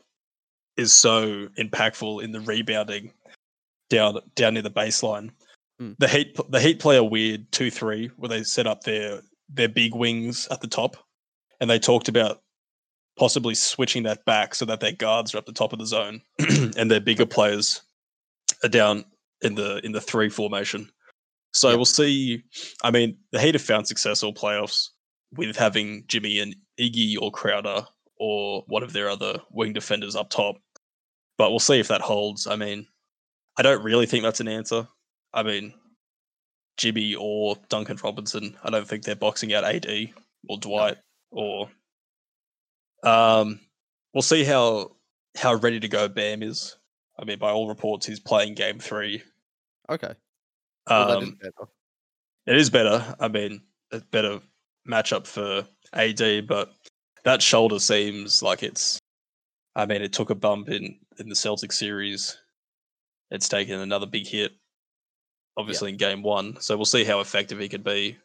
is 0.77 0.93
so 0.93 1.49
impactful 1.59 2.23
in 2.23 2.33
the 2.33 2.41
rebounding 2.41 3.13
down 3.89 4.19
down 4.35 4.55
near 4.55 4.63
the 4.63 4.71
baseline. 4.71 5.31
Mm. 5.81 5.97
The 5.99 6.09
Heat 6.09 6.37
the 6.49 6.61
Heat 6.61 6.81
play 6.81 6.97
a 6.97 7.05
weird 7.05 7.51
two 7.53 7.71
three 7.71 8.09
where 8.17 8.29
they 8.29 8.43
set 8.43 8.67
up 8.67 8.83
their 8.83 9.21
their 9.49 9.69
big 9.69 9.95
wings 9.95 10.47
at 10.51 10.61
the 10.61 10.69
top, 10.69 10.97
and 11.61 11.69
they 11.69 11.79
talked 11.79 12.09
about 12.09 12.43
possibly 13.19 13.55
switching 13.55 14.05
that 14.05 14.25
back 14.25 14.55
so 14.55 14.65
that 14.65 14.81
their 14.81 14.93
guards 14.93 15.35
are 15.35 15.39
up 15.39 15.47
the 15.47 15.53
top 15.53 15.73
of 15.73 15.79
the 15.79 15.87
zone 15.87 16.23
and 16.77 16.91
their 16.91 17.01
bigger 17.01 17.27
players 17.27 17.83
are 18.65 18.69
down 18.69 19.05
in 19.43 19.55
the 19.55 19.85
in 19.85 19.93
the 19.93 20.01
three 20.01 20.29
formation. 20.29 20.91
So 21.53 21.69
Yep. 21.71 21.77
we'll 21.79 21.85
see. 21.85 22.43
I 22.83 22.91
mean, 22.91 23.17
the 23.33 23.41
Heat 23.41 23.55
have 23.55 23.63
found 23.63 23.87
success 23.87 24.23
all 24.23 24.33
playoffs 24.33 24.89
with 25.37 25.57
having 25.57 26.05
Jimmy 26.07 26.39
and 26.39 26.55
Iggy 26.79 27.17
or 27.21 27.31
Crowder 27.31 27.87
or 28.17 28.65
one 28.67 28.83
of 28.83 28.93
their 28.93 29.09
other 29.09 29.41
wing 29.51 29.73
defenders 29.73 30.15
up 30.17 30.31
top. 30.31 30.57
But 31.39 31.51
we'll 31.51 31.59
see 31.59 31.81
if 31.81 31.89
that 31.89 32.01
holds. 32.03 32.47
I 32.47 32.57
mean, 32.57 32.87
I 33.57 33.63
don't 33.63 33.83
really 33.83 34.07
think 34.07 34.23
that's 34.23 34.41
an 34.41 34.49
answer. 34.49 34.87
I 35.33 35.43
mean, 35.43 35.73
Jimmy 36.77 37.15
or 37.15 37.57
Duncan 37.69 37.99
Robinson, 38.03 38.57
I 38.63 38.71
don't 38.71 38.87
think 38.87 39.05
they're 39.05 39.17
boxing 39.17 39.53
out 39.55 39.65
AD 39.65 40.13
or 40.49 40.59
Dwight 40.59 40.99
or 41.31 41.71
um 43.03 43.59
we'll 44.13 44.23
see 44.23 44.45
how 44.45 44.91
how 45.37 45.55
ready 45.55 45.81
to 45.81 45.89
go 45.89 46.09
Bam 46.09 46.43
is. 46.43 46.77
I 47.19 47.25
mean, 47.25 47.39
by 47.39 47.51
all 47.51 47.69
reports, 47.69 48.07
he's 48.07 48.21
playing 48.21 48.55
game 48.55 48.79
three. 48.79 49.23
Okay. 49.89 50.15
Well, 50.89 51.19
Um, 51.19 51.39
better. 51.41 51.71
it 52.47 52.57
is 52.57 52.71
better. 52.71 53.17
I 53.21 53.29
mean, 53.29 53.63
a 53.93 54.01
better 54.01 54.41
matchup 54.89 55.27
for 55.27 55.67
AD, 55.93 56.47
but 56.47 56.73
that 57.25 57.43
shoulder 57.43 57.79
seems 57.79 58.43
like 58.43 58.63
it's. 58.63 58.99
I 59.77 59.87
mean, 59.87 60.03
it 60.03 60.13
took 60.13 60.31
a 60.31 60.35
bump 60.35 60.69
in 60.69 60.99
in 61.19 61.29
the 61.29 61.37
Celtic 61.37 61.73
series. 61.73 62.37
It's 63.31 63.49
taken 63.49 63.79
another 63.79 64.07
big 64.07 64.27
hit, 64.27 64.53
obviously 65.57 65.91
in 65.91 65.97
game 65.97 66.23
one. 66.23 66.61
So 66.61 66.77
we'll 66.77 66.85
see 66.87 67.05
how 67.05 67.21
effective 67.21 67.61
he 67.61 67.69
could 67.69 67.85
be. 67.85 68.19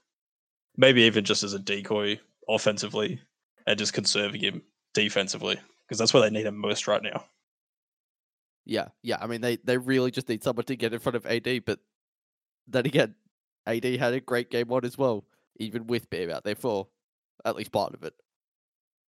Maybe 0.77 1.03
even 1.03 1.23
just 1.23 1.43
as 1.43 1.53
a 1.53 1.59
decoy 1.59 2.19
offensively, 2.49 3.21
and 3.67 3.77
just 3.77 3.93
conserving 3.93 4.41
him 4.41 4.61
defensively 4.93 5.59
because 5.87 5.99
that's 5.99 6.13
where 6.13 6.23
they 6.23 6.29
need 6.31 6.45
him 6.47 6.57
most 6.57 6.87
right 6.87 7.01
now. 7.03 7.25
Yeah, 8.65 8.87
yeah. 9.03 9.17
I 9.21 9.27
mean, 9.27 9.41
they 9.41 9.57
they 9.57 9.77
really 9.77 10.09
just 10.11 10.27
need 10.29 10.43
someone 10.43 10.65
to 10.65 10.75
get 10.75 10.93
in 10.93 10.99
front 10.99 11.15
of 11.15 11.25
AD, 11.27 11.65
but 11.65 11.79
then 12.67 12.85
again, 12.85 13.15
AD 13.65 13.83
had 13.83 14.13
a 14.13 14.19
great 14.19 14.49
game 14.49 14.67
one 14.67 14.85
as 14.85 14.97
well, 14.97 15.25
even 15.57 15.87
with 15.87 16.09
Bam 16.09 16.29
out 16.29 16.43
there 16.43 16.55
for 16.55 16.87
at 17.43 17.55
least 17.55 17.71
part 17.71 17.93
of 17.93 18.03
it. 18.03 18.13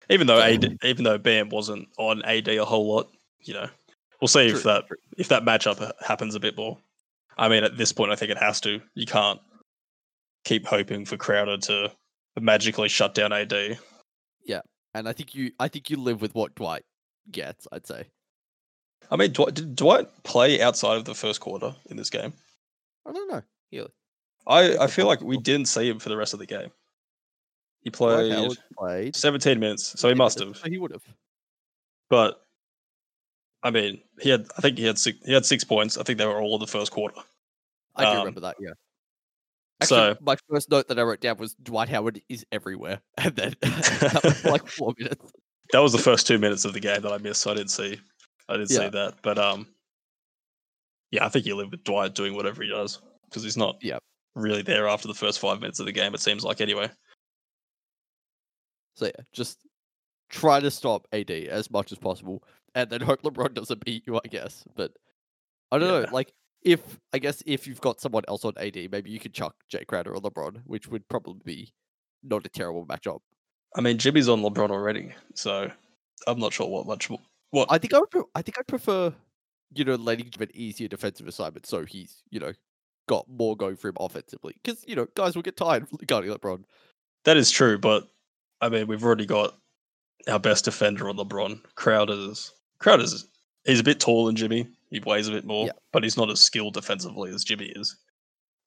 Even 0.09 0.27
though 0.27 0.39
AD, 0.39 0.77
even 0.83 1.03
though 1.03 1.17
Bam 1.17 1.49
wasn't 1.49 1.87
on 1.97 2.23
AD 2.23 2.47
a 2.47 2.65
whole 2.65 2.87
lot, 2.87 3.11
you 3.41 3.53
know, 3.53 3.67
we'll 4.19 4.27
see 4.27 4.49
True, 4.49 4.57
if 4.57 4.63
that 4.63 4.85
if 5.17 5.27
that 5.27 5.43
matchup 5.43 5.77
ha- 5.77 5.91
happens 6.05 6.35
a 6.35 6.39
bit 6.39 6.57
more. 6.57 6.77
I 7.37 7.47
mean, 7.47 7.63
at 7.63 7.77
this 7.77 7.91
point, 7.91 8.11
I 8.11 8.15
think 8.15 8.31
it 8.31 8.37
has 8.37 8.59
to. 8.61 8.81
You 8.95 9.05
can't 9.05 9.39
keep 10.45 10.65
hoping 10.65 11.05
for 11.05 11.15
Crowder 11.15 11.57
to 11.57 11.91
magically 12.39 12.89
shut 12.89 13.13
down 13.13 13.31
AD. 13.31 13.77
Yeah, 14.45 14.61
and 14.93 15.07
I 15.07 15.13
think 15.13 15.35
you 15.35 15.51
I 15.59 15.67
think 15.67 15.89
you 15.89 15.97
live 15.97 16.21
with 16.21 16.33
what 16.33 16.55
Dwight 16.55 16.83
gets. 17.31 17.67
I'd 17.71 17.85
say. 17.85 18.05
I 19.11 19.15
mean, 19.15 19.31
Dwight, 19.31 19.53
did 19.53 19.75
Dwight 19.75 20.07
play 20.23 20.61
outside 20.61 20.97
of 20.97 21.05
the 21.05 21.15
first 21.15 21.39
quarter 21.39 21.75
in 21.89 21.97
this 21.97 22.09
game? 22.09 22.33
I 23.09 23.11
don't 23.13 23.29
know. 23.31 23.41
Really. 23.71 23.89
I, 24.47 24.77
I 24.83 24.87
feel 24.87 25.05
like 25.07 25.21
we 25.21 25.37
didn't 25.37 25.67
see 25.67 25.87
him 25.89 25.99
for 25.99 26.09
the 26.09 26.17
rest 26.17 26.33
of 26.33 26.39
the 26.39 26.45
game. 26.45 26.69
He 27.81 27.89
played 27.89 28.31
Howard 28.31 28.57
played. 28.77 29.15
17 29.15 29.59
minutes, 29.59 29.99
so 29.99 30.07
he 30.07 30.13
Yeah, 30.13 30.17
must 30.17 30.37
so- 30.39 30.47
have. 30.47 30.57
so 30.57 30.69
He 30.69 30.77
would 30.77 30.91
have. 30.91 31.03
But 32.09 32.41
I 33.63 33.71
mean, 33.71 34.01
he 34.21 34.29
had. 34.29 34.47
I 34.57 34.61
think 34.61 34.77
he 34.77 34.85
had 34.85 34.97
six. 34.97 35.19
He 35.25 35.33
had 35.33 35.45
six 35.45 35.63
points. 35.63 35.97
I 35.97 36.03
think 36.03 36.17
they 36.17 36.25
were 36.25 36.41
all 36.41 36.55
in 36.55 36.61
the 36.61 36.67
first 36.67 36.91
quarter. 36.91 37.15
I 37.95 38.03
do 38.03 38.09
Um, 38.11 38.17
remember 38.19 38.39
that. 38.41 38.55
Yeah. 38.59 38.69
Actually, 39.81 40.13
so 40.13 40.17
my 40.21 40.35
first 40.49 40.69
note 40.71 40.87
that 40.87 40.97
I 40.99 41.03
wrote 41.03 41.19
down 41.21 41.37
was 41.37 41.53
Dwight 41.55 41.89
Howard 41.89 42.21
is 42.29 42.45
everywhere, 42.51 43.01
and 43.17 43.35
then 43.35 43.55
that 43.61 44.21
was 44.23 44.45
like 44.45 44.67
four 44.67 44.93
minutes. 44.99 45.31
that 45.71 45.79
was 45.79 45.91
the 45.91 45.97
first 45.99 46.25
two 46.27 46.37
minutes 46.39 46.65
of 46.65 46.73
the 46.73 46.79
game 46.79 47.01
that 47.01 47.11
I 47.11 47.17
missed. 47.17 47.41
So 47.41 47.51
I 47.51 47.55
didn't 47.55 47.71
see. 47.71 47.99
I 48.47 48.53
didn't 48.53 48.69
see 48.69 48.89
that. 48.89 49.15
But 49.21 49.37
um, 49.37 49.67
yeah, 51.11 51.25
I 51.25 51.29
think 51.29 51.45
you 51.45 51.55
live 51.55 51.71
with 51.71 51.83
Dwight 51.83 52.15
doing 52.15 52.35
whatever 52.35 52.63
he 52.63 52.69
does 52.69 53.01
because 53.25 53.43
he's 53.43 53.57
not. 53.57 53.81
Really 54.35 54.61
there 54.61 54.87
after 54.87 55.07
the 55.07 55.13
first 55.15 55.39
five 55.39 55.59
minutes 55.59 55.79
of 55.79 55.85
the 55.87 55.91
game. 55.91 56.13
It 56.13 56.21
seems 56.21 56.43
like 56.43 56.61
anyway. 56.61 56.89
So 58.95 59.05
yeah, 59.05 59.23
just 59.33 59.57
try 60.29 60.59
to 60.59 60.69
stop 60.71 61.07
AD 61.11 61.31
as 61.31 61.71
much 61.71 61.91
as 61.91 61.97
possible, 61.97 62.43
and 62.75 62.89
then 62.89 63.01
hope 63.01 63.21
LeBron 63.23 63.53
doesn't 63.53 63.83
beat 63.83 64.03
you. 64.05 64.17
I 64.17 64.27
guess, 64.29 64.63
but 64.75 64.91
I 65.71 65.77
don't 65.79 65.89
Yeah. 65.91 66.05
know. 66.07 66.13
Like, 66.13 66.31
if 66.61 66.99
I 67.13 67.19
guess 67.19 67.41
if 67.45 67.65
you've 67.67 67.81
got 67.81 67.99
someone 67.99 68.23
else 68.27 68.45
on 68.45 68.53
AD, 68.57 68.87
maybe 68.91 69.09
you 69.09 69.19
could 69.19 69.33
chuck 69.33 69.55
Jae 69.71 69.85
Crowder 69.87 70.13
or 70.13 70.21
LeBron, 70.21 70.61
which 70.65 70.87
would 70.87 71.07
probably 71.07 71.41
be 71.43 71.73
not 72.23 72.45
a 72.45 72.49
terrible 72.49 72.85
matchup. 72.85 73.19
I 73.75 73.81
mean, 73.81 73.97
Jimmy's 73.97 74.29
on 74.29 74.41
LeBron 74.41 74.69
already, 74.71 75.13
so 75.35 75.71
I'm 76.27 76.39
not 76.39 76.53
sure 76.53 76.67
what 76.69 76.85
much. 76.85 77.09
What 77.51 77.71
I 77.71 77.77
think 77.77 77.93
I 77.93 77.99
would. 77.99 78.11
Pre- 78.11 78.23
I 78.35 78.41
think 78.41 78.59
I'd 78.59 78.67
prefer, 78.67 79.13
you 79.73 79.83
know, 79.85 79.95
letting 79.95 80.25
him 80.25 80.41
an 80.41 80.49
easier 80.53 80.87
defensive 80.87 81.27
assignment, 81.27 81.65
so 81.65 81.85
he's 81.85 82.21
you 82.29 82.39
know 82.39 82.53
got 83.07 83.25
more 83.27 83.55
going 83.57 83.75
for 83.75 83.89
him 83.89 83.97
offensively. 83.99 84.55
Because 84.63 84.83
you 84.87 84.95
know 84.95 85.07
guys 85.15 85.35
will 85.35 85.41
get 85.43 85.57
tired 85.57 85.83
of 85.83 85.89
guarding 86.07 86.31
LeBron. 86.31 86.63
that 87.25 87.37
is 87.37 87.49
true, 87.51 87.77
but 87.77 88.07
I 88.61 88.69
mean, 88.69 88.87
we've 88.87 89.03
already 89.03 89.25
got 89.25 89.55
our 90.27 90.39
best 90.39 90.65
defender 90.65 91.09
on 91.09 91.17
LeBron. 91.17 91.61
Crowder's 91.75 92.53
Crowder's 92.79 93.25
he's 93.65 93.79
a 93.79 93.83
bit 93.83 93.99
taller 93.99 94.27
than 94.27 94.35
Jimmy. 94.35 94.67
He 94.89 94.99
weighs 95.01 95.27
a 95.27 95.31
bit 95.31 95.45
more, 95.45 95.67
Yeah. 95.67 95.73
but 95.93 96.03
he's 96.03 96.17
not 96.17 96.29
as 96.31 96.39
skilled 96.41 96.73
defensively 96.73 97.31
as 97.33 97.43
Jimmy 97.43 97.71
is. 97.75 97.95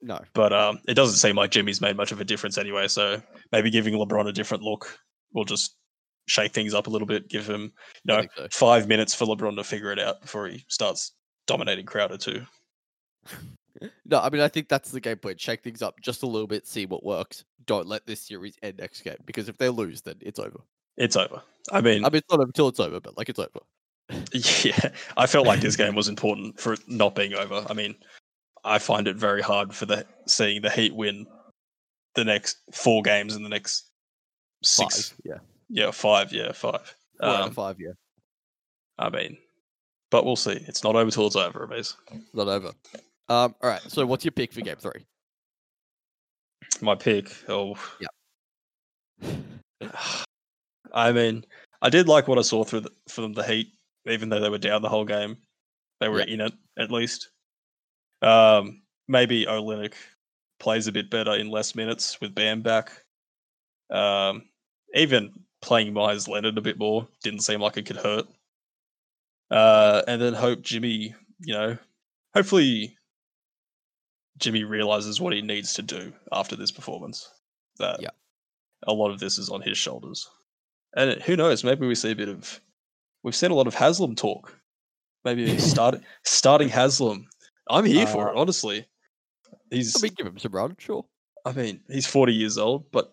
No, 0.04 0.20
But 0.34 0.52
um, 0.52 0.80
it 0.88 0.94
doesn't 0.94 1.16
seem 1.16 1.36
like 1.36 1.50
Jimmy's 1.52 1.80
made 1.80 1.96
much 1.96 2.10
of 2.12 2.20
a 2.20 2.24
difference 2.24 2.58
anyway. 2.58 2.88
So 2.88 3.22
maybe 3.52 3.70
giving 3.70 3.94
LeBron 3.94 4.28
a 4.28 4.32
different 4.32 4.62
look 4.64 4.98
will 5.32 5.44
just 5.44 5.76
shake 6.26 6.52
things 6.52 6.74
up 6.74 6.86
a 6.86 6.90
little 6.90 7.06
bit, 7.06 7.28
give 7.28 7.48
him 7.48 7.72
you 8.04 8.14
know 8.14 8.22
so. 8.36 8.48
five 8.50 8.88
minutes 8.88 9.14
for 9.14 9.26
LeBron 9.26 9.56
to 9.56 9.64
figure 9.64 9.92
it 9.92 9.98
out 9.98 10.20
before 10.20 10.46
he 10.48 10.64
starts 10.68 11.12
dominating 11.46 11.86
Crowder 11.86 12.16
too. 12.16 12.44
No, 14.04 14.20
I 14.20 14.30
mean 14.30 14.42
I 14.42 14.48
think 14.48 14.68
that's 14.68 14.90
the 14.90 15.00
game 15.00 15.16
plan. 15.16 15.38
Shake 15.38 15.62
things 15.62 15.82
up 15.82 15.94
just 16.02 16.22
a 16.22 16.26
little 16.26 16.46
bit, 16.46 16.66
see 16.66 16.86
what 16.86 17.04
works. 17.04 17.44
Don't 17.64 17.86
let 17.86 18.06
this 18.06 18.20
series 18.20 18.54
end 18.62 18.78
next 18.78 19.00
game 19.00 19.16
because 19.24 19.48
if 19.48 19.56
they 19.56 19.70
lose, 19.70 20.02
then 20.02 20.16
it's 20.20 20.38
over. 20.38 20.60
It's 20.96 21.16
over. 21.16 21.42
I 21.72 21.80
mean, 21.80 22.04
I 22.04 22.08
mean, 22.08 22.16
it's 22.16 22.30
not 22.30 22.40
until 22.40 22.68
it's 22.68 22.80
over, 22.80 23.00
but 23.00 23.16
like 23.16 23.28
it's 23.28 23.38
over. 23.38 23.60
yeah, 24.64 24.90
I 25.16 25.26
felt 25.26 25.46
like 25.46 25.60
this 25.60 25.76
game 25.82 25.94
was 25.94 26.08
important 26.08 26.60
for 26.60 26.74
it 26.74 26.80
not 26.86 27.14
being 27.14 27.34
over. 27.34 27.64
I 27.68 27.72
mean, 27.72 27.94
I 28.64 28.78
find 28.78 29.08
it 29.08 29.16
very 29.16 29.42
hard 29.42 29.74
for 29.74 29.86
the 29.86 30.06
seeing 30.26 30.62
the 30.62 30.70
Heat 30.70 30.94
win 30.94 31.26
the 32.14 32.24
next 32.24 32.58
four 32.72 33.02
games 33.02 33.34
in 33.34 33.42
the 33.42 33.48
next 33.48 33.86
six. 34.62 35.08
Five, 35.08 35.18
yeah, 35.24 35.38
Yeah, 35.72 35.90
five. 35.90 36.32
Yeah, 36.32 36.52
five. 36.52 36.94
Um, 37.20 37.50
five, 37.52 37.80
yeah, 37.80 37.92
I 38.98 39.08
mean, 39.08 39.38
but 40.10 40.24
we'll 40.26 40.36
see. 40.36 40.52
It's 40.68 40.84
not 40.84 40.96
over 40.96 41.10
till 41.10 41.26
it's 41.26 41.36
over, 41.36 41.66
Abiz. 41.66 41.96
not 42.34 42.48
over. 42.48 42.72
Um, 43.28 43.54
all 43.62 43.70
right. 43.70 43.80
So, 43.88 44.04
what's 44.04 44.24
your 44.24 44.32
pick 44.32 44.52
for 44.52 44.60
game 44.60 44.76
three? 44.76 45.06
My 46.82 46.94
pick. 46.94 47.32
Oh, 47.48 47.76
yeah. 48.00 49.90
I 50.92 51.10
mean, 51.10 51.44
I 51.80 51.88
did 51.88 52.06
like 52.06 52.28
what 52.28 52.38
I 52.38 52.42
saw 52.42 52.64
through 52.64 52.80
the, 52.80 52.90
from 53.08 53.32
the 53.32 53.42
Heat, 53.42 53.68
even 54.06 54.28
though 54.28 54.40
they 54.40 54.50
were 54.50 54.58
down 54.58 54.82
the 54.82 54.90
whole 54.90 55.06
game. 55.06 55.38
They 56.00 56.08
were 56.08 56.20
in 56.20 56.42
it 56.42 56.52
at 56.78 56.90
least. 56.90 57.30
Um, 58.20 58.82
maybe 59.08 59.46
Olynyk 59.46 59.94
plays 60.60 60.86
a 60.86 60.92
bit 60.92 61.08
better 61.10 61.34
in 61.34 61.48
less 61.48 61.74
minutes 61.74 62.20
with 62.20 62.34
Bam 62.34 62.60
back. 62.60 62.92
Um, 63.90 64.42
even 64.94 65.32
playing 65.62 65.92
Meyers 65.94 66.28
Leonard 66.28 66.58
a 66.58 66.60
bit 66.62 66.78
more 66.78 67.08
didn't 67.22 67.40
seem 67.40 67.60
like 67.60 67.76
it 67.76 67.86
could 67.86 67.96
hurt. 67.96 68.26
Uh, 69.50 70.02
and 70.08 70.20
then 70.20 70.34
hope 70.34 70.62
Jimmy, 70.62 71.14
you 71.40 71.54
know, 71.54 71.78
hopefully 72.34 72.96
Jimmy 74.38 74.64
realizes 74.64 75.20
what 75.20 75.32
he 75.32 75.42
needs 75.42 75.74
to 75.74 75.82
do 75.82 76.12
after 76.32 76.56
this 76.56 76.70
performance. 76.70 77.28
That 77.78 78.00
Yeah. 78.02 78.10
a 78.86 78.92
lot 78.92 79.10
of 79.10 79.20
this 79.20 79.38
is 79.38 79.48
on 79.50 79.62
his 79.62 79.78
shoulders. 79.78 80.28
And 80.96 81.22
who 81.22 81.36
knows? 81.36 81.64
Maybe 81.64 81.86
we 81.86 81.94
see 81.94 82.10
a 82.10 82.16
bit 82.16 82.28
of. 82.28 82.60
We've 83.22 83.36
seen 83.36 83.50
a 83.50 83.54
lot 83.54 83.66
of 83.66 83.74
Haslem 83.74 84.14
talk. 84.16 84.58
Maybe 85.24 85.58
start 85.58 86.00
starting 86.24 86.68
Haslem. 86.68 87.26
I'm 87.70 87.84
here 87.84 88.06
for 88.06 88.28
Uh, 88.28 88.32
it, 88.32 88.36
honestly. 88.36 88.86
He's. 89.70 89.96
I 89.96 90.00
mean, 90.02 90.14
give 90.16 90.26
him 90.26 90.38
some 90.38 90.52
run, 90.52 90.76
sure. 90.78 91.06
I 91.44 91.52
mean, 91.52 91.80
he's 91.88 92.06
40 92.06 92.34
years 92.34 92.58
old, 92.58 92.90
but 92.92 93.12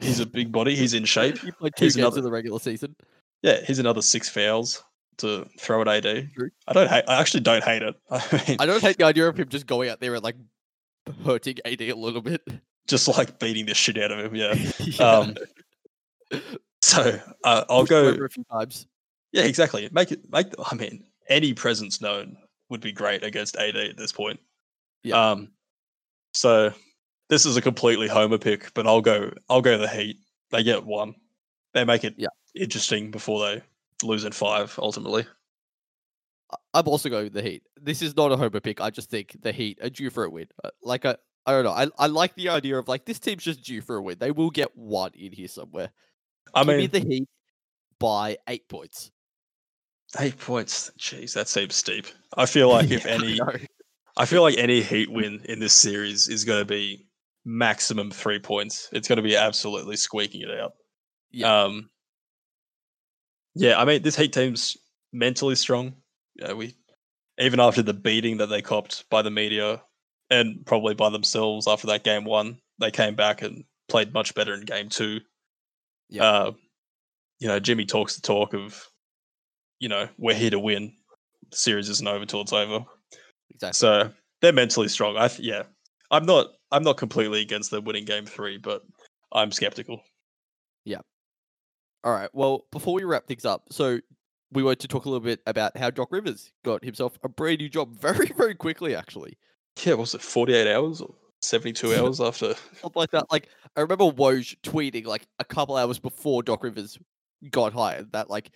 he's 0.00 0.20
a 0.20 0.26
big 0.26 0.50
body. 0.52 0.74
He's 0.76 0.94
in 0.94 1.04
shape. 1.04 1.38
He 1.38 1.50
played 1.50 1.74
two 1.76 1.84
Here's 1.84 1.96
games 1.96 2.04
another- 2.06 2.18
in 2.18 2.24
the 2.24 2.30
regular 2.30 2.58
season. 2.60 2.94
Yeah, 3.42 3.60
he's 3.66 3.78
another 3.78 4.02
six 4.02 4.28
fouls 4.28 4.82
to 5.18 5.48
throw 5.60 5.80
at 5.82 5.88
AD. 5.88 6.30
True. 6.34 6.50
I 6.66 6.72
don't 6.72 6.88
hate. 6.88 7.04
I 7.08 7.20
actually 7.20 7.40
don't 7.40 7.62
hate 7.64 7.82
it. 7.82 7.94
I 8.10 8.42
mean, 8.48 8.56
I 8.60 8.66
don't 8.66 8.80
hate 8.82 8.96
the 8.98 9.04
idea 9.04 9.28
of 9.28 9.38
him 9.38 9.48
just 9.48 9.66
going 9.66 9.88
out 9.90 10.00
there 10.00 10.14
and 10.14 10.24
like 10.24 10.36
hurting 11.24 11.58
AD 11.64 11.80
a 11.82 11.92
little 11.94 12.20
bit. 12.22 12.42
just 12.88 13.06
like 13.08 13.38
beating 13.38 13.66
the 13.66 13.74
shit 13.74 13.96
out 13.98 14.10
of 14.12 14.18
him. 14.18 14.34
Yeah. 14.34 14.54
Yeah. 14.80 15.04
Um, 15.10 15.34
so 16.82 17.18
uh, 17.44 17.64
I'll 17.68 17.84
go. 17.84 18.06
over 18.06 18.24
a 18.24 18.30
few 18.30 18.44
times. 18.44 18.86
Yeah, 19.32 19.42
exactly. 19.44 19.88
Make 19.92 20.12
it. 20.12 20.20
Make. 20.30 20.46
I 20.70 20.74
mean, 20.74 21.04
any 21.28 21.52
presence 21.54 22.00
known 22.00 22.36
would 22.70 22.80
be 22.80 22.92
great 22.92 23.22
against 23.24 23.56
AD 23.56 23.76
at 23.76 23.96
this 23.96 24.12
point. 24.12 24.40
Yeah. 25.02 25.30
Um. 25.30 25.50
So 26.34 26.72
this 27.28 27.46
is 27.46 27.56
a 27.56 27.62
completely 27.62 28.08
homer 28.08 28.38
pick, 28.38 28.72
but 28.74 28.86
I'll 28.86 29.00
go. 29.00 29.32
I'll 29.48 29.62
go 29.62 29.78
the 29.78 29.88
Heat. 29.88 30.16
They 30.50 30.62
get 30.62 30.84
one. 30.84 31.14
They 31.74 31.84
make 31.84 32.04
it 32.04 32.14
Yeah. 32.16 32.28
interesting 32.54 33.10
before 33.10 33.44
they 33.46 33.62
lose 34.02 34.24
in 34.24 34.32
five. 34.32 34.74
Ultimately, 34.78 35.26
I- 36.50 36.56
I'm 36.74 36.88
also 36.88 37.08
going 37.08 37.24
with 37.24 37.34
the 37.34 37.42
Heat. 37.42 37.62
This 37.80 38.00
is 38.02 38.16
not 38.16 38.32
a 38.32 38.36
homer 38.36 38.60
pick. 38.60 38.80
I 38.80 38.90
just 38.90 39.10
think 39.10 39.36
the 39.42 39.52
Heat 39.52 39.78
are 39.82 39.90
due 39.90 40.10
for 40.10 40.24
a 40.24 40.30
win. 40.30 40.48
Uh, 40.64 40.70
Like 40.82 41.04
I, 41.04 41.16
I 41.46 41.52
don't 41.52 41.64
know. 41.64 41.72
I, 41.72 41.88
I 41.98 42.06
like 42.06 42.34
the 42.34 42.48
idea 42.48 42.78
of 42.78 42.88
like 42.88 43.04
this 43.04 43.18
team's 43.18 43.44
just 43.44 43.62
due 43.62 43.80
for 43.82 43.96
a 43.96 44.02
win. 44.02 44.18
They 44.18 44.30
will 44.30 44.50
get 44.50 44.76
one 44.76 45.12
in 45.14 45.32
here 45.32 45.48
somewhere. 45.48 45.90
I 46.54 46.60
Give 46.64 46.68
me 46.68 46.76
mean, 46.78 46.90
the 46.90 47.00
Heat 47.00 47.28
by 47.98 48.38
eight 48.48 48.68
points. 48.68 49.10
eight 50.18 50.38
points. 50.38 50.90
Jeez, 50.98 51.34
that 51.34 51.48
seems 51.48 51.74
steep. 51.76 52.06
I 52.36 52.46
feel 52.46 52.70
like 52.70 52.90
if 52.90 53.04
Yeah, 53.04 53.12
any, 53.12 53.34
know. 53.36 53.52
I 54.16 54.24
feel 54.24 54.42
like 54.42 54.56
any 54.56 54.80
Heat 54.82 55.10
win 55.10 55.42
in 55.44 55.58
this 55.60 55.74
series 55.74 56.28
is 56.28 56.44
going 56.46 56.60
to 56.60 56.64
be 56.64 57.06
maximum 57.44 58.10
three 58.10 58.38
points. 58.38 58.88
It's 58.92 59.08
going 59.08 59.16
to 59.16 59.22
be 59.22 59.36
absolutely 59.36 59.96
squeaking 59.96 60.42
it 60.42 60.50
out. 60.50 60.72
Yeah. 61.30 61.62
Um, 61.64 61.90
yeah, 63.54 63.80
I 63.80 63.84
mean, 63.84 64.02
this 64.02 64.16
Heat 64.16 64.32
team's 64.32 64.76
mentally 65.12 65.54
strong. 65.54 65.94
Yeah, 66.36 66.52
we 66.52 66.74
even 67.38 67.60
after 67.60 67.82
the 67.82 67.94
beating 67.94 68.38
that 68.38 68.46
they 68.46 68.62
copped 68.62 69.08
by 69.10 69.22
the 69.22 69.30
media 69.30 69.82
and 70.30 70.64
probably 70.66 70.94
by 70.94 71.10
themselves 71.10 71.66
after 71.66 71.86
that 71.88 72.04
game 72.04 72.24
one, 72.24 72.58
they 72.80 72.90
came 72.90 73.14
back 73.14 73.42
and 73.42 73.64
played 73.88 74.12
much 74.12 74.34
better 74.34 74.54
in 74.54 74.62
game 74.62 74.88
two. 74.88 75.20
Yeah. 76.08 76.22
Uh, 76.24 76.52
you 77.38 77.48
know, 77.48 77.60
Jimmy 77.60 77.86
talks 77.86 78.16
the 78.16 78.22
talk 78.22 78.54
of, 78.54 78.84
you 79.78 79.88
know, 79.88 80.08
we're 80.18 80.34
here 80.34 80.50
to 80.50 80.58
win. 80.58 80.92
The 81.50 81.56
series 81.56 81.88
isn't 81.88 82.08
over 82.08 82.26
till 82.26 82.40
it's 82.42 82.52
over. 82.52 82.84
exactly. 83.50 83.76
So 83.76 84.10
they're 84.40 84.52
mentally 84.52 84.88
strong. 84.88 85.16
I 85.16 85.28
th- 85.28 85.40
yeah, 85.40 85.62
I'm 86.10 86.26
not 86.26 86.46
I'm 86.70 86.82
not 86.82 86.96
completely 86.96 87.40
against 87.40 87.70
them 87.70 87.84
winning 87.84 88.04
game 88.04 88.26
three, 88.26 88.58
but 88.58 88.82
I'm 89.32 89.52
skeptical. 89.52 90.00
Yeah. 90.84 91.00
All 92.04 92.12
right. 92.12 92.30
Well, 92.32 92.66
before 92.70 92.94
we 92.94 93.04
wrap 93.04 93.26
things 93.26 93.44
up, 93.44 93.64
so 93.70 94.00
we 94.52 94.62
were 94.62 94.74
to 94.74 94.88
talk 94.88 95.04
a 95.04 95.08
little 95.08 95.24
bit 95.24 95.40
about 95.46 95.76
how 95.76 95.90
Doc 95.90 96.08
Rivers 96.10 96.52
got 96.64 96.84
himself 96.84 97.18
a 97.22 97.28
brand 97.28 97.58
new 97.58 97.68
job 97.68 97.94
very, 97.94 98.26
very 98.36 98.54
quickly, 98.54 98.94
actually. 98.94 99.36
Yeah, 99.82 99.94
what 99.94 100.00
was 100.00 100.14
it 100.14 100.22
48 100.22 100.72
hours 100.72 101.00
or 101.00 101.14
72 101.42 101.94
hours 101.98 102.20
after? 102.20 102.54
Something 102.80 102.92
like 103.00 103.10
that. 103.10 103.26
Like 103.30 103.48
I 103.76 103.80
remember 103.80 104.04
Woj 104.04 104.56
tweeting 104.62 105.06
like 105.06 105.26
a 105.38 105.44
couple 105.44 105.76
hours 105.76 105.98
before 105.98 106.42
Doc 106.42 106.62
Rivers 106.62 106.98
got 107.50 107.72
hired 107.72 108.12
that 108.12 108.30
like 108.30 108.50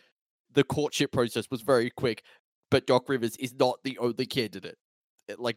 the 0.55 0.65
courtship 0.65 1.13
process 1.13 1.47
was 1.51 1.63
very 1.63 1.91
quick, 1.91 2.23
but 2.71 2.87
Doc 2.87 3.09
Rivers 3.09 3.37
is 3.37 3.55
not 3.55 3.79
the 3.85 3.99
only 3.99 4.27
candidate. 4.27 4.77
It, 5.29 5.39
like 5.39 5.57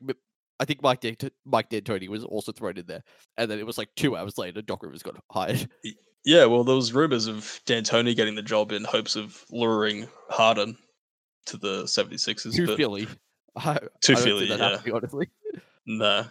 I 0.59 0.65
think 0.65 0.81
Mike 0.81 1.01
Dan- 1.01 1.17
Mike 1.45 1.69
D'Antoni 1.69 2.07
was 2.07 2.23
also 2.23 2.51
thrown 2.51 2.77
in 2.77 2.85
there, 2.85 3.03
and 3.37 3.49
then 3.51 3.59
it 3.59 3.65
was 3.65 3.77
like 3.77 3.89
two 3.95 4.15
hours 4.15 4.37
later 4.37 4.61
Doc 4.61 4.83
Rivers 4.83 5.03
got 5.03 5.15
hired. 5.31 5.67
Yeah, 6.27 6.45
well, 6.45 6.63
there 6.63 6.75
was 6.75 6.91
rumors 6.91 7.27
of 7.27 7.61
D'Antoni 7.67 8.15
getting 8.15 8.33
the 8.33 8.41
job 8.41 8.71
in 8.71 8.83
hopes 8.83 9.15
of 9.15 9.45
luring 9.51 10.07
Harden 10.31 10.75
to 11.45 11.55
the 11.57 11.83
76ers, 11.83 12.55
to 12.55 12.65
but 12.65 12.77
Philly. 12.77 13.07
I, 13.55 13.77
to 14.01 14.13
I 14.13 14.15
Philly, 14.15 14.45
yeah. 14.49 14.57
happening, 14.57 14.95
honestly. 14.95 15.29
Nah. 15.85 16.23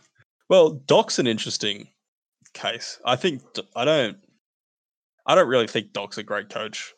Well, 0.50 0.70
Doc's 0.70 1.20
an 1.20 1.28
interesting 1.28 1.86
case. 2.54 2.98
I 3.04 3.14
think 3.14 3.42
I 3.76 3.84
don't. 3.84 4.16
I 5.26 5.36
don't 5.36 5.46
really 5.46 5.68
think 5.68 5.92
Doc's 5.92 6.18
a 6.18 6.24
great 6.24 6.48
coach 6.48 6.92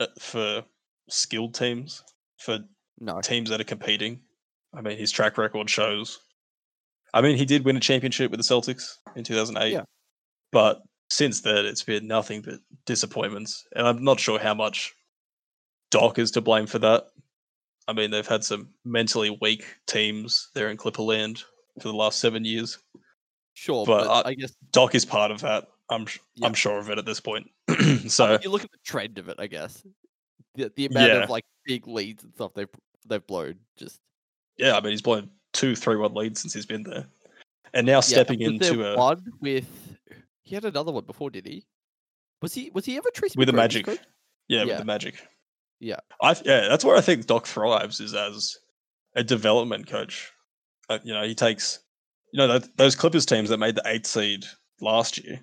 uh, 0.00 0.08
for 0.18 0.64
skilled 1.08 1.54
teams, 1.54 2.02
for 2.38 2.58
No. 2.98 3.20
teams 3.20 3.50
that 3.50 3.60
are 3.60 3.64
competing. 3.64 4.20
I 4.74 4.80
mean, 4.80 4.98
his 4.98 5.12
track 5.12 5.38
record 5.38 5.70
shows. 5.70 6.18
I 7.14 7.20
mean, 7.20 7.36
he 7.36 7.44
did 7.44 7.64
win 7.64 7.76
a 7.76 7.80
championship 7.80 8.30
with 8.30 8.38
the 8.40 8.44
Celtics 8.44 8.96
in 9.16 9.24
2008. 9.24 9.72
Yeah. 9.72 9.82
But 10.50 10.80
since 11.10 11.40
then, 11.42 11.66
it's 11.66 11.82
been 11.82 12.06
nothing 12.06 12.40
but 12.42 12.54
disappointments. 12.86 13.66
And 13.76 13.86
I'm 13.86 14.02
not 14.02 14.18
sure 14.20 14.38
how 14.38 14.54
much 14.54 14.92
Doc 15.90 16.18
is 16.18 16.30
to 16.32 16.40
blame 16.40 16.66
for 16.66 16.78
that. 16.80 17.04
I 17.88 17.92
mean, 17.92 18.10
they've 18.10 18.26
had 18.26 18.44
some 18.44 18.70
mentally 18.84 19.36
weak 19.40 19.64
teams 19.86 20.48
there 20.54 20.70
in 20.70 20.76
Clipperland 20.76 21.42
for 21.80 21.88
the 21.88 21.94
last 21.94 22.18
seven 22.18 22.44
years. 22.44 22.78
Sure, 23.54 23.84
But 23.84 24.04
but, 24.06 24.26
I- 24.26 24.30
I 24.30 24.34
guess 24.34 24.52
Doc 24.70 24.94
is 24.94 25.04
part 25.04 25.30
of 25.30 25.40
that. 25.42 25.66
I'm 25.90 26.06
Yeah. 26.36 26.46
I'm 26.46 26.54
sure 26.54 26.78
of 26.78 26.88
it 26.90 26.96
at 26.98 27.04
this 27.04 27.20
point. 27.20 27.50
I 27.68 27.96
so 28.08 28.28
mean, 28.28 28.38
you 28.42 28.50
look 28.50 28.64
at 28.64 28.70
the 28.70 28.78
trend 28.84 29.18
of 29.18 29.28
it, 29.28 29.36
I 29.38 29.46
guess. 29.46 29.84
The, 30.54 30.72
the 30.74 30.86
amount 30.86 31.08
Yeah. 31.12 31.22
of 31.24 31.30
like 31.30 31.44
big 31.66 31.86
leads 31.86 32.24
and 32.24 32.32
stuff 32.34 32.52
they've 32.54 32.68
they've 33.06 33.26
blown, 33.26 33.56
just 33.76 34.00
yeah, 34.56 34.76
I 34.76 34.80
mean, 34.80 34.92
he's 34.92 35.02
blown 35.02 35.28
two 35.52 35.74
three 35.74 35.96
one 35.96 36.14
leads 36.14 36.40
since 36.40 36.52
he's 36.52 36.66
been 36.66 36.82
there, 36.82 37.06
and 37.74 37.86
now 37.86 38.00
stepping 38.00 38.40
was 38.40 38.48
into 38.48 38.86
a 38.86 38.96
one 38.96 39.24
with 39.40 39.66
he 40.42 40.54
had 40.54 40.64
another 40.64 40.92
one 40.92 41.04
before, 41.04 41.30
did 41.30 41.46
he? 41.46 41.64
Was 42.40 42.54
he 42.54 42.70
was 42.74 42.84
he 42.84 42.96
ever 42.96 43.10
Tracy 43.14 43.38
with 43.38 43.46
the 43.46 43.52
Magic. 43.52 43.86
coach? 43.86 44.00
Yeah, 44.48 44.64
with 44.64 44.78
the 44.78 44.84
Magic. 44.84 45.14
Yeah. 45.80 46.00
I 46.20 46.36
yeah, 46.44 46.68
that's 46.68 46.84
where 46.84 46.96
I 46.96 47.00
think 47.00 47.26
Doc 47.26 47.46
thrives 47.46 48.00
is 48.00 48.14
as 48.14 48.58
a 49.14 49.24
development 49.24 49.86
coach. 49.86 50.30
Uh, 50.88 50.98
you 51.02 51.12
know, 51.14 51.24
he 51.24 51.34
takes 51.34 51.80
you 52.32 52.38
know 52.38 52.58
that, 52.58 52.76
those 52.76 52.96
Clippers 52.96 53.26
teams 53.26 53.48
that 53.48 53.58
made 53.58 53.76
the 53.76 53.82
eighth 53.86 54.06
seed 54.06 54.44
last 54.80 55.22
year. 55.24 55.40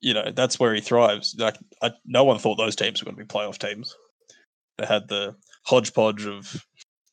You 0.00 0.14
know, 0.14 0.30
that's 0.30 0.60
where 0.60 0.74
he 0.74 0.80
thrives. 0.80 1.34
Like, 1.36 1.56
I, 1.82 1.90
no 2.06 2.22
one 2.22 2.38
thought 2.38 2.56
those 2.56 2.76
teams 2.76 3.02
were 3.02 3.06
going 3.06 3.16
to 3.16 3.24
be 3.24 3.28
playoff 3.28 3.58
teams. 3.58 3.96
They 4.76 4.86
had 4.86 5.08
the 5.08 5.34
hodgepodge 5.64 6.24
of 6.24 6.64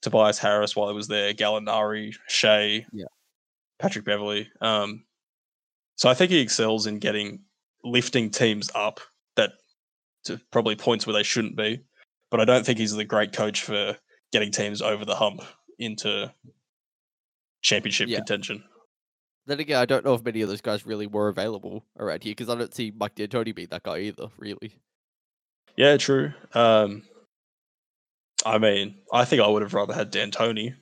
Tobias 0.05 0.37
Harris 0.37 0.75
while 0.75 0.87
he 0.87 0.95
was 0.95 1.07
there, 1.07 1.33
Gallinari, 1.33 2.13
Shai, 2.27 2.85
Yeah. 2.93 3.05
Patrick 3.79 4.05
Beverley. 4.05 4.47
Um, 4.61 5.03
so 5.95 6.07
I 6.09 6.13
think 6.13 6.29
he 6.29 6.39
excels 6.39 6.85
in 6.85 6.99
getting 6.99 7.41
lifting 7.83 8.29
teams 8.29 8.69
up 8.75 8.99
that 9.35 9.53
to 10.25 10.39
probably 10.51 10.75
points 10.75 11.07
where 11.07 11.13
they 11.15 11.23
shouldn't 11.23 11.55
be. 11.55 11.81
But 12.29 12.39
I 12.39 12.45
don't 12.45 12.63
think 12.63 12.77
he's 12.77 12.93
the 12.93 13.03
great 13.03 13.33
coach 13.33 13.63
for 13.63 13.97
getting 14.31 14.51
teams 14.51 14.79
over 14.81 15.05
the 15.05 15.15
hump 15.15 15.41
into 15.79 16.31
championship 17.63 18.07
Yeah. 18.07 18.17
contention. 18.17 18.63
Then 19.47 19.59
again, 19.59 19.77
I 19.79 19.85
don't 19.85 20.05
know 20.05 20.13
if 20.13 20.23
many 20.23 20.41
of 20.41 20.49
those 20.49 20.61
guys 20.61 20.85
really 20.85 21.07
were 21.07 21.29
available 21.29 21.83
around 21.97 22.23
here 22.23 22.31
because 22.31 22.49
I 22.49 22.55
don't 22.55 22.73
see 22.73 22.91
Mike 22.95 23.15
D'Antoni 23.15 23.53
being 23.55 23.69
that 23.71 23.83
guy 23.83 23.99
either. 24.01 24.27
Really, 24.37 24.75
Yeah, 25.75 25.97
true. 25.97 26.31
Um, 26.53 27.03
I 28.45 28.59
mean, 28.59 28.95
I 29.11 29.25
think 29.25 29.41
I 29.41 29.47
would 29.47 29.63
have 29.63 29.73
rather 29.73 29.93
had 29.93 30.11
D'Antoni, 30.11 30.75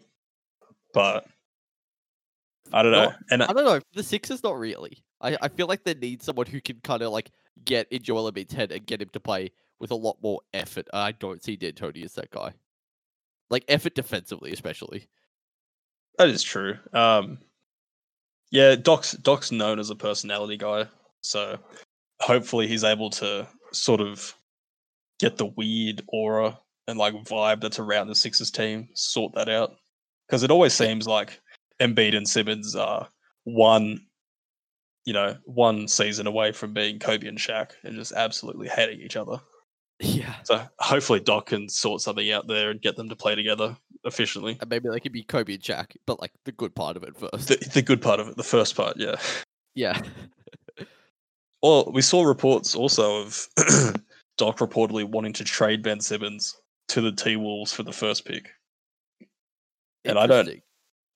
but 0.93 1.25
I 2.73 2.83
don't 2.83 2.91
know. 2.91 3.13
And 3.31 3.41
I 3.41 3.53
don't 3.53 3.65
know. 3.65 3.79
The 3.93 4.03
Sixers, 4.03 4.43
not 4.43 4.59
really. 4.59 5.03
I, 5.21 5.37
I 5.41 5.47
feel 5.47 5.67
like 5.67 5.83
they 5.83 5.93
need 5.93 6.21
someone 6.21 6.45
who 6.45 6.59
can 6.59 6.81
kind 6.83 7.01
of 7.01 7.11
like 7.11 7.31
get 7.63 7.87
in 7.89 8.03
Joel 8.03 8.29
Embiid's 8.29 8.53
head 8.53 8.73
and 8.73 8.85
get 8.85 9.01
him 9.01 9.09
to 9.13 9.19
play 9.19 9.51
with 9.79 9.91
a 9.91 9.95
lot 9.95 10.17
more 10.21 10.41
effort. 10.53 10.87
I 10.93 11.13
don't 11.13 11.41
see 11.41 11.55
D'Antoni 11.55 12.03
as 12.03 12.13
that 12.13 12.31
guy. 12.31 12.53
Like 13.49 13.63
effort 13.69 13.95
defensively, 13.95 14.51
especially. 14.51 15.07
That 16.17 16.29
is 16.29 16.43
true. 16.43 16.77
Um, 16.91 17.39
yeah, 18.51 18.75
Doc's 18.75 19.13
Doc's 19.13 19.51
known 19.51 19.79
as 19.79 19.89
a 19.89 19.95
personality 19.95 20.57
guy, 20.57 20.87
so 21.21 21.57
hopefully 22.19 22.67
he's 22.67 22.83
able 22.83 23.09
to 23.11 23.47
sort 23.71 24.01
of 24.01 24.35
get 25.19 25.37
the 25.37 25.45
weird 25.45 26.01
aura 26.07 26.59
and 26.87 26.97
like 26.97 27.13
vibe 27.25 27.61
that's 27.61 27.79
around 27.79 28.07
the 28.07 28.15
Sixers 28.15 28.51
team, 28.51 28.89
sort 28.93 29.33
that 29.35 29.49
out. 29.49 29.75
Because 30.27 30.43
it 30.43 30.51
always 30.51 30.73
seems 30.73 31.07
like 31.07 31.39
Embiid 31.79 32.15
and 32.15 32.27
Simmons 32.27 32.75
are 32.75 33.07
one, 33.43 33.99
you 35.05 35.13
know, 35.13 35.35
one 35.45 35.87
season 35.87 36.27
away 36.27 36.51
from 36.51 36.73
being 36.73 36.99
Kobe 36.99 37.27
and 37.27 37.37
Shaq 37.37 37.71
and 37.83 37.95
just 37.95 38.13
absolutely 38.13 38.67
hating 38.67 39.01
each 39.01 39.15
other. 39.15 39.39
Yeah. 39.99 40.35
So 40.43 40.61
hopefully 40.79 41.19
Doc 41.19 41.47
can 41.47 41.69
sort 41.69 42.01
something 42.01 42.31
out 42.31 42.47
there 42.47 42.71
and 42.71 42.81
get 42.81 42.95
them 42.95 43.09
to 43.09 43.15
play 43.15 43.35
together 43.35 43.77
efficiently. 44.05 44.57
And 44.59 44.69
maybe 44.69 44.89
they 44.89 44.99
could 44.99 45.11
be 45.11 45.23
Kobe 45.23 45.53
and 45.53 45.63
Shaq, 45.63 45.95
but 46.05 46.19
like 46.19 46.31
the 46.45 46.51
good 46.51 46.75
part 46.75 46.97
of 46.97 47.03
it 47.03 47.17
first. 47.17 47.47
The, 47.47 47.69
the 47.73 47.81
good 47.81 48.01
part 48.01 48.19
of 48.19 48.27
it, 48.27 48.37
the 48.37 48.43
first 48.43 48.75
part, 48.75 48.97
yeah. 48.97 49.15
yeah. 49.75 50.01
Well, 51.61 51.89
we 51.93 52.01
saw 52.01 52.23
reports 52.23 52.75
also 52.75 53.21
of 53.21 53.47
Doc 54.37 54.57
reportedly 54.57 55.05
wanting 55.05 55.33
to 55.33 55.43
trade 55.45 55.83
Ben 55.83 56.01
Simmons 56.01 56.57
to 56.89 57.01
the 57.01 57.11
T 57.11 57.35
Wolves 57.35 57.73
for 57.73 57.83
the 57.83 57.93
first 57.93 58.25
pick. 58.25 58.49
And 60.05 60.17
I 60.19 60.27
don't- 60.27 60.61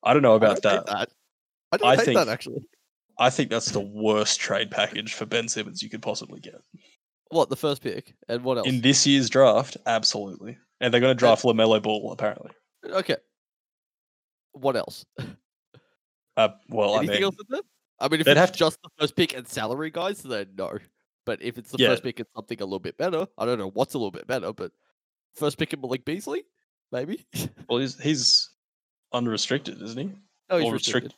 I 0.03 0.13
don't 0.13 0.21
know 0.21 0.33
I 0.33 0.37
about 0.37 0.61
don't 0.61 0.85
that. 0.85 0.85
that. 0.87 1.09
I 1.71 1.77
don't 1.77 1.87
I 1.89 1.95
think- 1.97 2.17
that 2.17 2.29
actually. 2.29 2.65
I 3.19 3.29
think 3.31 3.49
that's 3.49 3.71
the 3.71 3.79
worst 3.81 4.39
trade 4.39 4.69
package 4.69 5.13
for 5.15 5.25
Ben 5.25 5.47
Simmons 5.49 5.81
you 5.81 5.89
could 5.89 6.03
possibly 6.03 6.39
get. 6.39 6.61
What 7.29 7.49
the 7.49 7.55
first 7.57 7.81
pick 7.81 8.15
and 8.29 8.43
what 8.43 8.59
else? 8.59 8.67
In 8.67 8.79
this 8.81 9.05
year's 9.07 9.29
draft, 9.29 9.75
absolutely. 9.87 10.57
And 10.79 10.93
they're 10.93 11.01
going 11.01 11.15
to 11.15 11.19
draft 11.19 11.43
LaMelo 11.43 11.81
Ball, 11.81 12.11
apparently. 12.11 12.51
Okay. 12.85 13.17
What 14.53 14.75
else? 14.77 15.03
Uh, 16.37 16.49
well, 16.69 16.93
I 16.95 17.01
mean, 17.01 17.23
else 17.23 17.35
in 17.39 17.45
there? 17.49 17.61
I 17.99 18.07
mean, 18.07 18.19
if 18.19 18.25
they'd 18.27 18.31
it's 18.33 18.39
have 18.39 18.51
to- 18.51 18.59
just 18.59 18.79
the 18.83 18.89
first 18.99 19.15
pick 19.15 19.33
and 19.35 19.47
salary 19.47 19.89
guys, 19.89 20.21
then 20.21 20.49
no. 20.55 20.77
But 21.25 21.41
if 21.41 21.57
it's 21.57 21.71
the 21.71 21.79
Yeah. 21.79 21.89
first 21.89 22.03
pick 22.03 22.19
and 22.19 22.27
something 22.35 22.61
a 22.61 22.65
little 22.65 22.79
bit 22.79 22.97
better, 22.97 23.27
I 23.37 23.45
don't 23.45 23.57
know 23.57 23.71
what's 23.71 23.95
a 23.95 23.97
little 23.97 24.11
bit 24.11 24.27
better, 24.27 24.53
but 24.53 24.71
first 25.37 25.57
pick 25.57 25.73
and 25.73 25.81
Malik 25.81 26.05
Beasley, 26.05 26.43
maybe. 26.91 27.25
well, 27.69 27.79
he's, 27.79 27.99
he's 27.99 28.49
unrestricted, 29.13 29.81
isn't 29.81 29.97
he? 29.97 30.11
oh, 30.49 30.57
he's 30.57 30.67
Or 30.67 30.73
restricted. 30.73 31.13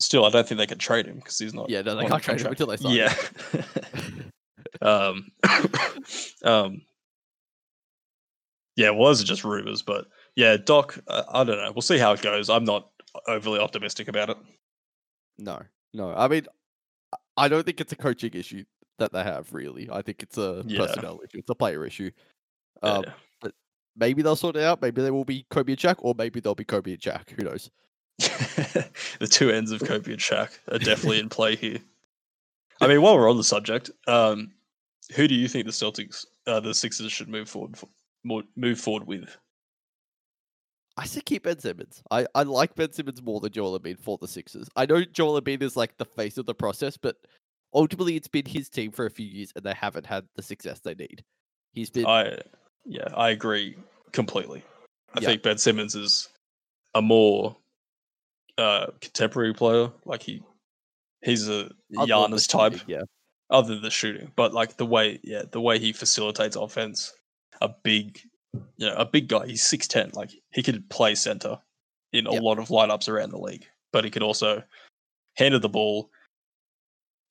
Still, 0.00 0.24
I 0.24 0.30
don't 0.30 0.46
think 0.46 0.58
they 0.58 0.66
could 0.66 0.78
trade 0.78 1.06
him 1.06 1.16
because 1.16 1.38
he's 1.38 1.54
not. 1.54 1.68
Yeah, 1.70 1.82
no, 1.82 1.96
they 1.96 2.06
can't 2.06 2.22
trade 2.22 2.40
him 2.40 2.46
until 2.48 2.68
they 2.68 2.76
sign. 2.76 2.92
Yeah. 2.94 3.14
um, 4.80 5.26
um, 6.44 6.82
yeah, 8.76 8.90
well, 8.90 9.06
those 9.08 9.20
are 9.20 9.26
just 9.26 9.42
rumors, 9.42 9.82
but 9.82 10.06
yeah, 10.36 10.56
Doc, 10.56 10.98
uh, 11.08 11.24
I 11.32 11.42
don't 11.42 11.56
know. 11.56 11.72
We'll 11.74 11.82
see 11.82 11.98
how 11.98 12.12
it 12.12 12.22
goes. 12.22 12.48
I'm 12.48 12.62
not 12.64 12.88
overly 13.26 13.58
optimistic 13.58 14.06
about 14.06 14.30
it. 14.30 14.36
No, 15.36 15.60
no. 15.92 16.14
I 16.14 16.28
mean, 16.28 16.46
I- 17.12 17.16
I 17.44 17.48
don't 17.48 17.64
think 17.64 17.80
it's 17.80 17.92
a 17.92 17.96
coaching 17.96 18.32
issue 18.34 18.64
that 18.98 19.12
they 19.12 19.24
have. 19.24 19.52
Really, 19.52 19.88
I 19.90 20.02
think 20.02 20.22
it's 20.22 20.38
a 20.38 20.62
Yeah. 20.66 20.86
personnel 20.86 21.20
issue. 21.24 21.38
It's 21.38 21.50
a 21.50 21.54
player 21.56 21.84
issue. 21.84 22.12
Um, 22.82 23.04
Yeah. 23.06 23.50
maybe 23.96 24.22
they'll 24.22 24.36
sort 24.36 24.56
it 24.56 24.62
out. 24.62 24.80
Maybe 24.80 25.02
they 25.02 25.10
will 25.10 25.24
be 25.24 25.46
Kobe 25.50 25.72
and 25.72 25.80
Shaq, 25.80 25.96
or 25.98 26.14
maybe 26.16 26.40
they'll 26.40 26.54
be 26.54 26.64
Kobe 26.64 26.92
and 26.92 27.00
Shaq. 27.00 27.30
Who 27.30 27.44
knows? 27.44 27.70
the 28.18 29.28
two 29.28 29.50
ends 29.50 29.70
of 29.70 29.80
Kobe 29.80 30.12
and 30.12 30.20
Shaq 30.20 30.58
are 30.70 30.78
definitely 30.78 31.20
in 31.20 31.28
play 31.28 31.56
here. 31.56 31.78
I 32.80 32.86
mean, 32.86 33.02
while 33.02 33.16
we're 33.16 33.30
on 33.30 33.36
the 33.36 33.44
subject, 33.44 33.90
um, 34.06 34.52
who 35.14 35.26
do 35.28 35.34
you 35.34 35.48
think 35.48 35.66
the 35.66 35.72
Celtics, 35.72 36.26
uh, 36.46 36.60
the 36.60 36.74
Sixers, 36.74 37.10
should 37.12 37.28
move 37.28 37.48
forward 37.48 37.76
for, 37.76 37.88
move 38.56 38.80
forward 38.80 39.06
with? 39.06 39.36
I 40.96 41.06
say 41.06 41.20
keep 41.20 41.44
Ben 41.44 41.58
Simmons. 41.58 42.02
I, 42.10 42.26
I 42.34 42.42
like 42.42 42.74
Ben 42.74 42.92
Simmons 42.92 43.22
more 43.22 43.38
than 43.40 43.52
Joel 43.52 43.78
Embiid 43.78 44.00
for 44.00 44.18
the 44.18 44.26
Sixers. 44.26 44.68
I 44.74 44.84
know 44.84 45.04
Joel 45.04 45.40
Embiid 45.40 45.62
is 45.62 45.76
like 45.76 45.96
the 45.96 46.04
face 46.04 46.38
of 46.38 46.46
the 46.46 46.54
process, 46.54 46.96
but 46.96 47.16
ultimately 47.72 48.16
it's 48.16 48.28
been 48.28 48.46
his 48.46 48.68
team 48.68 48.90
for 48.90 49.06
a 49.06 49.10
few 49.10 49.26
years 49.26 49.52
and 49.54 49.64
they 49.64 49.74
haven't 49.74 50.06
had 50.06 50.26
the 50.34 50.42
success 50.42 50.80
they 50.80 50.94
need. 50.94 51.24
He's 51.72 51.90
been 51.90 52.06
I 52.06 52.38
yeah, 52.84 53.08
I 53.14 53.30
agree 53.30 53.76
completely. 54.12 54.62
I 55.14 55.20
Yeah. 55.20 55.28
think 55.28 55.42
Ben 55.42 55.58
Simmons 55.58 55.94
is 55.94 56.28
a 56.94 57.02
more 57.02 57.56
uh 58.56 58.86
contemporary 59.00 59.54
player. 59.54 59.90
Like 60.04 60.22
he 60.22 60.42
he's 61.22 61.48
a 61.48 61.70
other 61.98 62.12
Giannis 62.12 62.48
type, 62.48 62.72
shooting, 62.72 62.88
Yeah. 62.88 63.02
other 63.50 63.74
than 63.74 63.82
the 63.82 63.90
shooting. 63.90 64.32
But 64.36 64.52
like 64.52 64.76
the 64.76 64.86
way 64.86 65.20
yeah, 65.22 65.42
the 65.50 65.60
way 65.60 65.78
he 65.78 65.92
facilitates 65.92 66.56
offense, 66.56 67.12
a 67.60 67.68
big 67.82 68.20
you 68.76 68.86
know, 68.86 68.94
a 68.94 69.04
big 69.04 69.28
guy. 69.28 69.46
He's 69.46 69.62
six 69.62 69.86
ten. 69.86 70.10
Like 70.14 70.30
he 70.52 70.62
could 70.62 70.88
play 70.90 71.14
center 71.14 71.58
in 72.12 72.26
a 72.26 72.32
Yep. 72.32 72.42
lot 72.42 72.58
of 72.58 72.68
lineups 72.68 73.08
around 73.08 73.30
the 73.30 73.38
league. 73.38 73.66
But 73.92 74.04
he 74.04 74.10
could 74.10 74.22
also 74.22 74.62
handle 75.36 75.60
the 75.60 75.68
ball. 75.68 76.10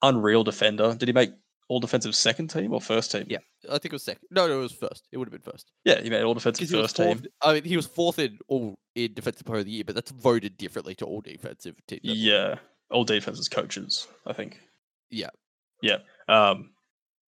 Unreal 0.04 0.44
defender. 0.44 0.94
Did 0.96 1.10
he 1.10 1.14
make 1.14 1.32
all 1.70 1.80
defensive 1.80 2.16
second 2.16 2.50
team 2.50 2.74
or 2.74 2.80
first 2.82 3.12
team? 3.12 3.26
Yeah. 3.28 3.40
I 3.70 3.74
think 3.74 3.86
it 3.86 3.94
was 3.94 4.04
second. 4.04 4.24
No, 4.32 4.48
no, 4.48 4.60
it 4.60 4.62
was 4.64 4.72
first. 4.72 5.08
It 5.12 5.18
would 5.18 5.28
have 5.28 5.32
been 5.44 5.52
first. 5.52 5.72
Yeah, 5.84 6.02
he 6.02 6.10
made 6.10 6.24
all 6.24 6.34
defensive 6.34 6.70
first 6.70 6.96
fourth. 6.98 7.22
team. 7.22 7.32
I 7.42 7.54
mean, 7.56 7.64
he 7.64 7.76
was 7.76 7.86
fourth 7.88 8.20
in 8.20 8.38
all 8.48 8.76
in 8.96 9.14
defensive 9.14 9.46
player 9.46 9.60
of 9.60 9.66
the 9.66 9.72
year, 9.72 9.84
but 9.86 9.96
that's 9.96 10.12
voted 10.12 10.58
differently 10.58 10.96
to 10.96 11.06
all 11.06 11.22
defensive 11.22 11.76
teams. 11.88 12.02
I 12.04 12.08
believe. 12.08 12.18
Yeah, 12.24 12.56
all 12.92 13.04
defenses 13.04 13.50
coaches, 13.50 14.08
I 14.26 14.34
think. 14.34 14.60
Yeah. 15.10 15.30
Yeah. 15.82 15.98
Um, 16.30 16.72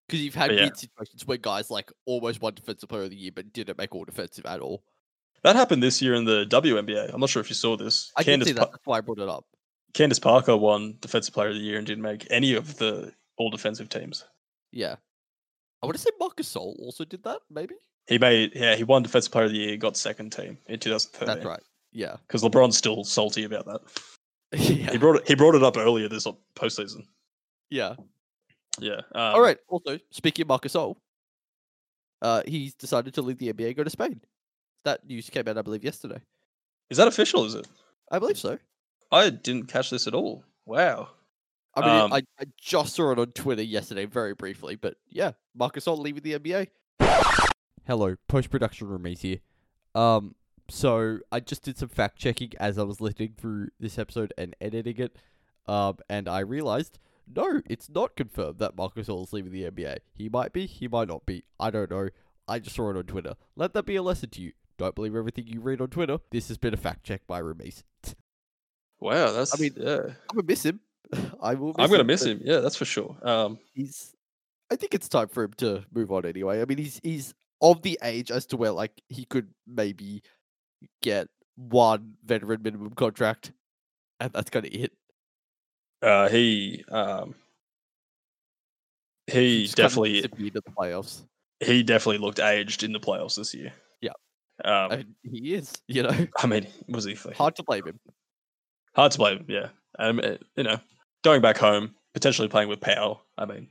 Because 0.08 0.22
you've 0.24 0.36
had 0.36 0.52
yeah. 0.52 0.62
weird 0.62 0.78
situations 0.78 1.26
where 1.28 1.38
guys 1.38 1.70
like 1.70 1.92
almost 2.06 2.42
won 2.42 2.54
defensive 2.54 2.90
player 2.90 3.04
of 3.04 3.10
the 3.10 3.16
year, 3.18 3.32
but 3.36 3.52
didn't 3.54 3.78
make 3.78 3.94
all 3.94 4.06
defensive 4.06 4.46
at 4.46 4.60
all. 4.62 4.84
that 5.44 5.56
happened 5.56 5.84
this 5.84 6.02
year 6.02 6.14
in 6.16 6.26
the 6.26 6.46
WNBA. 6.50 7.14
I'm 7.14 7.20
not 7.20 7.30
sure 7.30 7.42
if 7.42 7.50
you 7.50 7.56
saw 7.56 7.76
this. 7.78 8.12
I 8.18 8.24
did 8.24 8.32
Candace, 8.32 8.48
see 8.50 8.54
Pa- 8.56 8.66
That's 8.72 8.86
why 8.86 8.98
I 8.98 9.02
brought 9.02 9.20
it 9.20 9.30
up. 9.30 9.46
Candace 9.94 10.20
Parker 10.20 10.56
won 10.56 10.98
Defensive 11.02 11.34
Player 11.34 11.50
of 11.50 11.56
the 11.56 11.62
Year 11.62 11.78
and 11.78 11.86
didn't 11.88 12.04
make 12.04 12.28
any 12.30 12.54
of 12.54 12.78
the 12.78 13.12
all 13.40 13.50
defensive 13.50 13.90
teams. 13.90 14.26
Yeah. 14.72 14.98
I 15.82 15.88
would 15.88 15.96
have 15.96 16.02
said 16.02 16.14
Marc 16.20 16.36
Gasol 16.36 16.78
also 16.80 17.06
did 17.06 17.24
that, 17.24 17.40
maybe? 17.50 17.76
He 18.06 18.18
made, 18.20 18.52
yeah, 18.54 18.76
he 18.76 18.84
won 18.84 19.04
Defensive 19.04 19.32
Player 19.32 19.46
of 19.46 19.52
the 19.52 19.58
Year, 19.58 19.78
got 19.78 19.96
second 19.96 20.32
team 20.32 20.58
in 20.68 20.80
2013. 20.80 21.28
That's 21.28 21.46
right. 21.46 21.62
Yeah. 21.92 22.18
Because 22.28 22.44
LeBron's 22.44 22.78
still 22.78 23.04
salty 23.04 23.46
about 23.46 23.66
that. 23.66 23.82
yeah. 24.52 24.92
He 24.92 24.98
brought 24.98 25.18
it. 25.18 25.28
He 25.28 25.36
brought 25.36 25.56
it 25.56 25.64
up 25.64 25.78
earlier 25.78 26.08
this 26.10 26.28
postseason. 26.56 27.06
yeah. 27.70 27.96
Yeah. 28.80 29.02
Um, 29.14 29.36
All 29.36 29.42
right. 29.42 29.58
Also, 29.68 30.00
speaking 30.12 30.44
of 30.44 30.50
Marc 30.50 30.64
Gasol, 30.64 30.96
uh, 32.22 32.44
he's 32.46 32.74
decided 32.76 33.14
to 33.16 33.22
leave 33.22 33.38
the 33.38 33.52
NBA 33.52 33.68
and 33.68 33.76
go 33.76 33.84
to 33.84 33.90
Spain. 33.90 34.22
That 34.86 35.06
news 35.06 35.30
came 35.30 35.48
out, 35.48 35.58
I 35.58 35.62
believe, 35.62 35.84
yesterday. 35.84 36.22
Is 36.90 36.98
that 36.98 37.08
official? 37.08 37.46
Is 37.46 37.56
it? 37.56 37.68
I 38.12 38.20
believe 38.20 38.38
so. 38.38 38.58
I 39.12 39.30
didn't 39.30 39.68
catch 39.68 39.90
this 39.90 40.08
at 40.08 40.14
all. 40.14 40.44
Wow. 40.66 41.10
I 41.84 41.94
mean, 41.94 42.02
Um, 42.06 42.14
I, 42.14 42.22
I 42.40 42.46
just 42.60 42.96
saw 42.96 43.12
it 43.12 43.20
on 43.20 43.28
Twitter 43.32 43.64
yesterday, 43.64 44.06
very 44.06 44.34
briefly, 44.34 44.76
but 44.76 44.96
yeah, 45.10 45.32
Marc 45.56 45.76
Gasol 45.76 45.98
leaving 46.00 46.24
the 46.24 46.40
NBA. 46.40 46.68
Hello, 47.88 48.16
post 48.28 48.50
production 48.50 48.88
roomies 48.88 49.20
here. 49.20 49.40
Um, 49.96 50.36
so 50.70 51.20
I 51.32 51.40
just 51.40 51.64
did 51.64 51.78
some 51.78 51.90
fact 51.90 52.18
checking 52.18 52.52
as 52.60 52.78
I 52.78 52.84
was 52.84 53.02
listening 53.02 53.34
through 53.38 53.70
this 53.80 53.98
episode 53.98 54.34
and 54.38 54.56
editing 54.62 54.98
it, 54.98 55.16
um, 55.68 55.98
and 56.10 56.28
I 56.30 56.40
realized 56.40 57.00
no, 57.34 57.62
it's 57.70 57.90
not 57.90 58.16
confirmed 58.16 58.60
that 58.60 58.76
Marc 58.76 58.96
Gasol 58.96 59.24
is 59.24 59.34
leaving 59.34 59.52
the 59.52 59.70
NBA. 59.70 60.00
He 60.14 60.30
might 60.30 60.52
be, 60.52 60.66
he 60.66 60.88
might 60.88 61.08
not 61.08 61.26
be. 61.26 61.44
I 61.60 61.70
don't 61.70 61.92
know. 61.92 62.10
I 62.48 62.60
just 62.60 62.76
saw 62.76 62.90
it 62.90 62.98
on 62.98 63.04
Twitter. 63.04 63.36
Let 63.56 63.74
that 63.74 63.86
be 63.86 63.96
a 63.96 64.02
lesson 64.02 64.30
to 64.32 64.42
you. 64.42 64.54
Don't 64.78 64.96
believe 64.96 65.16
everything 65.16 65.46
you 65.46 65.60
read 65.62 65.82
on 65.82 65.90
Twitter. 65.90 66.18
This 66.32 66.48
has 66.48 66.58
been 66.58 66.74
a 66.74 66.78
fact 66.78 67.04
check 67.04 67.28
by 67.28 67.42
Roomies. 67.42 67.84
Wow. 69.00 69.32
That's. 69.32 69.54
I 69.54 69.62
mean, 69.62 69.74
yeah. 69.78 70.00
I'm 70.30 70.36
gonna 70.36 70.48
miss 70.48 70.66
him. 70.66 70.80
I 71.42 71.56
will. 71.56 71.76
I'm 71.78 71.90
gonna 71.90 72.04
miss 72.04 72.24
him. 72.24 72.42
Yeah, 72.44 72.60
that's 72.60 72.76
for 72.76 72.86
sure. 72.86 73.16
Um, 73.24 73.60
he's 73.74 74.16
I 74.72 74.76
think 74.76 74.94
it's 74.94 75.10
time 75.10 75.28
for 75.30 75.44
him 75.44 75.54
to 75.58 75.84
move 75.94 76.12
on 76.12 76.26
anyway. 76.26 76.62
I 76.62 76.66
mean 76.66 76.78
he's 76.78 77.00
he's 77.04 77.34
of 77.62 77.82
the 77.82 78.00
age 78.04 78.32
as 78.32 78.46
to 78.48 78.58
where 78.58 78.72
like 78.72 79.02
he 79.10 79.26
could 79.26 79.50
maybe 79.68 80.22
get 81.02 81.28
one 81.56 82.14
veteran 82.24 82.62
minimum 82.62 82.92
contract 82.92 83.52
and 84.22 84.32
that's 84.32 84.50
kind 84.50 84.66
of 84.66 84.74
it. 84.74 84.94
uh, 86.02 86.30
he 86.30 86.86
um, 86.90 87.36
he 89.28 89.64
just 89.64 89.76
definitely 89.76 90.14
disappeared 90.22 90.54
the 90.54 90.62
playoffs. 90.62 91.24
he 91.60 91.84
definitely 91.84 92.18
looked 92.20 92.40
aged 92.40 92.84
in 92.84 92.94
the 92.94 93.00
playoffs 93.00 93.36
this 93.36 93.54
year. 93.54 93.74
Yeah. 94.02 94.12
Um, 94.64 94.92
And 94.92 95.06
he 95.24 95.54
is, 95.56 95.74
you 95.88 96.04
know, 96.04 96.28
I 96.38 96.48
mean, 96.48 96.68
was 96.88 97.06
he 97.06 97.16
hard, 97.16 97.36
hard 97.36 97.56
to 97.58 97.64
blame 97.64 97.86
him. 97.88 98.00
hard 98.96 99.12
to 99.12 99.18
blame? 99.18 99.40
Him, 99.40 99.46
yeah. 99.50 99.68
Um, 100.00 100.22
you 100.56 100.64
know, 100.64 100.80
going 101.24 101.42
back 101.42 101.58
home, 101.58 101.96
potentially 102.14 102.48
playing 102.48 102.70
with 102.70 102.82
Pau. 102.82 103.22
I 103.38 103.46
mean, 103.46 103.68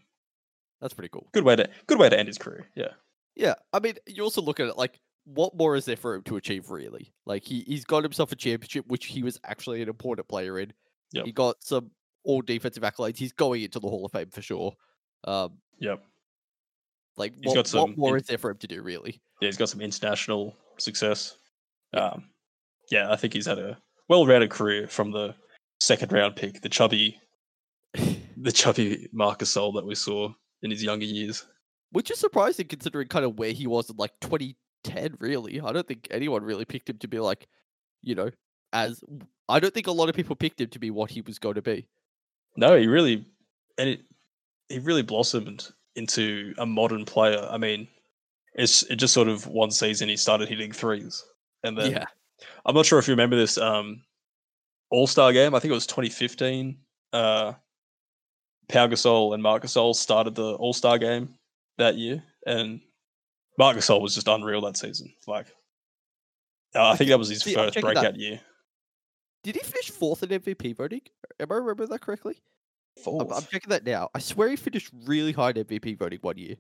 That's 0.80 0.94
pretty 0.94 1.08
cool. 1.10 1.28
good 1.32 1.44
way 1.44 1.56
to 1.56 1.68
good 1.86 1.98
way 1.98 2.08
to 2.08 2.18
end 2.18 2.28
his 2.28 2.38
career. 2.38 2.68
Yeah. 2.74 2.92
Yeah, 3.36 3.54
I 3.72 3.78
mean, 3.78 3.94
you 4.06 4.22
also 4.24 4.42
look 4.42 4.58
at 4.58 4.66
it 4.66 4.76
like, 4.76 4.98
what 5.24 5.54
more 5.54 5.76
is 5.76 5.84
there 5.84 5.96
for 5.96 6.14
him 6.14 6.22
to 6.24 6.36
achieve, 6.36 6.70
really? 6.70 7.12
Like, 7.24 7.44
he, 7.44 7.60
he's 7.68 7.84
got 7.84 8.02
himself 8.02 8.32
a 8.32 8.36
championship, 8.36 8.84
which 8.88 9.06
he 9.06 9.22
was 9.22 9.38
actually 9.44 9.80
an 9.80 9.88
important 9.88 10.26
player 10.26 10.58
in. 10.58 10.72
Yep. 11.12 11.26
He 11.26 11.32
got 11.32 11.62
some 11.62 11.92
all 12.24 12.40
defensive 12.42 12.82
accolades. 12.82 13.16
He's 13.16 13.32
going 13.32 13.62
into 13.62 13.78
the 13.78 13.86
Hall 13.88 14.04
of 14.04 14.10
Fame 14.12 14.30
for 14.30 14.42
sure. 14.42 14.72
Um, 15.24 15.58
Yep. 15.78 16.02
like, 17.16 17.34
He's 17.36 17.46
what, 17.46 17.54
got 17.54 17.66
some 17.68 17.90
what 17.90 17.98
more 17.98 18.16
in- 18.16 18.22
is 18.22 18.26
there 18.26 18.38
for 18.38 18.50
him 18.50 18.58
to 18.58 18.66
do, 18.66 18.82
really? 18.82 19.20
Yeah, 19.40 19.46
he's 19.46 19.56
got 19.56 19.68
some 19.68 19.80
international 19.80 20.56
success. 20.78 21.36
Yeah. 21.92 22.06
Um, 22.06 22.24
yeah, 22.90 23.12
I 23.12 23.16
think 23.16 23.34
he's 23.34 23.46
had 23.46 23.58
a 23.60 23.78
well-rounded 24.08 24.50
career 24.50 24.88
from 24.88 25.12
the 25.12 25.34
second 25.80 26.10
round 26.12 26.34
pick, 26.34 26.60
the 26.62 26.68
chubby, 26.68 27.20
the 28.40 28.52
chubby 28.52 29.08
Marc 29.12 29.40
Gasol 29.40 29.74
that 29.74 29.86
we 29.86 29.94
saw 29.94 30.32
in 30.62 30.70
his 30.70 30.82
younger 30.82 31.04
years. 31.04 31.46
Which 31.90 32.10
is 32.10 32.18
surprising 32.18 32.68
considering 32.68 33.08
kind 33.08 33.24
of 33.24 33.38
where 33.38 33.52
he 33.52 33.66
was 33.66 33.88
in 33.90 33.96
like 33.96 34.12
2010, 34.20 35.16
really. 35.20 35.60
I 35.60 35.72
don't 35.72 35.86
think 35.86 36.08
anyone 36.10 36.42
really 36.42 36.64
picked 36.64 36.90
him 36.90 36.98
to 36.98 37.08
be 37.08 37.18
like, 37.18 37.48
you 38.02 38.14
know, 38.14 38.30
as 38.72 39.02
I 39.48 39.60
don't 39.60 39.72
think 39.72 39.86
a 39.86 39.92
lot 39.92 40.08
of 40.08 40.14
people 40.14 40.36
picked 40.36 40.60
him 40.60 40.68
to 40.68 40.78
be 40.78 40.90
what 40.90 41.10
he 41.10 41.22
was 41.22 41.38
going 41.38 41.54
to 41.54 41.62
be. 41.62 41.86
No, 42.56 42.76
he 42.76 42.86
really, 42.86 43.26
and 43.78 43.88
it, 43.88 44.00
he 44.68 44.78
really 44.78 45.02
blossomed 45.02 45.68
into 45.96 46.54
a 46.58 46.66
modern 46.66 47.04
player. 47.04 47.48
I 47.50 47.56
mean, 47.56 47.88
it's 48.54 48.82
it 48.84 48.96
just 48.96 49.14
sort 49.14 49.28
of 49.28 49.46
one 49.46 49.70
season 49.70 50.08
he 50.08 50.16
started 50.16 50.48
hitting 50.48 50.72
threes, 50.72 51.24
and 51.64 51.78
then 51.78 51.92
yeah. 51.92 52.04
I'm 52.66 52.74
not 52.74 52.84
sure 52.84 52.98
if 52.98 53.08
you 53.08 53.12
remember 53.12 53.36
this 53.36 53.56
um, 53.56 54.02
All 54.90 55.06
Star 55.06 55.32
game. 55.32 55.54
I 55.54 55.60
think 55.60 55.70
it 55.70 55.74
was 55.74 55.86
2015. 55.86 56.76
Uh, 57.12 57.54
Pau 58.68 58.86
Gasol 58.86 59.34
and 59.34 59.42
Marc 59.42 59.62
Gasol 59.62 59.94
started 59.94 60.34
the 60.34 60.54
All 60.54 60.72
Star 60.72 60.98
game 60.98 61.34
that 61.78 61.96
year, 61.96 62.22
and 62.46 62.80
Marc 63.56 63.76
Gasol 63.76 64.00
was 64.00 64.14
just 64.14 64.28
unreal 64.28 64.60
that 64.62 64.76
season. 64.76 65.12
Like, 65.26 65.46
uh, 66.74 66.90
I 66.90 66.96
think 66.96 67.10
that 67.10 67.18
was 67.18 67.28
his 67.28 67.42
see, 67.42 67.54
first 67.54 67.74
checking 67.74 67.88
that. 67.88 67.94
breakout 67.94 68.16
year. 68.16 68.40
Did 69.42 69.56
he 69.56 69.62
finish 69.62 69.90
fourth 69.90 70.22
in 70.22 70.28
MVP 70.28 70.76
voting? 70.76 71.00
Am 71.40 71.50
I 71.50 71.54
remembering 71.54 71.88
that 71.90 72.00
correctly? 72.00 72.36
I'm, 73.06 73.32
I'm 73.32 73.44
checking 73.44 73.70
that 73.70 73.84
now. 73.86 74.10
I 74.14 74.18
swear 74.18 74.48
he 74.48 74.56
finished 74.56 74.90
really 75.04 75.32
high 75.32 75.50
in 75.50 75.56
MVP 75.56 75.98
voting 75.98 76.18
one 76.22 76.36
year. 76.36 76.56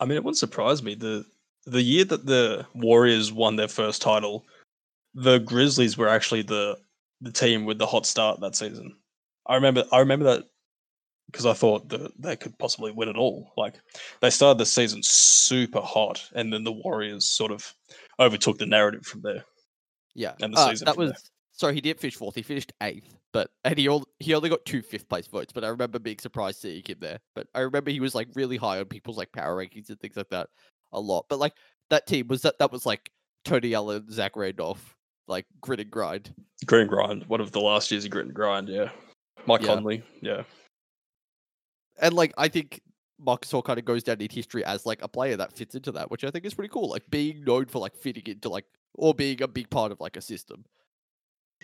I 0.00 0.06
mean, 0.06 0.16
it 0.16 0.24
wouldn't 0.24 0.38
surprise 0.38 0.82
me. 0.82 0.94
the 0.94 1.24
The 1.66 1.82
year 1.82 2.04
that 2.06 2.26
the 2.26 2.66
Warriors 2.74 3.32
won 3.32 3.56
their 3.56 3.68
first 3.68 4.02
title, 4.02 4.44
the 5.14 5.38
Grizzlies 5.38 5.96
were 5.96 6.08
actually 6.08 6.42
the 6.42 6.78
the 7.20 7.32
team 7.32 7.64
with 7.64 7.78
the 7.78 7.86
hot 7.86 8.06
start 8.06 8.40
that 8.40 8.56
season. 8.56 8.96
I 9.46 9.54
remember. 9.54 9.84
I 9.92 10.00
remember 10.00 10.24
that 10.24 10.44
because 11.26 11.46
I 11.46 11.52
thought 11.52 11.88
that 11.88 12.12
they 12.20 12.36
could 12.36 12.56
possibly 12.58 12.92
win 12.92 13.08
it 13.08 13.16
all. 13.16 13.52
Like 13.56 13.74
they 14.20 14.30
started 14.30 14.58
the 14.58 14.66
season 14.66 15.02
super 15.02 15.80
hot, 15.80 16.28
and 16.34 16.52
then 16.52 16.64
the 16.64 16.72
Warriors 16.72 17.26
sort 17.26 17.50
of 17.52 17.72
overtook 18.20 18.58
the 18.58 18.66
narrative 18.66 19.04
from 19.06 19.22
there. 19.22 19.44
Yeah, 20.14 20.34
And 20.40 20.54
the 20.54 20.58
uh, 20.58 20.68
season 20.70 20.84
that 20.86 20.96
was 20.96 21.10
there. 21.10 21.18
sorry. 21.52 21.74
He 21.74 21.80
didn't 21.80 21.98
finish 22.00 22.14
fourth. 22.14 22.36
He 22.36 22.42
finished 22.42 22.72
eighth, 22.82 23.16
but 23.32 23.50
and 23.64 23.76
he 23.76 23.88
only 23.88 24.06
he 24.20 24.34
only 24.34 24.48
got 24.48 24.64
two 24.64 24.80
fifth 24.82 25.08
place 25.08 25.26
votes. 25.26 25.52
But 25.52 25.64
I 25.64 25.68
remember 25.68 25.98
being 25.98 26.18
surprised 26.18 26.60
seeing 26.60 26.82
him 26.86 26.98
there. 27.00 27.18
But 27.34 27.48
I 27.54 27.60
remember 27.60 27.90
he 27.90 28.00
was 28.00 28.14
like 28.14 28.28
really 28.34 28.56
high 28.56 28.78
on 28.78 28.84
people's 28.84 29.18
like 29.18 29.32
power 29.32 29.56
rankings 29.56 29.88
and 29.88 29.98
things 29.98 30.16
like 30.16 30.28
that 30.30 30.48
a 30.92 31.00
lot. 31.00 31.26
But 31.28 31.40
like 31.40 31.54
that 31.90 32.06
team 32.06 32.28
was 32.28 32.42
that 32.42 32.58
that 32.58 32.70
was 32.70 32.86
like 32.86 33.10
Tony 33.44 33.74
Allen, 33.74 34.06
Zach 34.10 34.36
Randolph, 34.36 34.94
like 35.26 35.46
grit 35.60 35.80
and 35.80 35.90
grind. 35.90 36.32
Grit 36.66 36.82
and 36.82 36.90
grind. 36.90 37.24
One 37.26 37.40
of 37.40 37.50
the 37.50 37.60
last 37.60 37.90
years 37.90 38.04
of 38.04 38.12
grit 38.12 38.26
and 38.26 38.34
grind. 38.34 38.68
Yeah. 38.68 38.90
Mike 39.46 39.62
Yeah. 39.62 39.66
Conley. 39.74 40.04
Yeah. 40.22 40.44
And 42.00 42.14
like 42.14 42.32
I 42.36 42.48
think 42.48 42.80
Marc 43.18 43.42
Gasol 43.42 43.64
kind 43.64 43.78
of 43.78 43.84
goes 43.84 44.02
down 44.02 44.20
in 44.20 44.28
history 44.28 44.64
as 44.64 44.86
like 44.86 45.02
a 45.02 45.08
player 45.08 45.36
that 45.36 45.56
fits 45.56 45.74
into 45.74 45.92
that, 45.92 46.10
which 46.10 46.24
I 46.24 46.30
think 46.30 46.44
is 46.44 46.54
pretty 46.54 46.70
cool. 46.72 46.90
Like 46.90 47.08
being 47.10 47.44
known 47.44 47.66
for 47.66 47.78
like 47.78 47.96
fitting 47.96 48.24
into 48.26 48.48
like 48.48 48.64
or 48.94 49.14
being 49.14 49.42
a 49.42 49.48
big 49.48 49.70
part 49.70 49.92
of 49.92 50.00
like 50.00 50.16
a 50.16 50.20
system. 50.20 50.64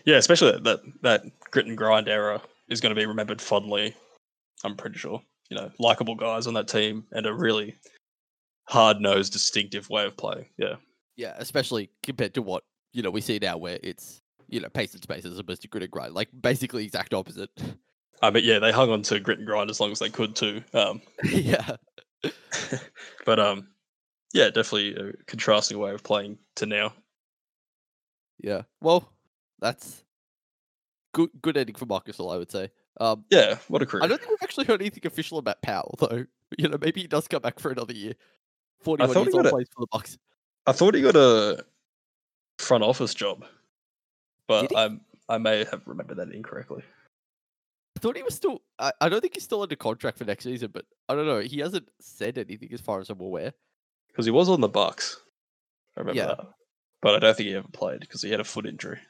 Yeah, 0.05 0.17
especially 0.17 0.53
that, 0.53 0.65
that 0.65 0.81
that 1.03 1.23
grit 1.51 1.67
and 1.67 1.77
grind 1.77 2.09
era 2.09 2.41
is 2.69 2.81
going 2.81 2.95
to 2.95 3.01
be 3.01 3.07
remembered 3.07 3.41
fondly. 3.41 3.95
I'm 4.65 4.77
pretty 4.77 4.99
sure. 4.99 5.21
You 5.51 5.57
know, 5.57 5.71
likable 5.79 6.15
guys 6.15 6.47
on 6.47 6.55
that 6.55 6.69
team 6.69 7.05
and 7.13 7.27
a 7.27 7.35
really 7.35 7.77
hard 8.69 9.01
nosed, 9.01 9.33
distinctive 9.33 9.91
way 9.91 10.07
of 10.07 10.17
playing. 10.17 10.47
Yeah, 10.57 10.77
Yeah, 11.17 11.35
especially 11.39 11.91
compared 12.03 12.35
to 12.35 12.43
what 12.43 12.63
you 12.93 13.03
know 13.03 13.11
we 13.11 13.21
see 13.21 13.39
now, 13.41 13.59
where 13.59 13.79
it's 13.83 14.23
you 14.49 14.61
know 14.61 14.69
pace 14.69 14.95
and 14.95 15.03
space 15.03 15.25
as 15.25 15.39
opposed 15.39 15.63
to 15.63 15.69
grit 15.69 15.83
and 15.83 15.91
grind. 15.91 16.15
Like 16.15 16.29
basically 16.41 16.85
exact 16.85 17.13
opposite. 17.15 17.51
I 18.23 18.31
mean, 18.31 18.45
yeah, 18.45 18.59
they 18.59 18.73
hung 18.73 18.91
on 18.91 19.03
to 19.03 19.19
grit 19.21 19.39
and 19.39 19.47
grind 19.47 19.71
as 19.71 19.81
long 19.81 19.93
as 19.93 19.99
they 19.99 20.11
could 20.11 20.37
too. 20.37 20.63
Um, 20.75 21.01
yeah, 21.25 21.77
but 23.25 23.39
um, 23.41 23.69
yeah, 24.33 24.47
definitely 24.51 24.95
a 24.95 25.13
contrasting 25.27 25.79
way 25.79 25.93
of 25.93 26.03
playing 26.03 26.39
to 26.57 26.67
now. 26.67 26.93
yeah. 28.39 28.63
Well, 28.81 29.11
that's 29.61 30.05
good. 31.13 31.31
Good 31.41 31.57
ending 31.57 31.75
for 31.75 31.87
Marc 31.87 32.07
Gasol, 32.07 32.33
I 32.35 32.39
would 32.39 32.51
say. 32.51 32.71
Um, 33.01 33.25
Yeah, 33.31 33.57
what 33.69 33.81
a 33.83 33.87
career! 33.87 34.05
I 34.05 34.07
don't 34.07 34.19
think 34.19 34.31
we've 34.31 34.43
actually 34.43 34.67
heard 34.67 34.83
anything 34.83 35.07
official 35.07 35.39
about 35.39 35.63
Pau 35.63 35.95
though. 35.99 36.27
You 36.59 36.69
know, 36.69 36.79
maybe 36.81 37.01
he 37.03 37.07
does 37.07 37.29
come 37.29 37.41
back 37.41 37.59
for 37.59 37.71
another 37.71 37.95
year. 37.95 38.15
Forty-one 38.81 39.17
years 39.17 39.35
old, 39.35 39.47
a- 39.47 39.51
plays 39.51 39.69
for 39.75 39.81
the 39.81 39.87
Bucks. 39.91 40.19
I 40.67 40.73
thought 40.73 40.95
he 40.95 41.01
got 41.01 41.17
a 41.17 41.65
front 42.59 42.85
office 42.85 43.15
job, 43.15 43.45
but 44.47 44.71
I 44.77 44.91
I 45.29 45.39
may 45.39 45.65
have 45.65 45.83
remembered 45.87 46.19
that 46.19 46.33
incorrectly. 46.33 46.83
I 48.01 48.03
thought 48.03 48.17
he 48.17 48.23
was 48.23 48.35
still. 48.35 48.63
I, 48.79 48.93
I 49.03 49.09
don't 49.11 49.21
think 49.21 49.35
he's 49.35 49.45
still 49.45 49.61
under 49.61 49.77
contract 49.77 50.17
for 50.17 50.25
next 50.25 50.45
season, 50.45 50.71
but 50.73 50.87
I 51.07 51.15
don't 51.15 51.27
know. 51.27 51.41
He 51.41 51.59
hasn't 51.61 51.87
said 52.01 52.39
anything 52.39 52.71
as 52.73 52.81
far 52.81 52.99
as 53.01 53.11
I'm 53.11 53.21
aware. 53.21 53.53
because 54.09 54.25
he 54.25 54.31
was 54.31 54.49
on 54.49 54.63
the 54.63 54.69
Bucks. 54.69 55.21
I 55.97 56.01
remember 56.01 56.19
Yeah. 56.19 56.27
that, 56.29 56.47
but 57.03 57.15
I 57.15 57.19
don't 57.19 57.37
think 57.37 57.49
he 57.51 57.55
ever 57.55 57.69
played 57.69 58.01
because 58.01 58.23
he 58.23 58.31
had 58.31 58.41
a 58.41 58.45
foot 58.45 58.65
injury. 58.65 59.01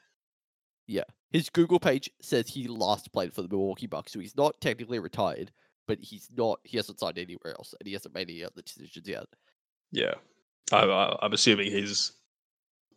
Yeah. 0.87 1.05
His 1.31 1.49
Google 1.49 1.79
page 1.79 2.09
says 2.21 2.49
he 2.49 2.67
last 2.67 3.13
played 3.13 3.33
for 3.33 3.41
the 3.43 3.47
Milwaukee 3.47 3.87
Bucks, 3.87 4.11
so 4.11 4.19
he's 4.19 4.35
not 4.35 4.59
technically 4.59 4.99
retired, 4.99 5.51
but 5.87 5.99
he's 6.01 6.27
not. 6.35 6.59
He 6.65 6.75
hasn't 6.75 6.99
signed 6.99 7.17
anywhere 7.17 7.53
else, 7.53 7.73
and 7.79 7.87
he 7.87 7.93
hasn't 7.93 8.13
made 8.13 8.29
any 8.29 8.43
other 8.43 8.61
decisions 8.61 9.07
yet. 9.07 9.25
Yeah, 9.93 10.15
I, 10.73 10.83
I, 10.83 11.17
I'm 11.21 11.31
assuming 11.33 11.71
he's 11.71 12.11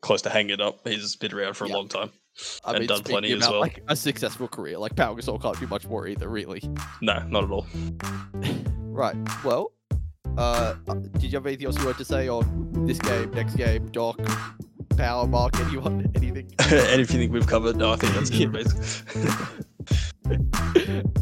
close 0.05 0.23
to 0.23 0.31
hanging 0.31 0.51
it 0.51 0.61
up. 0.61 0.87
He's 0.87 1.17
been 1.17 1.33
around 1.35 1.55
for 1.55 1.65
a 1.65 1.69
Yeah. 1.69 1.75
long 1.77 1.89
time. 1.89 2.11
I 2.65 2.71
And 2.73 2.81
mean, 2.81 2.89
done 2.89 3.03
plenty 3.03 3.33
as 3.33 3.39
about, 3.39 3.53
well. 3.53 3.61
Like 3.61 3.83
a 3.89 3.97
successful 3.97 4.49
career, 4.49 4.77
like 4.77 4.95
Pau 4.97 5.15
Gasol 5.15 5.41
can't 5.41 5.59
do 5.59 5.67
much 5.67 5.87
more 5.87 6.07
either, 6.07 6.29
really. 6.29 6.63
No, 7.01 7.23
not 7.29 7.45
at 7.45 7.51
all. 7.51 7.67
Right. 8.95 9.17
Well, 9.45 9.73
uh, 10.39 10.75
uh, 10.87 10.95
did 11.19 11.25
you 11.25 11.31
have 11.33 11.47
anything 11.47 11.67
else 11.67 11.77
you 11.79 11.85
wanted 11.85 11.99
to 11.99 12.05
say 12.05 12.29
on 12.29 12.85
this 12.87 12.97
game, 13.01 13.29
next 13.33 13.57
game, 13.57 13.89
Doc, 13.91 14.17
Pau, 14.97 15.27
Mark, 15.27 15.59
anyone, 15.59 16.09
anything? 16.15 16.49
Anything 16.71 17.33
we've 17.33 17.45
covered? 17.47 17.75
No, 17.77 17.91
I 17.91 17.97
think 17.97 18.15
that's 18.15 18.31
it, 18.31 18.53
basically. 18.53 19.25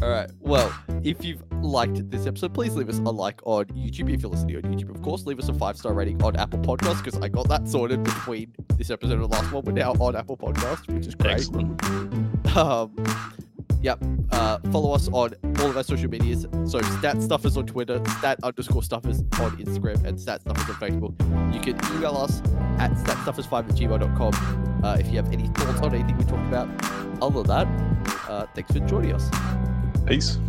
All 0.01 0.09
right. 0.09 0.29
Well, 0.39 0.73
if 1.03 1.23
you've 1.23 1.43
liked 1.61 2.09
this 2.09 2.25
episode, 2.25 2.53
please 2.53 2.75
leave 2.75 2.89
us 2.89 2.99
a 2.99 3.11
like 3.11 3.41
on 3.43 3.65
YouTube. 3.65 4.13
If 4.13 4.21
you're 4.21 4.31
listening 4.31 4.57
on 4.57 4.63
YouTube, 4.63 4.89
of 4.89 5.01
course, 5.01 5.25
leave 5.25 5.39
us 5.39 5.49
a 5.49 5.53
five 5.53 5.77
star 5.77 5.93
rating 5.93 6.21
on 6.23 6.35
Apple 6.35 6.59
Podcasts 6.59 7.03
because 7.03 7.19
I 7.21 7.29
got 7.29 7.47
that 7.49 7.67
sorted 7.67 8.03
between 8.03 8.53
this 8.77 8.89
episode 8.89 9.13
and 9.13 9.23
the 9.23 9.27
last 9.27 9.51
one. 9.51 9.63
We're 9.65 9.73
now 9.73 9.93
on 9.93 10.15
Apple 10.15 10.37
Podcasts, 10.37 10.87
which 10.93 11.07
is 11.07 11.15
great. 11.15 11.33
Excellent. 11.33 11.81
Um, 12.55 12.95
yep. 13.83 13.99
Uh, 14.31 14.57
follow 14.71 14.93
us 14.93 15.07
on 15.09 15.35
all 15.59 15.69
of 15.69 15.77
our 15.77 15.83
social 15.83 16.09
medias. 16.09 16.47
So 16.65 16.81
Stat 16.81 17.21
stuff 17.21 17.45
is 17.45 17.55
on 17.57 17.67
Twitter, 17.67 18.01
Stat 18.17 18.39
underscore 18.41 18.81
stuff 18.81 19.05
is 19.05 19.19
on 19.39 19.55
Instagram, 19.57 20.03
and 20.05 20.19
Stat 20.19 20.41
stuff 20.41 20.57
is 20.57 20.69
on 20.69 20.75
Facebook. 20.75 21.53
You 21.53 21.59
can 21.59 21.75
email 21.95 22.17
us 22.17 22.39
at 22.79 22.91
statstuffers5 22.93 23.69
at 23.69 23.75
gmail.com 23.75 24.83
uh, 24.83 24.95
if 24.99 25.07
you 25.07 25.17
have 25.17 25.31
any 25.31 25.47
thoughts 25.49 25.81
on 25.81 25.93
anything 25.93 26.17
we 26.17 26.23
talked 26.23 26.47
about. 26.47 26.67
Other 27.21 27.43
than 27.43 27.67
that, 27.67 28.29
uh, 28.29 28.47
thanks 28.55 28.71
for 28.71 28.79
joining 28.79 29.13
us. 29.13 29.29
Peace. 30.05 30.39